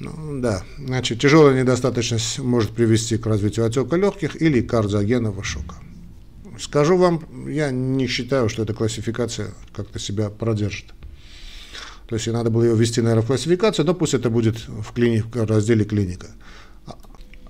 Ну, 0.00 0.40
да, 0.40 0.64
значит, 0.78 1.20
тяжелая 1.20 1.60
недостаточность 1.60 2.40
может 2.40 2.72
привести 2.72 3.18
к 3.18 3.26
развитию 3.26 3.66
отека 3.66 3.94
легких 3.94 4.40
или 4.40 4.60
кардиогенного 4.60 5.44
шока. 5.44 5.76
Скажу 6.58 6.96
вам, 6.96 7.22
я 7.48 7.70
не 7.70 8.06
считаю, 8.06 8.48
что 8.48 8.62
эта 8.62 8.74
классификация 8.74 9.50
как-то 9.72 9.98
себя 9.98 10.28
продержит. 10.30 10.86
То 12.08 12.16
есть 12.16 12.26
надо 12.26 12.50
было 12.50 12.64
ее 12.64 12.76
ввести, 12.76 13.00
наверное, 13.00 13.22
в 13.22 13.26
классификацию, 13.26 13.86
но 13.86 13.94
пусть 13.94 14.14
это 14.14 14.28
будет 14.28 14.68
в, 14.68 14.92
клини... 14.92 15.22
в 15.22 15.46
разделе 15.46 15.84
клиника. 15.84 16.26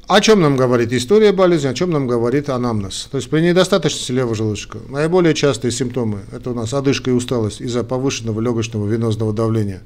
О 0.07 0.21
чем 0.21 0.41
нам 0.41 0.57
говорит 0.57 0.93
история 0.93 1.33
болезни, 1.33 1.69
о 1.69 1.75
чем 1.75 1.91
нам 1.91 2.07
говорит 2.07 2.49
анамнез? 2.49 3.09
То 3.11 3.17
есть 3.17 3.31
при 3.31 3.41
недостаточности 3.41 4.13
левого 4.13 4.35
желудочка 4.35 4.79
наиболее 4.89 5.35
частые 5.35 5.73
симптомы– 5.73 6.21
это 6.33 6.51
у 6.51 6.55
нас 6.55 6.75
одышка 6.75 7.11
и 7.11 7.15
усталость 7.15 7.61
из-за 7.61 7.83
повышенного 7.83 8.41
легочного 8.41 8.87
венозного 8.87 9.33
давления 9.33 9.83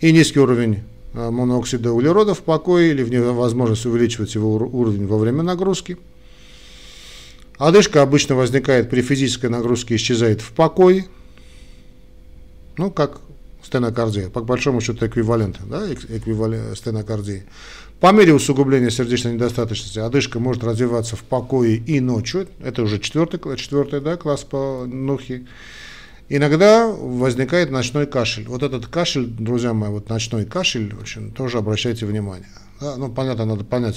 и 0.00 0.12
низкий 0.12 0.40
уровень 0.40 0.82
а, 1.14 1.30
моноксида 1.30 1.92
углерода 1.92 2.34
в 2.34 2.40
покое 2.40 2.90
или 2.90 3.04
невозможность 3.04 3.84
увеличивать 3.84 4.34
его 4.34 4.54
уровень 4.54 5.06
во 5.06 5.18
время 5.18 5.42
нагрузки– 5.42 5.98
Одышка 7.58 8.02
обычно 8.02 8.36
возникает 8.36 8.88
при 8.88 9.02
физической 9.02 9.46
нагрузке 9.46 9.96
исчезает 9.96 10.40
в 10.40 10.52
покое. 10.52 11.06
Ну, 12.76 12.90
как 12.90 13.20
стенокардия, 13.62 14.30
по 14.30 14.40
большому 14.40 14.80
счету 14.80 15.06
эквивалент, 15.06 15.58
да, 15.68 15.92
эквивалент 15.92 16.78
стенокардии. 16.78 17.44
По 18.00 18.12
мере 18.12 18.32
усугубления 18.32 18.90
сердечной 18.90 19.34
недостаточности 19.34 19.98
одышка 19.98 20.38
может 20.38 20.62
развиваться 20.62 21.16
в 21.16 21.24
покое 21.24 21.76
и 21.76 21.98
ночью. 21.98 22.46
Это 22.60 22.82
уже 22.82 23.00
четвертый, 23.00 23.40
четвертый 23.56 24.00
да, 24.00 24.16
класс 24.16 24.44
по 24.44 24.84
Нухи. 24.86 25.48
Иногда 26.28 26.86
возникает 26.86 27.72
ночной 27.72 28.06
кашель. 28.06 28.46
Вот 28.46 28.62
этот 28.62 28.86
кашель, 28.86 29.26
друзья 29.26 29.72
мои, 29.72 29.90
вот 29.90 30.08
ночной 30.08 30.44
кашель, 30.44 30.94
в 30.94 31.00
общем, 31.00 31.32
тоже 31.32 31.58
обращайте 31.58 32.06
внимание. 32.06 32.48
Да, 32.80 32.96
ну, 32.96 33.10
понятно, 33.10 33.46
надо 33.46 33.64
понять, 33.64 33.96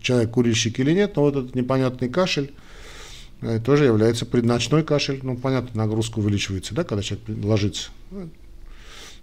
человек 0.00 0.30
курильщик 0.30 0.80
или 0.80 0.92
нет, 0.92 1.16
но 1.16 1.22
вот 1.22 1.36
этот 1.36 1.54
непонятный 1.54 2.08
кашель, 2.08 2.54
тоже 3.64 3.84
является 3.84 4.26
предночной 4.26 4.82
кашель. 4.84 5.20
Ну, 5.22 5.36
понятно, 5.36 5.70
нагрузка 5.74 6.18
увеличивается, 6.18 6.74
да, 6.74 6.84
когда 6.84 7.02
человек 7.02 7.26
ложится. 7.44 7.90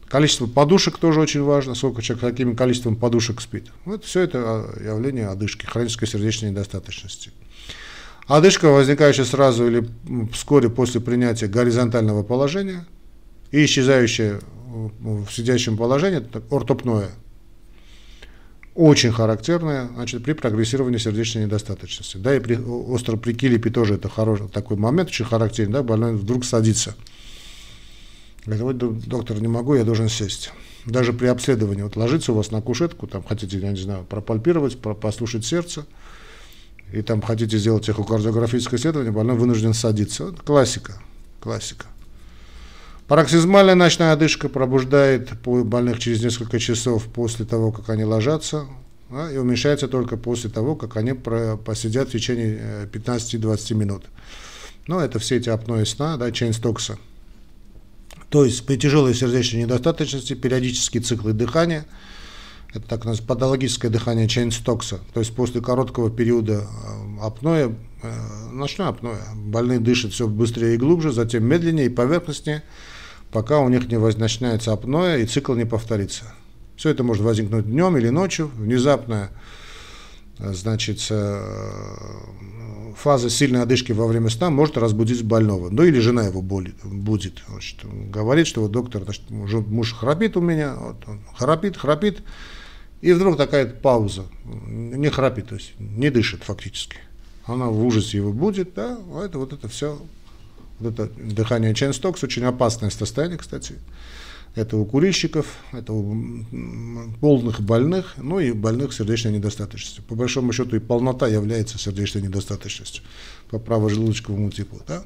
Количество 0.07 0.47
подушек 0.47 0.97
тоже 0.97 1.19
очень 1.19 1.43
важно, 1.43 1.75
сколько 1.75 2.01
человек 2.01 2.31
каким 2.31 2.55
количеством 2.55 2.95
подушек 2.95 3.41
спит. 3.41 3.67
Вот 3.85 4.03
все 4.05 4.21
это 4.21 4.39
а, 4.43 4.83
явление 4.83 5.27
одышки, 5.27 5.67
хронической 5.67 6.07
сердечной 6.07 6.49
недостаточности. 6.49 7.31
Одышка, 8.25 8.69
возникающая 8.69 9.23
сразу 9.23 9.67
или 9.67 9.87
вскоре 10.33 10.69
после 10.69 10.99
принятия 10.99 11.47
горизонтального 11.47 12.23
положения 12.23 12.87
и 13.51 13.63
исчезающая 13.65 14.39
в 14.67 15.29
сидящем 15.31 15.77
положении, 15.77 16.19
это 16.19 16.41
ортопное– 16.49 17.09
очень 18.79 19.11
характерная 19.11 19.89
значит, 19.93 20.23
при 20.23 20.31
прогрессировании 20.31 20.97
сердечной 20.97 21.43
недостаточности. 21.43 22.15
Да, 22.15 22.33
и 22.33 22.39
при 22.39 22.55
остром 22.55 23.19
прикилипе 23.19 23.69
тоже 23.69 23.95
это 23.95 24.07
хороший 24.07 24.47
такой 24.47 24.77
момент, 24.77 25.09
очень 25.09 25.25
характерный, 25.25 25.73
да, 25.73 25.83
больной 25.83 26.15
вдруг 26.15 26.45
садится. 26.45 26.95
Говорит, 28.45 28.81
вот, 28.81 28.99
доктор, 29.05 29.41
не 29.41 29.49
могу, 29.49 29.75
я 29.75 29.83
должен 29.83 30.07
сесть. 30.07 30.53
Даже 30.85 31.11
при 31.11 31.27
обследовании, 31.27 31.81
вот 31.81 31.97
ложится 31.97 32.31
у 32.31 32.35
вас 32.35 32.51
на 32.51 32.61
кушетку, 32.61 33.05
там 33.05 33.21
хотите, 33.21 33.59
я 33.59 33.71
не 33.71 33.81
знаю, 33.81 34.05
пропальпировать, 34.05 34.79
послушать 34.79 35.45
сердце, 35.45 35.85
и 36.93 37.01
там 37.01 37.21
хотите 37.21 37.57
сделать 37.57 37.89
эхокардиографическое 37.89 38.79
исследование, 38.79 39.11
больной 39.11 39.35
вынужден 39.35 39.73
садиться. 39.73 40.27
Вот 40.27 40.39
классика, 40.39 41.01
классика. 41.41 41.87
Пароксизмальная 43.09 43.73
ночная 43.73 44.11
одышка 44.11 44.49
пробуждает 44.49 45.31
больных 45.43 45.97
через 45.97 46.21
несколько 46.21 46.59
часов 46.59 47.05
после 47.05 47.43
того, 47.43 47.71
как 47.71 47.89
они 47.89 48.03
ложатся, 48.03 48.67
и 49.09 49.35
уменьшается 49.35 49.87
только 49.87 50.15
после 50.15 50.51
того, 50.51 50.75
как 50.75 50.95
они 50.95 51.13
посидят 51.13 52.09
в 52.09 52.11
течение 52.11 52.87
15-20 52.93 53.71
э, 53.71 53.73
минут. 53.73 54.03
Ну, 54.85 54.99
это 54.99 55.17
все 55.17 55.37
эти 55.37 55.49
апноэ 55.49 55.87
сна, 55.87 56.17
да, 56.17 56.31
чейнстокса. 56.31 56.99
То 58.29 58.45
есть 58.45 58.63
при 58.67 58.75
тяжелой 58.77 59.15
сердечной 59.15 59.63
недостаточности 59.63 60.35
периодические 60.35 61.01
циклы 61.01 61.33
дыхания, 61.33 61.87
это 62.75 62.81
так 62.81 63.05
называемое 63.05 63.27
патологическое 63.27 63.89
дыхание 63.89 64.27
чейнстокса, 64.27 64.99
то 65.15 65.19
есть 65.19 65.33
после 65.35 65.61
короткого 65.61 66.11
периода 66.11 66.67
э, 66.67 67.23
апноэ, 67.23 67.71
э, 68.03 68.49
ночной 68.51 68.89
апноэ, 68.89 69.17
больные 69.33 69.79
дышат 69.79 70.11
все 70.11 70.27
быстрее 70.27 70.75
и 70.75 70.77
глубже, 70.77 71.11
затем 71.11 71.43
медленнее 71.43 71.87
и 71.87 71.89
поверхностнее, 71.89 72.61
пока 73.31 73.59
у 73.59 73.69
них 73.69 73.89
не 73.89 73.97
начинается 73.97 74.73
апноэ 74.73 75.21
и 75.21 75.25
цикл 75.25 75.53
не 75.53 75.65
повторится. 75.65 76.33
Все 76.75 76.89
это 76.89 77.03
может 77.03 77.23
возникнуть 77.23 77.65
днем 77.65 77.97
или 77.97 78.09
ночью, 78.09 78.49
внезапная 78.55 79.31
значит, 80.39 81.05
э, 81.09 81.41
фаза 82.95 83.29
сильной 83.29 83.61
одышки 83.61 83.91
во 83.91 84.07
время 84.07 84.29
сна 84.29 84.49
может 84.49 84.77
разбудить 84.77 85.23
больного. 85.23 85.69
Ну 85.69 85.83
или 85.83 85.99
жена 85.99 86.23
его 86.23 86.41
болит, 86.41 86.75
будет. 86.83 87.43
Значит, 87.47 87.79
говорит, 88.09 88.47
что 88.47 88.61
вот 88.61 88.71
доктор, 88.71 89.03
значит, 89.03 89.29
муж 89.29 89.93
храпит 89.93 90.37
у 90.37 90.41
меня, 90.41 90.75
вот 90.75 90.97
он 91.07 91.19
храпит, 91.35 91.77
храпит, 91.77 92.23
и 93.01 93.11
вдруг 93.11 93.37
такая 93.37 93.65
пауза, 93.65 94.23
не 94.45 95.09
храпит, 95.09 95.49
то 95.49 95.55
есть 95.55 95.73
не 95.79 96.09
дышит 96.09 96.43
фактически. 96.43 96.97
Она 97.45 97.67
в 97.67 97.83
ужасе 97.83 98.17
его 98.17 98.31
будет, 98.31 98.73
да, 98.75 98.97
это 99.23 99.39
вот 99.39 99.53
это 99.53 99.67
все 99.67 99.99
вот 100.79 100.99
это 100.99 101.11
дыхание 101.15 101.73
чейнстокс 101.73 102.23
очень 102.23 102.43
опасное 102.43 102.89
состояние, 102.89 103.37
кстати. 103.37 103.75
Это 104.55 104.77
у 104.77 104.85
курильщиков, 104.85 105.45
это 105.71 105.93
у 105.93 106.43
полных 107.21 107.61
больных, 107.61 108.15
ну 108.17 108.39
и 108.39 108.51
больных 108.51 108.93
сердечной 108.93 109.33
недостаточностью. 109.33 110.03
По 110.03 110.15
большому 110.15 110.51
счету 110.53 110.75
и 110.75 110.79
полнота 110.79 111.27
является 111.27 111.77
сердечной 111.77 112.23
недостаточностью 112.23 113.03
по 113.49 113.59
правожелудочковому 113.59 114.49
типу. 114.49 114.81
Да? 114.87 115.03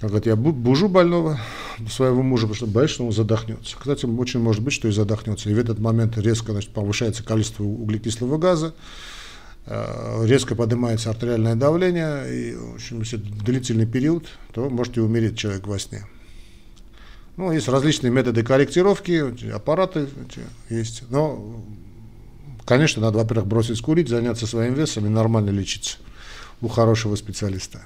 Как 0.00 0.26
я 0.26 0.34
бужу 0.36 0.88
больного, 0.88 1.40
своего 1.88 2.22
мужа, 2.22 2.42
потому 2.42 2.56
что 2.56 2.66
боюсь, 2.66 2.90
что 2.90 3.06
он 3.06 3.12
задохнется. 3.12 3.76
Кстати, 3.78 4.06
очень 4.06 4.40
может 4.40 4.62
быть, 4.62 4.74
что 4.74 4.88
и 4.88 4.92
задохнется. 4.92 5.48
И 5.48 5.54
в 5.54 5.58
этот 5.58 5.78
момент 5.78 6.18
резко 6.18 6.52
значит, 6.52 6.70
повышается 6.70 7.22
количество 7.22 7.62
углекислого 7.62 8.36
газа, 8.36 8.74
резко 9.66 10.54
поднимается 10.54 11.10
артериальное 11.10 11.54
давление, 11.54 12.32
и, 12.32 12.54
в 12.54 12.74
общем, 12.74 13.00
если 13.00 13.16
длительный 13.16 13.86
период, 13.86 14.26
то 14.52 14.68
можете 14.68 15.00
умереть 15.00 15.38
человек 15.38 15.66
во 15.66 15.78
сне. 15.78 16.06
Ну, 17.36 17.50
есть 17.50 17.68
различные 17.68 18.10
методы 18.10 18.42
корректировки, 18.42 19.50
аппараты 19.50 20.06
есть, 20.68 21.04
но, 21.10 21.64
конечно, 22.64 23.02
надо, 23.02 23.18
во-первых, 23.18 23.46
бросить 23.46 23.80
курить, 23.80 24.08
заняться 24.08 24.46
своим 24.46 24.74
весом 24.74 25.06
и 25.06 25.08
нормально 25.08 25.50
лечиться 25.50 25.96
у 26.60 26.68
хорошего 26.68 27.16
специалиста. 27.16 27.82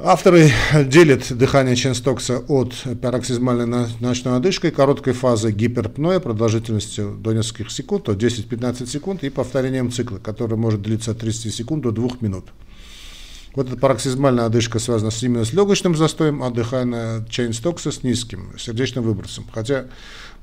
Авторы 0.00 0.52
делят 0.84 1.26
дыхание 1.36 1.74
Чейна-Стокса 1.74 2.38
от 2.38 2.72
пароксизмальной 3.02 3.88
ночной 3.98 4.36
одышкой, 4.36 4.70
короткой 4.70 5.12
фазы 5.12 5.50
гиперпноя 5.50 6.20
продолжительностью 6.20 7.16
до 7.18 7.32
нескольких 7.32 7.72
секунд, 7.72 8.04
до 8.04 8.12
10-15 8.12 8.86
секунд, 8.86 9.24
и 9.24 9.28
повторением 9.28 9.90
цикла, 9.90 10.18
который 10.18 10.56
может 10.56 10.82
длиться 10.82 11.10
от 11.10 11.18
30 11.18 11.52
секунд 11.52 11.82
до 11.82 11.90
2 11.90 12.10
минут. 12.20 12.44
Вот 13.56 13.66
эта 13.66 13.76
пароксизмальная 13.76 14.44
одышка 14.44 14.78
связана 14.78 15.10
именно 15.20 15.44
с 15.44 15.52
легочным 15.52 15.96
застоем, 15.96 16.44
а 16.44 16.50
дыхание 16.50 17.26
Чейна-Стокса 17.28 17.90
с 17.90 18.04
низким 18.04 18.56
сердечным 18.56 19.02
выбросом. 19.02 19.46
Хотя 19.52 19.86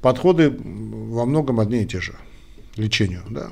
подходы 0.01 0.49
во 0.49 1.25
многом 1.25 1.61
одни 1.61 1.83
и 1.83 1.85
те 1.85 2.01
же 2.01 2.15
лечению. 2.75 3.21
Да. 3.29 3.51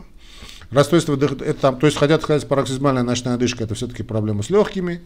Расстройство 0.74 1.16
это, 1.16 1.72
то 1.72 1.86
есть 1.86 1.98
хотят 1.98 2.24
сказать, 2.24 2.48
пароксизмальная 2.48 3.04
ночная 3.04 3.36
одышка 3.36 3.64
это 3.64 3.76
все-таки 3.76 4.04
проблема 4.04 4.44
с 4.44 4.50
легкими, 4.50 5.02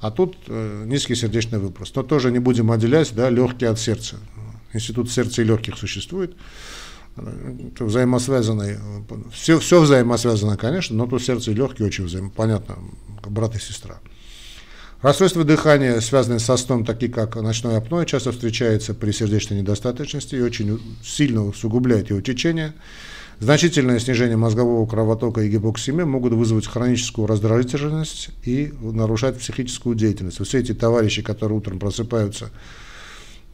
а 0.00 0.10
тут 0.10 0.36
э, 0.46 0.84
низкий 0.86 1.14
сердечный 1.14 1.58
выпрос. 1.58 1.94
Но 1.94 2.02
тоже 2.02 2.32
не 2.32 2.38
будем 2.38 2.70
отделять 2.72 3.14
да, 3.14 3.28
легкие 3.28 3.70
от 3.70 3.78
сердца. 3.78 4.16
Институт 4.72 5.10
сердца 5.10 5.42
и 5.42 5.44
легких 5.44 5.76
существует 5.76 6.34
взаимосвязанный, 7.78 8.78
все, 9.32 9.58
все 9.58 9.80
взаимосвязано, 9.80 10.56
конечно, 10.56 10.96
но 10.96 11.06
тут 11.06 11.22
сердце 11.22 11.50
и 11.50 11.54
легкие 11.54 11.88
очень 11.88 12.04
взаимосвязаны, 12.04 12.30
понятно, 12.36 12.78
брат 13.28 13.56
и 13.56 13.58
сестра. 13.58 13.98
Расстройства 15.02 15.44
дыхания, 15.44 15.98
связанные 16.00 16.40
со 16.40 16.56
сном, 16.56 16.84
такие 16.84 17.10
как 17.10 17.36
ночное 17.36 17.78
апноэ, 17.78 18.04
часто 18.04 18.32
встречаются 18.32 18.92
при 18.92 19.12
сердечной 19.12 19.60
недостаточности 19.60 20.34
и 20.34 20.42
очень 20.42 20.80
сильно 21.02 21.44
усугубляют 21.46 22.10
его 22.10 22.20
течение. 22.20 22.74
Значительное 23.40 23.98
снижение 23.98 24.36
мозгового 24.36 24.86
кровотока 24.86 25.40
и 25.40 25.48
гипоксемия 25.48 26.04
могут 26.04 26.34
вызвать 26.34 26.66
хроническую 26.66 27.26
раздражительность 27.26 28.28
и 28.44 28.70
нарушать 28.82 29.38
психическую 29.38 29.96
деятельность. 29.96 30.44
Все 30.44 30.58
эти 30.58 30.74
товарищи, 30.74 31.22
которые 31.22 31.56
утром 31.56 31.78
просыпаются 31.78 32.50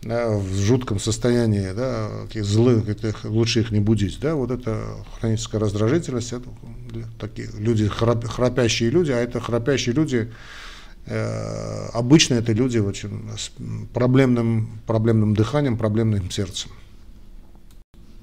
да, 0.03 0.37
в 0.37 0.53
жутком 0.57 0.99
состоянии, 0.99 1.71
да, 1.73 2.11
злых, 2.35 2.89
это, 2.89 3.15
лучше 3.29 3.61
их 3.61 3.71
не 3.71 3.79
будить, 3.79 4.19
да, 4.21 4.35
вот 4.35 4.51
это 4.51 4.83
хроническая 5.21 5.61
раздражительность, 5.61 6.33
это 6.33 6.49
такие 7.21 7.49
люди, 7.57 7.87
храп, 7.87 8.25
храпящие 8.25 8.91
люди, 8.91 9.13
а 9.13 9.19
это 9.19 9.39
храпящие 9.39 9.95
люди, 9.95 10.33
э, 11.07 11.87
обычно 11.93 12.35
это 12.35 12.53
люди 12.53 12.79
очень 12.79 13.23
с 13.39 13.53
проблемным, 13.95 14.81
проблемным 14.85 15.37
дыханием, 15.37 15.79
проблемным 15.79 16.29
сердцем. 16.29 16.73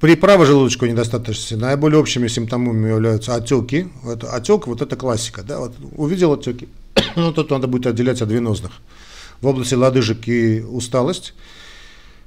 При 0.04 0.16
правожелудочковой 0.16 0.92
недостаточности 0.92 1.54
наиболее 1.54 1.98
общими 1.98 2.28
симптомами 2.28 2.90
являются 2.90 3.36
отеки. 3.36 3.88
Это, 4.06 4.34
отек, 4.34 4.68
вот 4.68 4.82
это 4.82 4.98
классика. 4.98 5.44
Да? 5.44 5.60
Вот 5.60 5.76
увидел 5.96 6.34
отеки, 6.34 6.68
ну, 7.16 7.32
тут 7.32 7.50
надо 7.52 7.68
будет 7.68 7.88
отделять 7.88 8.22
от 8.22 8.30
венозных. 8.30 8.74
В 9.40 9.48
области 9.48 9.76
лодыжек 9.76 10.28
и 10.28 10.60
усталость– 10.60 11.34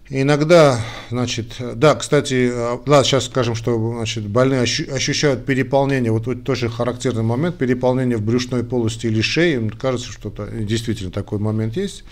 Иногда, 0.09 0.81
значит, 1.11 1.57
да, 1.59 1.97
кстати, 1.97 2.53
да, 2.87 3.03
сейчас 3.03 3.24
скажем, 3.24 3.57
что 3.57 3.95
значит, 3.97 4.29
больные 4.29 4.61
ощущают 4.61 5.45
переполнение, 5.45 6.12
вот, 6.12 6.27
вот 6.27 6.45
тоже 6.45 6.68
характерный 6.68 7.24
момент, 7.24 7.59
переполнение 7.59 8.16
в 8.16 8.22
брюшной 8.22 8.62
полости 8.62 9.09
или 9.09 9.20
шее, 9.20 9.68
кажется, 9.70 10.12
что 10.12 10.33
действительно 10.61 11.11
такой 11.11 11.41
момент 11.41 11.77
есть. 11.77 12.05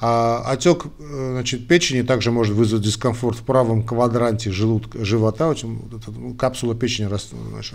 А 0.00 0.42
отек 0.46 0.86
значит, 0.98 1.68
печени 1.68 2.02
также 2.02 2.30
может 2.30 2.54
вызвать 2.54 2.82
дискомфорт 2.82 3.38
в 3.38 3.42
правом 3.42 3.82
квадранте 3.82 4.50
желудка, 4.50 5.04
живота, 5.04 5.48
очень, 5.48 5.80
эта, 5.96 6.10
ну, 6.10 6.34
капсула 6.34 6.74
печени 6.74 7.06
рас, 7.06 7.30
значит, 7.50 7.74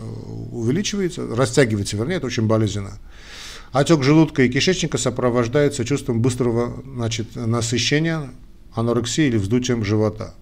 увеличивается, 0.52 1.28
растягивается, 1.36 1.98
вернее, 1.98 2.16
это 2.16 2.28
очень 2.28 2.48
болезненно. 2.48 3.00
Отек 3.72 4.04
желудка 4.04 4.44
и 4.44 4.50
кишечника 4.50 4.98
сопровождается 4.98 5.84
чувством 5.84 6.22
быстрого 6.22 6.82
значит, 6.86 7.36
насыщения, 7.36 8.30
анорексией 8.74 9.30
или 9.30 9.38
вздутием 9.38 9.84
живота. 9.84 10.34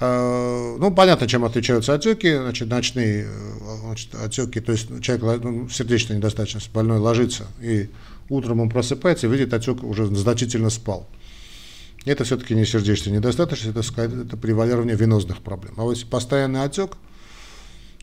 А, 0.00 0.76
ну, 0.78 0.90
понятно, 0.90 1.28
чем 1.28 1.44
отличаются 1.44 1.94
отеки, 1.94 2.36
значит, 2.36 2.68
ночные 2.68 3.26
э, 3.26 3.76
значит, 3.84 4.14
отеки, 4.14 4.60
то 4.60 4.72
есть 4.72 4.88
человек, 5.00 5.44
ну, 5.44 5.68
сердечная 5.68 6.16
недостаточность, 6.16 6.72
больной 6.72 6.98
ложится, 6.98 7.46
и 7.60 7.88
утром 8.28 8.60
он 8.60 8.70
просыпается 8.70 9.26
и 9.26 9.30
видит, 9.30 9.52
отек 9.52 9.82
уже 9.82 10.06
значительно 10.06 10.70
спал. 10.70 11.08
Это 12.04 12.24
все-таки 12.24 12.54
не 12.54 12.66
сердечная 12.66 13.14
недостаточность, 13.14 13.76
это, 13.76 14.02
это 14.02 14.36
превалирование 14.36 14.96
венозных 14.96 15.40
проблем. 15.40 15.74
А 15.76 15.82
вот 15.82 15.92
если 15.92 16.06
постоянный 16.06 16.64
отек, 16.64 16.96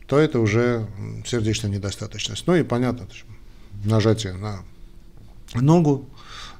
то 0.06 0.18
это 0.18 0.40
уже 0.40 0.86
сердечная 1.26 1.70
недостаточность. 1.70 2.46
Ну 2.46 2.54
и 2.54 2.62
понятно, 2.62 3.06
нажатие 3.84 4.32
на 4.32 4.64
ногу, 5.54 6.08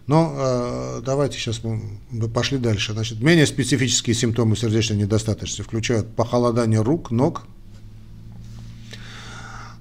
но 0.07 0.35
э, 0.37 1.03
давайте 1.05 1.39
сейчас 1.39 1.63
мы 1.63 2.29
пошли 2.29 2.59
дальше. 2.59 2.93
Значит, 2.93 3.21
менее 3.21 3.47
специфические 3.47 4.15
симптомы 4.15 4.57
сердечной 4.57 4.99
недостаточности 4.99 5.63
включают 5.63 6.15
похолодание 6.15 6.83
рук, 6.83 7.11
ног, 7.11 7.45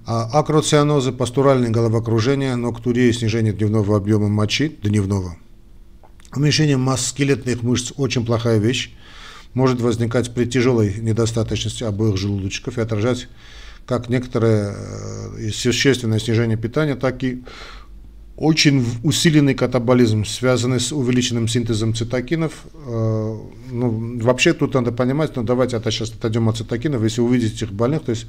акроцианозы, 0.10 1.12
пастуральное 1.12 1.70
головокружение, 1.70 2.56
ноктурия, 2.56 3.14
снижение 3.14 3.54
дневного 3.54 3.96
объема 3.96 4.28
мочи, 4.28 4.76
дневного. 4.82 5.38
Уменьшение 6.36 6.78
масс 6.78 7.08
скелетных 7.08 7.62
мышц– 7.62 7.94
очень 7.98 8.26
плохая 8.26 8.58
вещь. 8.58 8.92
Может 9.54 9.82
возникать 9.82 10.34
при 10.34 10.46
тяжелой 10.46 10.96
недостаточности 11.00 11.84
обоих 11.84 12.18
желудочков 12.18 12.80
и 12.80 12.82
отражать 12.82 13.28
как 13.86 14.10
некоторое 14.10 14.76
э, 15.38 15.50
существенное 15.52 16.18
снижение 16.18 16.58
питания, 16.58 16.96
так 16.96 17.24
и 17.24 17.44
очень 18.36 18.86
усиленный 19.04 19.54
катаболизм, 19.54 20.26
связанный 20.26 20.80
с 20.80 20.92
увеличенным 20.92 21.48
синтезом 21.48 21.94
цитокинов. 21.94 22.66
Э, 22.74 23.38
ну, 23.72 24.20
вообще 24.22 24.54
тут 24.54 24.74
надо 24.74 24.92
понимать, 24.92 25.36
ну 25.36 25.44
давайте 25.44 25.78
это 25.78 25.92
сейчас 25.92 26.12
отойдем 26.12 26.50
от 26.50 26.58
цитокинов, 26.58 27.04
если 27.04 27.22
увидите 27.22 27.54
этих 27.54 27.74
больных, 27.74 28.04
то 28.06 28.12
есть 28.12 28.26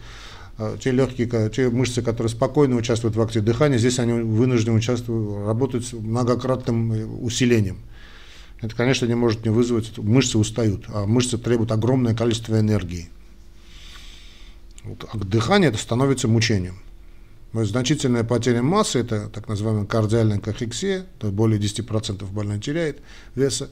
те 0.83 0.91
легкие, 0.91 1.51
те 1.51 1.71
мышцы, 1.71 2.03
которые 2.03 2.31
спокойно 2.31 2.77
участвуют 2.77 3.17
в 3.17 3.21
акте 3.21 3.41
дыхания, 3.41 3.79
здесь 3.79 3.99
они 3.99 4.13
вынуждены 4.13 4.77
участвовать, 4.77 5.47
работать 5.47 5.87
с 5.87 5.93
многократным 5.93 6.93
э, 6.93 7.05
усилением. 7.07 7.79
Это, 8.61 8.75
конечно, 8.75 9.07
не 9.07 9.15
может 9.15 9.45
не 9.45 9.51
вызвать, 9.51 9.97
мышцы 9.97 10.37
устают, 10.37 10.85
а 10.89 11.07
мышцы 11.07 11.39
требуют 11.39 11.73
огромное 11.73 12.15
количество 12.15 12.61
энергии. 12.61 13.09
Вот, 14.85 15.09
а 15.11 15.17
дыхание 15.17 15.71
это 15.71 15.79
становится 15.79 16.29
мучением. 16.29 16.79
Но 17.53 17.65
значительная 17.65 18.23
потеря 18.23 18.63
массы, 18.63 19.01
это 19.01 19.29
так 19.29 19.49
называемая 19.49 19.87
кардиальная 19.87 20.39
кахексия, 20.39 21.07
то 21.19 21.31
более 21.31 21.59
10% 21.59 22.25
больной 22.31 22.61
теряет 22.61 23.01
веса, 23.35 23.71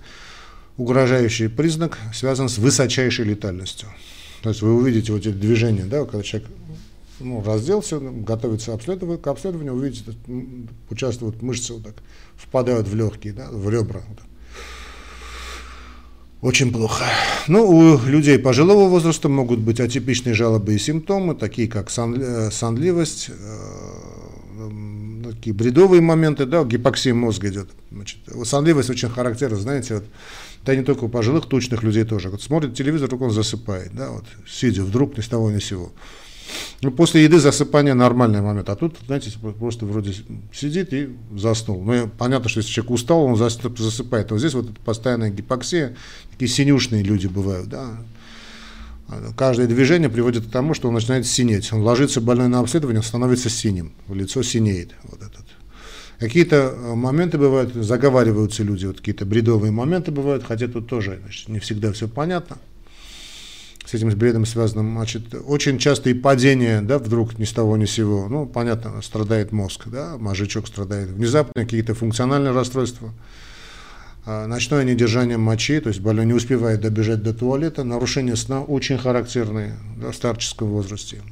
угрожающий 0.77 1.49
признак 1.49 1.99
связан 2.13 2.49
с 2.49 2.59
высочайшей 2.59 3.25
летальностью. 3.27 3.89
То 4.43 4.51
есть 4.51 4.63
вы 4.63 4.75
увидите 4.75 5.13
вот 5.13 5.21
эти 5.21 5.31
движения, 5.31 5.85
да, 5.85 6.05
когда 6.05 6.23
человек 6.23 6.49
ну, 7.21 7.43
разделся, 7.43 7.99
готовится 7.99 8.75
обследовать, 8.75 9.23
к 9.23 9.27
обследованию, 9.27 9.75
увидите, 9.75 10.15
участвуют 10.91 11.43
мышцы 11.43 11.75
вот 11.75 11.85
так, 11.85 11.95
впадают 12.37 12.89
в 12.89 12.95
легкие, 12.95 13.33
да, 13.33 13.49
в 13.51 13.69
ребра. 13.69 14.03
Вот 14.09 14.19
очень 16.41 16.73
плохо. 16.73 17.05
Ну, 17.49 17.69
у 17.69 17.99
людей 17.99 18.39
пожилого 18.39 18.89
возраста 18.89 19.29
могут 19.29 19.59
быть 19.59 19.81
атипичные 19.81 20.35
жалобы 20.35 20.73
и 20.75 20.79
симптомы, 20.79 21.35
такие 21.35 21.67
как 21.67 21.91
э, 21.97 22.51
сонливость, 22.53 23.31
э, 23.31 24.71
такие 25.25 25.53
бредовые 25.53 26.01
моменты, 26.01 26.47
да, 26.47 26.63
гипоксия 26.63 27.13
мозга 27.13 27.49
идет. 27.49 27.71
Значит, 27.91 28.19
сонливость 28.45 28.91
очень 28.91 29.09
характерна, 29.09 29.57
знаете, 29.57 29.97
вот, 29.97 30.05
да 30.65 30.77
не 30.77 30.85
только 30.85 31.05
у 31.05 31.09
пожилых, 31.09 31.47
тучных 31.47 31.83
людей 31.83 32.05
тоже. 32.05 32.31
Вот 32.31 32.41
смотрит 32.41 32.77
телевизор, 32.77 33.09
только 33.09 33.25
он 33.25 33.33
засыпает, 33.33 33.93
да, 33.93 34.11
вот, 34.11 34.25
сидя 34.49 34.85
вдруг 34.85 35.17
ни 35.17 35.23
с 35.23 35.29
того 35.29 35.51
ни 35.51 35.59
с 35.59 35.65
сего. 35.65 35.91
Ну, 36.81 36.91
после 36.91 37.25
еды 37.25 37.39
засыпание 37.39 37.95
нормальный 37.95 38.41
момент, 38.41 38.69
а 38.69 38.77
тут, 38.77 38.97
знаете, 39.07 39.33
просто 39.59 39.85
вроде 39.85 40.15
сидит 40.53 40.93
и 40.93 41.17
заснул. 41.37 41.83
Ну, 41.83 42.09
понятно, 42.19 42.49
что 42.49 42.61
если 42.61 42.71
человек 42.71 42.93
устал, 42.93 43.25
он 43.25 43.37
засыпает. 43.37 44.31
Но 44.31 44.39
здесь 44.39 44.55
вот 44.55 44.79
постоянная 44.81 45.31
гипоксия, 45.31 45.97
такие 46.31 46.49
синюшные 46.49 47.03
люди 47.03 47.27
бывают, 47.27 47.69
да. 47.69 47.99
Каждое 49.37 49.67
движение 49.67 50.11
приводит 50.11 50.47
к 50.47 50.51
тому, 50.51 50.75
что 50.75 50.89
он 50.89 50.95
начинает 50.95 51.27
синеть. 51.27 51.73
Он 51.73 51.81
ложится 51.81 52.21
больной 52.21 52.49
на 52.49 52.61
обследование, 52.61 53.03
становится 53.03 53.49
синим, 53.49 53.93
лицо 54.09 54.43
синеет. 54.43 54.93
Вот 55.05 55.23
этот. 55.23 55.47
Какие-то 56.19 56.75
э, 56.77 56.95
моменты 56.95 57.39
бывают, 57.39 57.73
заговариваются 57.75 58.65
люди, 58.65 58.87
вот 58.87 58.99
какие-то 58.99 59.25
бредовые 59.25 59.71
моменты 59.71 60.11
бывают, 60.11 60.45
хотя 60.45 60.67
тут 60.67 60.89
тоже 60.89 61.21
значит, 61.23 61.49
не 61.49 61.61
всегда 61.61 61.93
все 61.93 62.09
понятно 62.09 62.59
с 63.89 63.95
этим 63.95 64.11
бредом 64.11 64.45
связанным, 64.45 64.93
значит, 64.93 65.35
очень 65.47 65.79
частые 65.79 66.15
падения, 66.15 66.83
да, 66.83 66.99
вдруг 66.99 67.39
ни 67.39 67.45
с 67.45 67.53
того 67.53 67.75
ни 67.79 67.87
с 67.87 67.93
сего, 67.93 68.29
ну, 68.29 68.45
понятно, 68.45 69.01
страдает 69.01 69.51
мозг, 69.51 69.85
да, 69.87 70.19
мозжечок 70.19 70.67
страдает, 70.67 71.09
внезапно 71.09 71.55
какие-то 71.55 71.95
функциональные 71.95 72.53
расстройства, 72.53 73.15
а, 74.27 74.47
ночное 74.47 74.85
недержание 74.85 75.39
мочи, 75.39 75.81
то 75.81 75.89
есть 75.89 76.01
больной 76.01 76.27
не 76.27 76.35
успевает 76.35 76.83
добежать 76.83 77.23
до 77.23 77.33
туалета, 77.33 77.83
нарушение 77.83 78.37
сна 78.37 78.61
очень 78.61 78.99
характерные 78.99 79.77
да, 79.97 80.11
в 80.11 80.15
старческом 80.15 80.69
возрасте. 80.69 81.23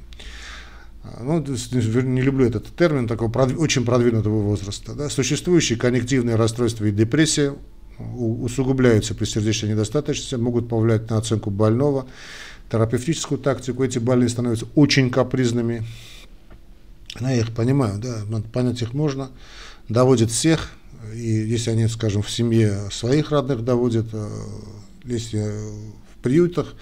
А, 1.05 1.23
ну, 1.23 1.45
не 1.45 2.23
люблю 2.23 2.47
этот 2.47 2.75
термин, 2.75 3.07
такого 3.07 3.31
очень 3.59 3.85
продвинутого 3.85 4.41
возраста. 4.41 4.95
Да. 4.95 5.11
Существующие 5.11 5.79
коннективные 5.79 6.37
расстройства 6.37 6.87
и 6.87 6.91
депрессия 6.91 7.53
усугубляются 7.99 9.15
при 9.15 9.25
сердечной 9.25 9.71
недостаточности, 9.71 10.35
могут 10.35 10.69
повлиять 10.69 11.09
на 11.11 11.19
оценку 11.19 11.51
больного, 11.51 12.07
терапевтическую 12.71 13.39
тактику. 13.39 13.85
Эти 13.85 13.99
больные 13.99 14.29
становятся 14.29 14.67
очень 14.75 15.11
капризными. 15.11 15.85
Я 17.21 17.35
их 17.35 17.55
понимаю, 17.55 17.99
да, 17.99 18.23
понять 18.53 18.83
их 18.83 18.93
можно. 18.93 19.31
Доводят 19.89 20.31
всех, 20.31 20.71
и 21.15 21.29
если 21.29 21.71
они, 21.71 21.87
скажем, 21.89 22.23
в 22.23 22.31
семье 22.31 22.91
своих 22.91 23.31
родных 23.31 23.65
доводят, 23.65 24.07
э, 24.13 24.29
если 25.05 25.39
в 25.39 26.23
приютах, 26.23 26.75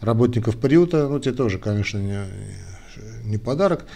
работников 0.00 0.58
приюта, 0.58 1.08
ну, 1.08 1.18
те 1.18 1.32
тоже, 1.32 1.58
конечно, 1.58 1.98
не, 1.98 2.26
не 3.24 3.38
подарок. 3.38 3.86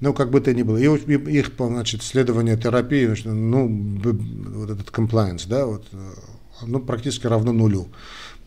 Но 0.00 0.12
как 0.12 0.30
бы 0.30 0.40
то 0.40 0.54
ни 0.54 0.62
было, 0.62 0.76
и 0.76 0.86
их, 0.86 1.52
значит, 1.58 2.02
исследование 2.02 2.56
терапии, 2.56 3.14
ну, 3.24 4.02
вот 4.54 4.70
этот 4.70 4.88
compliance, 4.88 5.46
да, 5.48 5.66
вот, 5.66 5.86
ну, 6.64 6.80
практически 6.80 7.26
равно 7.26 7.52
нулю. 7.52 7.88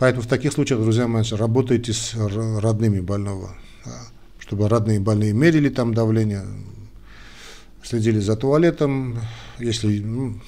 Поэтому 0.01 0.23
в 0.23 0.27
таких 0.27 0.51
случаях, 0.51 0.81
друзья 0.81 1.07
мои, 1.07 1.23
работайте 1.29 1.93
с 1.93 2.15
родными 2.15 3.01
больного, 3.01 3.53
чтобы 4.39 4.67
родные 4.67 4.99
больные 4.99 5.31
мерили 5.31 5.69
там 5.69 5.93
давление, 5.93 6.43
следили 7.83 8.17
за 8.17 8.35
туалетом, 8.35 9.19
если 9.59 9.99
ну, 9.99 10.41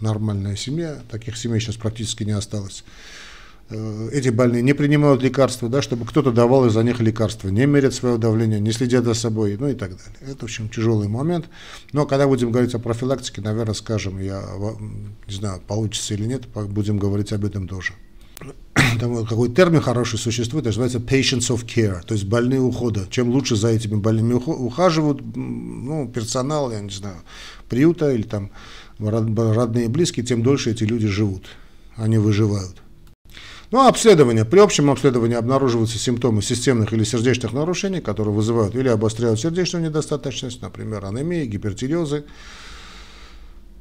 нормальная 0.00 0.56
семья, 0.56 0.98
таких 1.12 1.36
семей 1.36 1.60
сейчас 1.60 1.76
практически 1.76 2.24
не 2.24 2.32
осталось. 2.32 2.82
Э, 3.70 4.08
эти 4.12 4.30
больные 4.30 4.62
не 4.62 4.72
принимают 4.72 5.22
лекарства, 5.22 5.68
да, 5.68 5.80
чтобы 5.80 6.04
кто-то 6.04 6.32
давал 6.32 6.66
из-за 6.66 6.82
них 6.82 6.98
лекарства, 6.98 7.50
не 7.50 7.66
мерят 7.66 7.94
свое 7.94 8.18
давление, 8.18 8.58
не 8.58 8.72
следят 8.72 9.04
за 9.04 9.14
собой, 9.14 9.56
ну 9.60 9.68
и 9.68 9.74
так 9.74 9.90
далее. 9.90 10.32
Это, 10.32 10.40
в 10.40 10.42
общем, 10.42 10.68
тяжелый 10.68 11.06
момент. 11.06 11.48
Но 11.92 12.04
когда 12.04 12.26
будем 12.26 12.50
говорить 12.50 12.74
о 12.74 12.80
профилактике, 12.80 13.42
наверное, 13.42 13.74
скажем, 13.74 14.18
я 14.18 14.42
не 15.28 15.34
знаю, 15.34 15.62
получится 15.68 16.14
или 16.14 16.24
нет, 16.24 16.48
будем 16.48 16.98
говорить 16.98 17.32
об 17.32 17.44
этом 17.44 17.68
тоже. 17.68 17.92
Там 19.00 19.24
какой 19.26 19.48
термин 19.48 19.80
хороший 19.80 20.18
существует, 20.18 20.66
называется 20.66 20.98
patients 20.98 21.50
of 21.50 21.64
care, 21.64 22.02
то 22.04 22.14
есть 22.14 22.26
больные 22.26 22.60
ухода. 22.60 23.06
Чем 23.10 23.30
лучше 23.30 23.56
за 23.56 23.68
этими 23.68 23.96
больными 23.96 24.34
ухаживают, 24.34 25.20
ну, 25.34 26.08
персонал, 26.08 26.70
я 26.70 26.80
не 26.80 26.90
знаю, 26.90 27.16
приюта 27.68 28.10
или 28.12 28.22
там 28.22 28.50
родные 28.98 29.86
и 29.86 29.88
близкие, 29.88 30.24
тем 30.24 30.42
дольше 30.42 30.70
эти 30.70 30.84
люди 30.84 31.06
живут, 31.06 31.44
они 31.96 32.18
выживают. 32.18 32.76
Ну, 33.70 33.80
а 33.80 33.88
обследование. 33.88 34.46
При 34.46 34.60
общем 34.60 34.90
обследовании 34.90 35.36
обнаруживаются 35.36 35.98
симптомы 35.98 36.40
системных 36.40 36.94
или 36.94 37.04
сердечных 37.04 37.52
нарушений, 37.52 38.00
которые 38.00 38.34
вызывают 38.34 38.74
или 38.74 38.88
обостряют 38.88 39.40
сердечную 39.40 39.84
недостаточность, 39.84 40.62
например, 40.62 41.04
анемия, 41.04 41.44
гипертиреозы, 41.44 42.24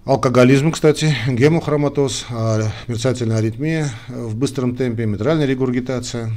алкоголизм, 0.08 0.72
кстати, 0.72 1.14
гемохроматоз, 1.28 2.26
а, 2.30 2.72
мерцательная 2.88 3.38
аритмия 3.38 3.92
в 4.08 4.36
быстром 4.36 4.76
темпе, 4.76 5.06
митральная 5.06 5.46
регургитация. 5.46 6.32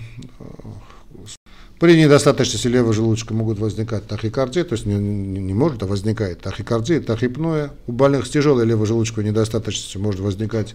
При 1.78 1.96
недостаточности 1.96 2.66
левого 2.66 2.92
желудочка 2.92 3.32
могут 3.32 3.58
возникать 3.58 4.06
тахикардия, 4.06 4.64
то 4.64 4.74
есть 4.74 4.84
не, 4.84 4.94
не, 4.94 5.40
не 5.40 5.54
может, 5.54 5.82
а 5.82 5.86
возникает 5.86 6.40
тахикардия, 6.40 7.00
тахипноя. 7.00 7.70
У 7.86 7.92
больных 7.92 8.26
с 8.26 8.30
тяжелой 8.30 8.66
левожелудочковой 8.66 9.24
недостаточностью 9.24 10.02
может 10.02 10.20
возникать 10.20 10.74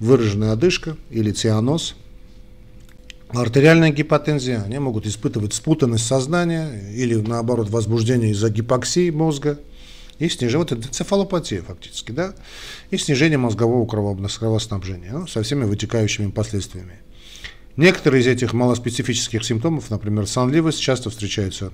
выраженная 0.00 0.52
одышка 0.52 0.96
или 1.10 1.30
цианоз– 1.30 1.94
артериальная 3.32 3.90
гипотензия, 3.90 4.62
они 4.62 4.78
могут 4.78 5.06
испытывать 5.06 5.54
спутанность 5.54 6.06
сознания 6.06 6.68
или, 6.94 7.14
наоборот, 7.14 7.70
возбуждение 7.70 8.30
из-за 8.32 8.50
гипоксии 8.50 9.10
мозга 9.10 9.58
и 10.20 10.28
снижение, 10.28 10.58
вот 10.58 10.72
это 10.72 10.88
цефалопатия 10.88 11.62
фактически, 11.62 12.12
да, 12.12 12.34
и 12.90 12.96
снижение 12.96 13.38
мозгового 13.38 13.86
кровоснабжения, 13.86 15.12
ну, 15.12 15.26
со 15.26 15.42
всеми 15.42 15.64
вытекающими 15.64 16.30
последствиями. 16.30 17.00
Некоторые 17.76 18.22
из 18.22 18.26
этих 18.26 18.52
малоспецифических 18.52 19.44
симптомов, 19.44 19.90
например, 19.90 20.26
сонливость, 20.26 20.80
часто 20.80 21.10
встречаются 21.10 21.72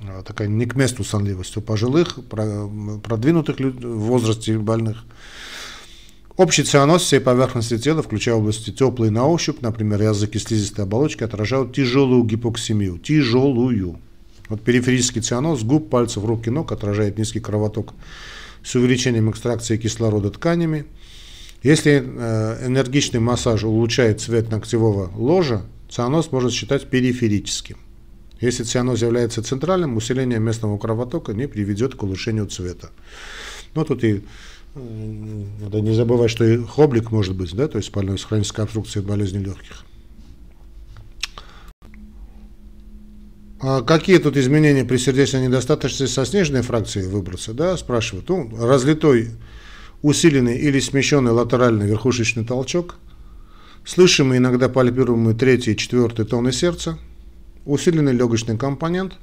а, 0.00 0.22
такая 0.22 0.48
не 0.48 0.64
к 0.66 0.76
месту 0.76 1.04
сонливость 1.04 1.56
у 1.56 1.60
пожилых, 1.60 2.18
продвинутых 2.28 3.58
в 3.58 3.98
возрасте 3.98 4.56
больных, 4.56 5.04
Общий 6.36 6.64
цианоз 6.64 7.02
всей 7.02 7.18
поверхности 7.18 7.78
тела, 7.78 8.02
включая 8.02 8.34
области 8.34 8.70
теплые 8.70 9.10
на 9.10 9.26
ощупь, 9.26 9.62
например, 9.62 10.02
язык 10.02 10.34
и 10.34 10.38
слизистые 10.38 10.84
оболочки, 10.84 11.24
отражают 11.24 11.74
тяжелую 11.74 12.24
гипоксимию. 12.24 12.98
Тяжелую. 12.98 13.98
Вот 14.48 14.62
периферический 14.62 15.20
цианоз 15.20 15.62
губ, 15.62 15.90
пальцев, 15.90 16.24
рук 16.24 16.46
и 16.46 16.50
ног 16.50 16.72
отражает 16.72 17.18
низкий 17.18 17.40
кровоток 17.40 17.94
с 18.62 18.74
увеличением 18.74 19.30
экстракции 19.30 19.76
кислорода 19.76 20.30
тканями. 20.30 20.86
Если 21.62 22.02
э, 22.04 22.66
энергичный 22.66 23.20
массаж 23.20 23.64
улучшает 23.64 24.20
цвет 24.20 24.50
ногтевого 24.50 25.10
ложа, 25.16 25.62
цианоз 25.90 26.30
можно 26.30 26.50
считать 26.50 26.88
периферическим. 26.88 27.78
Если 28.40 28.64
цианоз 28.64 29.02
является 29.02 29.42
центральным, 29.42 29.96
усиление 29.96 30.38
местного 30.38 30.78
кровотока 30.78 31.32
не 31.32 31.48
приведет 31.48 31.94
к 31.94 32.02
улучшению 32.02 32.46
цвета. 32.46 32.90
Ну, 33.74 33.84
тут 33.84 34.04
и 34.04 34.22
надо 34.74 35.80
не 35.80 35.94
забывать, 35.94 36.30
что 36.30 36.44
и 36.44 36.62
хоблик 36.62 37.10
может 37.10 37.34
быть, 37.34 37.54
да, 37.54 37.66
то 37.66 37.78
есть 37.78 37.88
спальная 37.88 38.18
хроническая 38.18 38.64
обструкция 38.64 39.02
болезни 39.02 39.38
легких. 39.38 39.84
А 43.58 43.80
какие 43.82 44.18
тут 44.18 44.36
изменения 44.36 44.84
при 44.84 44.98
сердечной 44.98 45.46
недостаточности 45.46 46.12
со 46.12 46.26
снежной 46.26 46.62
фракцией 46.62 47.06
выброса, 47.06 47.54
да, 47.54 47.76
спрашивают. 47.76 48.28
Ну, 48.28 48.50
разлитой, 48.58 49.30
усиленный 50.02 50.58
или 50.58 50.78
смещенный 50.78 51.32
латеральный 51.32 51.86
верхушечный 51.86 52.44
толчок, 52.44 52.96
слышимый, 53.84 54.38
иногда 54.38 54.68
пальпируемый 54.68 55.34
третий 55.34 55.72
и 55.72 55.76
четвертый 55.76 56.26
тоны 56.26 56.52
сердца, 56.52 56.98
усиленный 57.64 58.12
легочный 58.12 58.58
компонент 58.58 59.14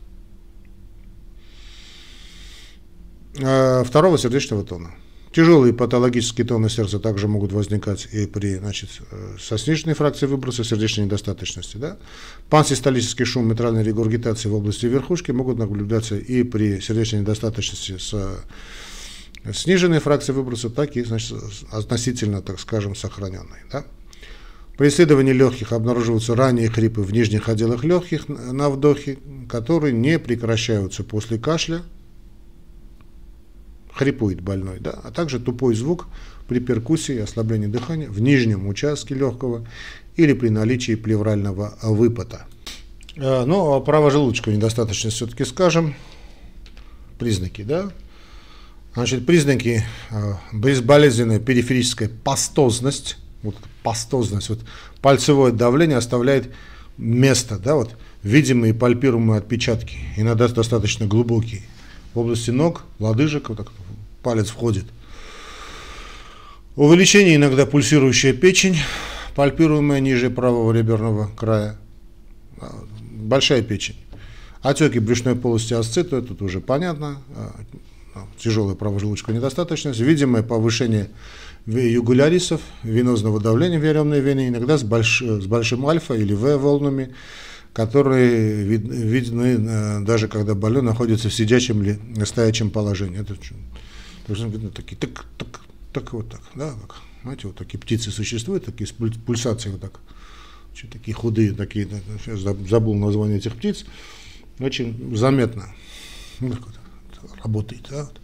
а, 3.40 3.84
второго 3.84 4.18
сердечного 4.18 4.64
тона. 4.64 4.96
Тяжелые 5.34 5.74
патологические 5.74 6.46
тоны 6.46 6.70
сердца 6.70 7.00
также 7.00 7.28
могут 7.28 7.52
возникать 7.52 8.08
и 8.12 8.28
при 8.28 8.58
значит, 8.58 8.90
э, 9.10 9.38
сниженной 9.40 9.96
фракцией 9.96 10.30
выброса 10.30 10.64
сердечной 10.64 11.06
недостаточности. 11.06 11.78
Да? 11.78 11.98
Пансистолический 12.52 13.26
шум 13.26 13.50
митральной 13.50 13.84
регургитации 13.84 14.48
в 14.48 14.54
области 14.54 14.86
верхушки 14.86 15.32
могут 15.32 15.58
наблюдаться 15.58 16.16
и 16.16 16.44
при 16.44 16.80
сердечной 16.82 17.22
недостаточности 17.22 17.98
с 17.98 18.14
сниженной 19.52 20.00
фракцией 20.00 20.36
выброса, 20.36 20.70
так 20.70 20.96
и 20.96 21.04
значит, 21.04 21.36
относительно, 21.72 22.44
так 22.44 22.60
скажем, 22.60 22.96
сохраненной. 22.96 23.60
Да? 23.72 23.86
При 24.78 24.90
исследовании 24.90 25.34
легких 25.34 25.74
обнаруживаются 25.74 26.36
ранние 26.36 26.70
хрипы 26.70 27.02
в 27.02 27.12
нижних 27.12 27.50
отделах 27.50 27.84
легких 27.84 28.28
на 28.28 28.70
вдохе, 28.70 29.18
которые 29.50 29.94
не 29.94 30.20
прекращаются 30.20 31.04
после 31.04 31.40
кашля, 31.40 31.82
хрипует 33.94 34.42
больной, 34.42 34.80
да, 34.80 34.92
а 35.04 35.12
также 35.12 35.40
тупой 35.40 35.76
звук 35.76 36.08
при 36.48 36.60
перкуссии 36.60 37.16
и 37.16 37.20
ослаблении 37.20 37.68
дыхания 37.68 38.10
в 38.10 38.20
нижнем 38.20 38.68
участке 38.68 39.16
легкого 39.16 39.66
или 40.16 40.34
при 40.34 40.50
наличии 40.50 40.96
плеврального 40.96 41.76
выпота. 41.82 42.46
Э, 43.16 43.46
ну, 43.46 43.74
а 43.74 43.82
правожелудочковой 43.82 44.58
недостаточность 44.58 45.16
все-таки 45.16 45.46
скажем. 45.46 45.96
Признаки, 47.20 47.62
да? 47.62 47.92
Значит, 48.94 49.26
признаки 49.26 49.84
э, 50.12 50.34
безболезненная 50.52 51.40
периферическая 51.40 52.10
пастозность, 52.24 53.18
вот 53.42 53.56
пастозность, 53.82 54.50
вот 54.50 54.60
пальцевое 55.02 55.52
давление 55.52 55.98
оставляет 55.98 56.52
место, 56.98 57.58
да, 57.58 57.76
вот 57.76 57.96
видимые 58.22 58.74
пальпируемые 58.74 59.40
отпечатки, 59.40 59.98
иногда 60.16 60.48
достаточно 60.48 61.08
глубокие 61.08 61.64
в 62.14 62.20
области 62.20 62.52
ног, 62.52 62.84
лодыжек, 63.00 63.50
вот 63.50 63.58
так 63.58 63.72
палец 64.24 64.50
входит. 64.50 64.86
Увеличение 66.76 67.36
иногда 67.36 67.68
пульсирующая 67.68 68.34
печень, 68.34 68.78
пальпируемая 69.36 70.00
ниже 70.00 70.32
правого 70.32 70.72
реберного 70.72 71.30
края, 71.38 71.78
а, 72.60 72.74
большая 73.00 73.62
печень. 73.62 73.98
Отеки 74.64 74.98
брюшной 74.98 75.36
полости 75.36 75.74
асцита, 75.74 76.22
тут 76.22 76.42
уже 76.42 76.62
понятно, 76.62 77.22
а, 77.36 77.54
а, 78.16 78.28
тяжелая 78.40 78.76
правожелудочковая 78.76 79.38
недостаточность, 79.38 80.00
видимое 80.00 80.42
повышение 80.42 81.10
югулярисов, 81.68 82.62
венозного 82.84 83.40
давления 83.40 83.80
в 83.80 83.84
еремной 83.84 84.20
вене, 84.20 84.48
иногда 84.48 84.78
с, 84.78 84.84
больш, 84.84 85.22
с 85.22 85.46
большим 85.46 85.86
альфа 85.86 86.14
или 86.14 86.34
В 86.34 86.58
волнами, 86.58 87.14
которые 87.74 88.64
вид, 88.64 88.82
видны 88.84 89.58
э, 89.60 90.00
даже 90.02 90.28
когда 90.28 90.56
больной 90.56 90.84
находится 90.84 91.30
в 91.30 91.34
сидячем 91.34 91.82
или 91.84 92.00
стоячем 92.26 92.70
положении. 92.70 93.20
Это 93.20 93.36
должны 94.28 94.48
видно 94.48 94.70
такие, 94.70 94.98
так, 94.98 95.26
так, 95.38 95.62
так 95.92 96.14
вот 96.14 96.30
так, 96.30 96.42
да, 96.56 96.74
как, 96.88 96.98
знаете, 97.24 97.48
вот 97.48 97.56
такие 97.56 97.80
птицы 97.80 98.12
существуют, 98.12 98.66
такие 98.66 98.88
пульсации 98.94 99.70
вот 99.70 99.82
так, 99.82 100.00
очень 100.72 100.90
такие 100.90 101.14
худые, 101.14 101.54
такие, 101.54 101.88
сейчас 102.24 102.40
забыл 102.40 102.96
название 102.96 103.38
этих 103.38 103.56
птиц, 103.56 103.86
очень 104.60 105.16
заметно 105.16 105.74
ну, 106.40 106.54
работает, 107.44 107.88
да, 107.90 108.04
вот. 108.06 108.20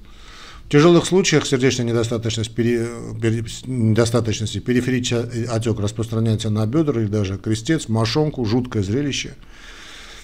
В 0.69 0.71
тяжелых 0.71 1.07
случаях 1.07 1.47
сердечной 1.47 1.85
недостаточности, 1.85 2.53
пере, 2.53 2.87
пере, 3.19 3.43
недостаточности 3.65 4.59
периферический 4.59 5.45
отек 5.45 5.79
распространяется 5.79 6.51
на 6.51 6.67
бедра 6.67 7.01
или 7.01 7.07
даже 7.07 7.39
крестец, 7.39 7.87
мошонку, 7.87 8.45
жуткое 8.45 8.83
зрелище. 8.83 9.33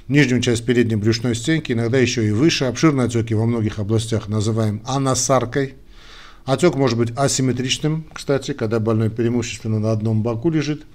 Нижнюю 0.08 0.40
часть 0.40 0.64
передней 0.66 0.98
брюшной 0.98 1.34
стенки, 1.34 1.72
иногда 1.72 1.98
еще 1.98 2.28
и 2.28 2.32
выше. 2.32 2.66
Обширные 2.66 3.08
отеки 3.08 3.34
во 3.34 3.48
многих 3.48 3.80
областях 3.80 4.28
называем 4.28 4.84
анасаркой. 4.86 5.74
Отек 6.46 6.76
может 6.76 6.96
быть 6.96 7.12
асимметричным, 7.18 8.06
кстати, 8.14 8.54
когда 8.54 8.80
больной 8.80 9.10
преимущественно 9.10 9.80
на 9.80 9.92
одном 9.92 10.22
боку 10.22 10.52
лежит. 10.52 10.86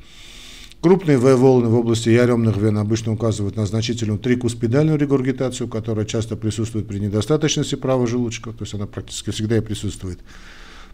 Крупные 0.80 1.18
В-волны 1.18 1.68
в 1.68 1.74
области 1.74 2.08
яремных 2.08 2.56
вен 2.56 2.78
обычно 2.78 3.12
указывают 3.12 3.56
на 3.56 3.66
значительную 3.66 4.20
трикуспидальную 4.20 4.96
регургитацию, 4.96 5.68
которая 5.68 6.06
часто 6.06 6.36
присутствует 6.36 6.86
при 6.86 7.00
недостаточности 7.00 7.74
правого 7.74 8.06
желудочка, 8.06 8.52
то 8.52 8.62
есть 8.62 8.74
она 8.74 8.86
практически 8.86 9.30
всегда 9.30 9.58
и 9.58 9.60
присутствует. 9.60 10.20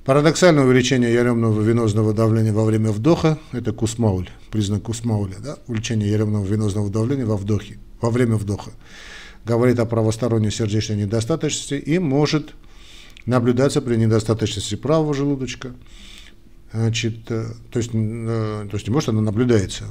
Парадоксальное 0.07 0.65
увеличение 0.65 1.13
яремного 1.13 1.61
венозного 1.61 2.15
давления 2.15 2.53
во 2.53 2.65
время 2.65 2.93
вдоха– 2.93 3.39
это 3.53 3.73
кусмауль, 3.73 4.31
признак 4.51 4.85
кусмауля, 4.85 5.37
да? 5.39 5.59
увеличение 5.67 6.11
яремного 6.11 6.45
венозного 6.45 6.91
давления 6.91 7.27
во, 7.27 7.37
вдохе, 7.37 7.79
во 8.01 8.11
время 8.11 8.37
вдоха. 8.37 8.71
Говорит 9.45 9.79
о 9.79 9.87
правосторонней 9.87 10.51
сердечной 10.51 10.97
недостаточности 10.97 11.75
и 11.75 11.99
может 11.99 12.55
наблюдаться 13.27 13.81
при 13.81 13.97
недостаточности 13.97 14.75
правого 14.75 15.15
желудочка– 15.15 15.75
Значит, 16.73 17.31
э, 17.31 17.47
то, 17.71 17.79
есть, 17.79 17.91
э, 17.95 18.67
то 18.71 18.75
есть 18.75 18.87
не 18.87 18.93
может, 18.93 19.09
она 19.09 19.23
наблюдается. 19.23 19.85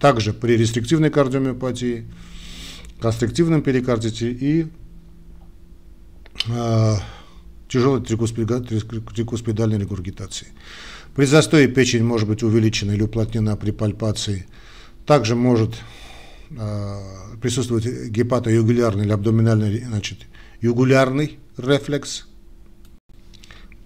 Также 0.00 0.32
при 0.32 0.56
рестриктивной 0.56 1.08
кардиомиопатии, 1.08 2.06
констриктивном 3.00 3.62
перикардите 3.62 4.30
и 4.30 4.66
э, 6.46 6.94
тяжелой 7.68 8.02
трикуспидальной 8.02 9.78
регургитации. 9.78 10.48
При 11.14 11.24
застое 11.24 11.68
печень 11.68 12.04
может 12.04 12.28
быть 12.28 12.42
увеличена 12.42 12.92
или 12.92 13.02
уплотнена 13.02 13.56
при 13.56 13.70
пальпации. 13.70 14.46
Также 15.06 15.36
может 15.36 15.74
э, 16.50 17.00
присутствовать 17.40 17.86
гепатоюгулярный 18.08 19.04
или 19.04 19.12
абдоминальный, 19.12 19.84
значит, 19.84 20.26
югулярный 20.60 21.38
рефлекс– 21.56 22.26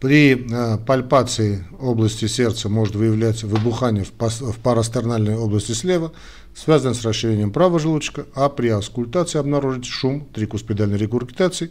при 0.05 0.35
э, 0.35 0.77
пальпации 0.85 1.65
области 1.81 2.27
сердца 2.27 2.69
может 2.69 2.95
выявляться 2.95 3.47
выбухание 3.47 4.05
в, 4.05 4.59
парастернальной 4.59 5.35
области 5.35 5.73
слева, 5.73 6.13
связанное 6.55 6.93
с 6.93 7.03
расширением 7.07 7.51
правого 7.51 7.79
желудочка, 7.79 8.27
а 8.35 8.51
при 8.51 8.69
аскультации 8.69 9.39
обнаружить 9.39 9.87
шум 9.87 10.29
трикуспидальной 10.35 10.99
регургитации, 10.99 11.71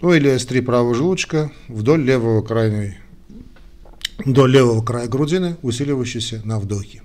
ну 0.00 0.12
или 0.12 0.34
S3 0.34 0.62
правого 0.62 0.92
желудочка 0.96 1.52
вдоль 1.68 2.02
левого 2.02 2.42
крайней, 2.42 2.98
до 4.26 4.46
левого 4.46 4.84
края 4.84 5.06
грудины, 5.06 5.56
усиливающийся 5.62 6.42
на 6.44 6.58
вдохе. 6.58 7.03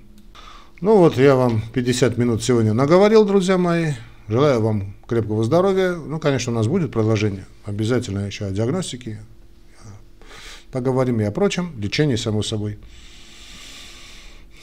Ну 0.80 0.96
вот 0.96 1.18
я 1.18 1.36
вам 1.36 1.60
50 1.74 2.16
минут 2.16 2.42
сегодня 2.42 2.72
наговорил, 2.72 3.26
друзья 3.26 3.58
мои. 3.58 3.92
Желаю 4.28 4.62
вам 4.62 4.94
крепкого 5.06 5.44
здоровья. 5.44 5.94
Ну, 5.94 6.18
конечно, 6.18 6.52
у 6.52 6.54
нас 6.54 6.68
будет 6.68 6.90
продолжение. 6.90 7.44
Обязательно 7.66 8.20
еще 8.20 8.46
о 8.46 8.50
диагностике, 8.50 9.20
Поговорим 10.72 11.20
и 11.20 11.24
о 11.24 11.32
прочем, 11.32 11.78
лечении, 11.78 12.16
само 12.16 12.42
собой. 12.42 12.78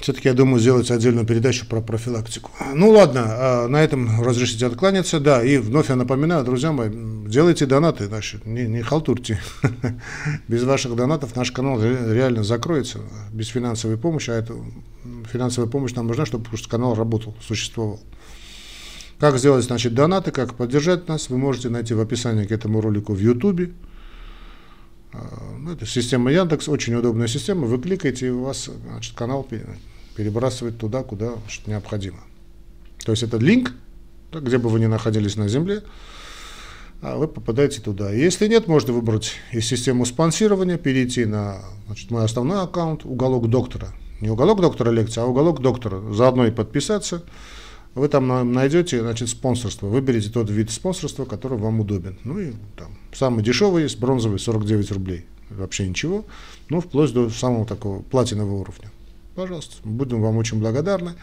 Все-таки 0.07 0.29
я 0.29 0.33
думаю 0.33 0.61
сделать 0.61 0.89
отдельную 0.89 1.25
передачу 1.25 1.65
про 1.65 1.81
профилактику. 1.81 2.49
Ну 2.73 2.91
ладно, 2.91 3.23
а 3.27 3.67
на 3.67 3.83
этом 3.83 4.21
разрешите 4.23 4.65
откланяться. 4.65 5.19
Да, 5.19 5.43
и 5.43 5.57
вновь 5.57 5.89
я 5.89 5.97
напоминаю, 5.97 6.45
друзья 6.45 6.71
мои, 6.71 6.89
делайте 6.89 7.65
донаты, 7.65 8.05
значит, 8.05 8.45
не, 8.45 8.67
не 8.67 8.81
халтурьте. 8.81 9.41
Без 10.47 10.63
ваших 10.63 10.95
донатов 10.95 11.35
наш 11.35 11.51
канал 11.51 11.81
реально 11.83 12.45
закроется, 12.45 12.99
без 13.33 13.49
финансовой 13.49 13.97
помощи. 13.97 14.29
А 14.29 14.35
это 14.35 14.55
финансовая 15.29 15.69
помощь 15.69 15.93
нам 15.93 16.07
нужна, 16.07 16.25
чтобы 16.25 16.45
канал 16.69 16.95
работал, 16.95 17.35
существовал. 17.45 17.99
Как 19.19 19.37
сделать, 19.37 19.65
значит, 19.65 19.93
донаты, 19.93 20.31
как 20.31 20.53
поддержать 20.53 21.09
нас, 21.09 21.29
вы 21.29 21.37
можете 21.37 21.67
найти 21.67 21.93
в 21.93 21.99
описании 21.99 22.45
к 22.45 22.53
этому 22.53 22.79
ролику 22.79 23.11
в 23.11 23.19
YouTube. 23.19 23.73
А, 25.11 25.57
ну, 25.59 25.73
это 25.73 25.85
система 25.85 26.31
Яндекс, 26.31 26.69
очень 26.69 26.95
удобная 26.95 27.27
система. 27.27 27.67
Вы 27.67 27.77
кликаете, 27.77 28.27
и 28.27 28.29
у 28.29 28.45
вас 28.45 28.69
значит, 28.89 29.13
канал 29.13 29.43
перебрасывает 30.17 30.79
туда, 30.79 31.03
куда 31.03 31.33
необходимо. 31.67 32.17
То 33.05 33.11
есть 33.11 33.21
это 33.21 33.37
линк, 33.37 33.71
где 34.33 34.57
бы 34.57 34.69
вы 34.69 34.79
ни 34.79 34.87
находились 34.87 35.35
на 35.35 35.47
Земле, 35.47 35.83
а 37.03 37.17
вы 37.17 37.27
попадаете 37.27 37.81
туда. 37.81 38.11
Если 38.11 38.47
нет, 38.47 38.67
можно 38.67 38.93
выбрать 38.93 39.33
из 39.51 39.67
системы 39.67 40.07
спонсирования, 40.07 40.77
перейти 40.77 41.25
на 41.25 41.59
значит, 41.85 42.09
мой 42.09 42.25
основной 42.25 42.63
аккаунт, 42.63 43.05
уголок 43.05 43.47
доктора. 43.47 43.93
Не 44.19 44.31
уголок 44.31 44.59
доктора 44.59 44.89
лекции, 44.89 45.21
а 45.21 45.25
уголок 45.25 45.61
доктора. 45.61 46.01
Заодно 46.11 46.47
и 46.47 46.51
подписаться. 46.51 47.23
Вы 47.93 48.09
там 48.09 48.51
найдете 48.51 49.01
значит, 49.01 49.29
спонсорство. 49.29 49.85
Выберите 49.85 50.31
тот 50.31 50.49
вид 50.49 50.71
спонсорства, 50.71 51.25
который 51.25 51.59
вам 51.59 51.79
удобен. 51.79 52.17
Ну 52.23 52.39
и 52.39 52.53
там 52.75 52.97
самый 53.13 53.43
дешевый 53.43 53.83
есть, 53.83 53.99
бронзовый, 53.99 54.39
49 54.39 54.91
рублей. 54.91 55.27
Вообще 55.51 55.87
ничего. 55.87 56.25
Ну, 56.69 56.81
вплоть 56.81 57.13
до 57.13 57.29
самого 57.29 57.67
такого 57.67 58.01
платинового 58.01 58.61
уровня. 58.61 58.91
Пожалуйста, 59.37 59.75
будем 59.83 60.19
вам 60.19 60.37
очень 60.37 60.59
благодарны. 60.59 61.13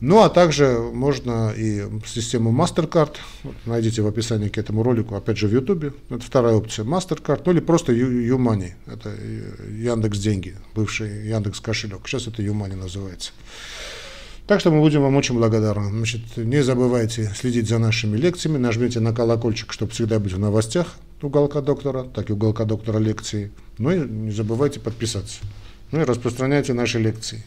Ну, 0.00 0.22
а 0.22 0.28
также 0.28 0.78
можно 0.78 1.50
и 1.50 1.82
систему 2.06 2.52
MasterCard, 2.52 3.16
вот, 3.42 3.56
найдите 3.66 4.02
в 4.02 4.06
описании 4.06 4.48
к 4.48 4.56
этому 4.56 4.84
ролику, 4.84 5.16
опять 5.16 5.36
же 5.36 5.48
в 5.48 5.52
YouTube, 5.52 5.96
это 6.10 6.20
вторая 6.20 6.54
опция, 6.54 6.84
MasterCard, 6.84 7.42
ну 7.44 7.50
или 7.50 7.58
просто 7.58 7.92
YouMoney, 7.92 8.74
это 8.86 9.12
Яндекс 9.68 10.18
Деньги, 10.18 10.54
бывший 10.76 11.26
Яндекс 11.26 11.58
кошелек, 11.58 12.06
сейчас 12.06 12.28
это 12.28 12.40
YouMoney 12.40 12.76
называется. 12.76 13.32
Так 14.46 14.60
что 14.60 14.70
мы 14.70 14.78
будем 14.78 15.02
вам 15.02 15.16
очень 15.16 15.34
благодарны. 15.34 15.90
Значит, 15.90 16.20
не 16.36 16.62
забывайте 16.62 17.32
следить 17.34 17.68
за 17.68 17.78
нашими 17.78 18.16
лекциями, 18.16 18.58
нажмите 18.58 19.00
на 19.00 19.12
колокольчик, 19.12 19.72
чтобы 19.72 19.90
всегда 19.90 20.20
быть 20.20 20.34
в 20.34 20.38
новостях 20.38 20.94
уголка 21.20 21.62
доктора, 21.62 22.04
так 22.04 22.30
и 22.30 22.32
уголка 22.32 22.64
доктора 22.64 22.98
лекции. 22.98 23.50
Ну 23.78 23.90
и 23.90 24.08
не 24.08 24.30
забывайте 24.30 24.78
подписаться. 24.78 25.40
Ну 25.92 26.00
и 26.00 26.04
распространяйте 26.04 26.74
наши 26.74 26.98
лекции. 26.98 27.42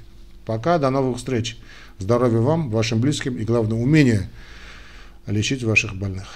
Пока, 0.46 0.78
до 0.78 0.90
новых 0.90 1.18
встреч. 1.18 1.58
Здоровья 2.00 2.40
вам, 2.40 2.70
вашим 2.70 3.02
близким 3.02 3.38
и, 3.38 3.44
главное, 3.44 3.78
умения 3.78 4.30
лечить 5.26 5.64
ваших 5.64 5.96
больных. 5.96 6.28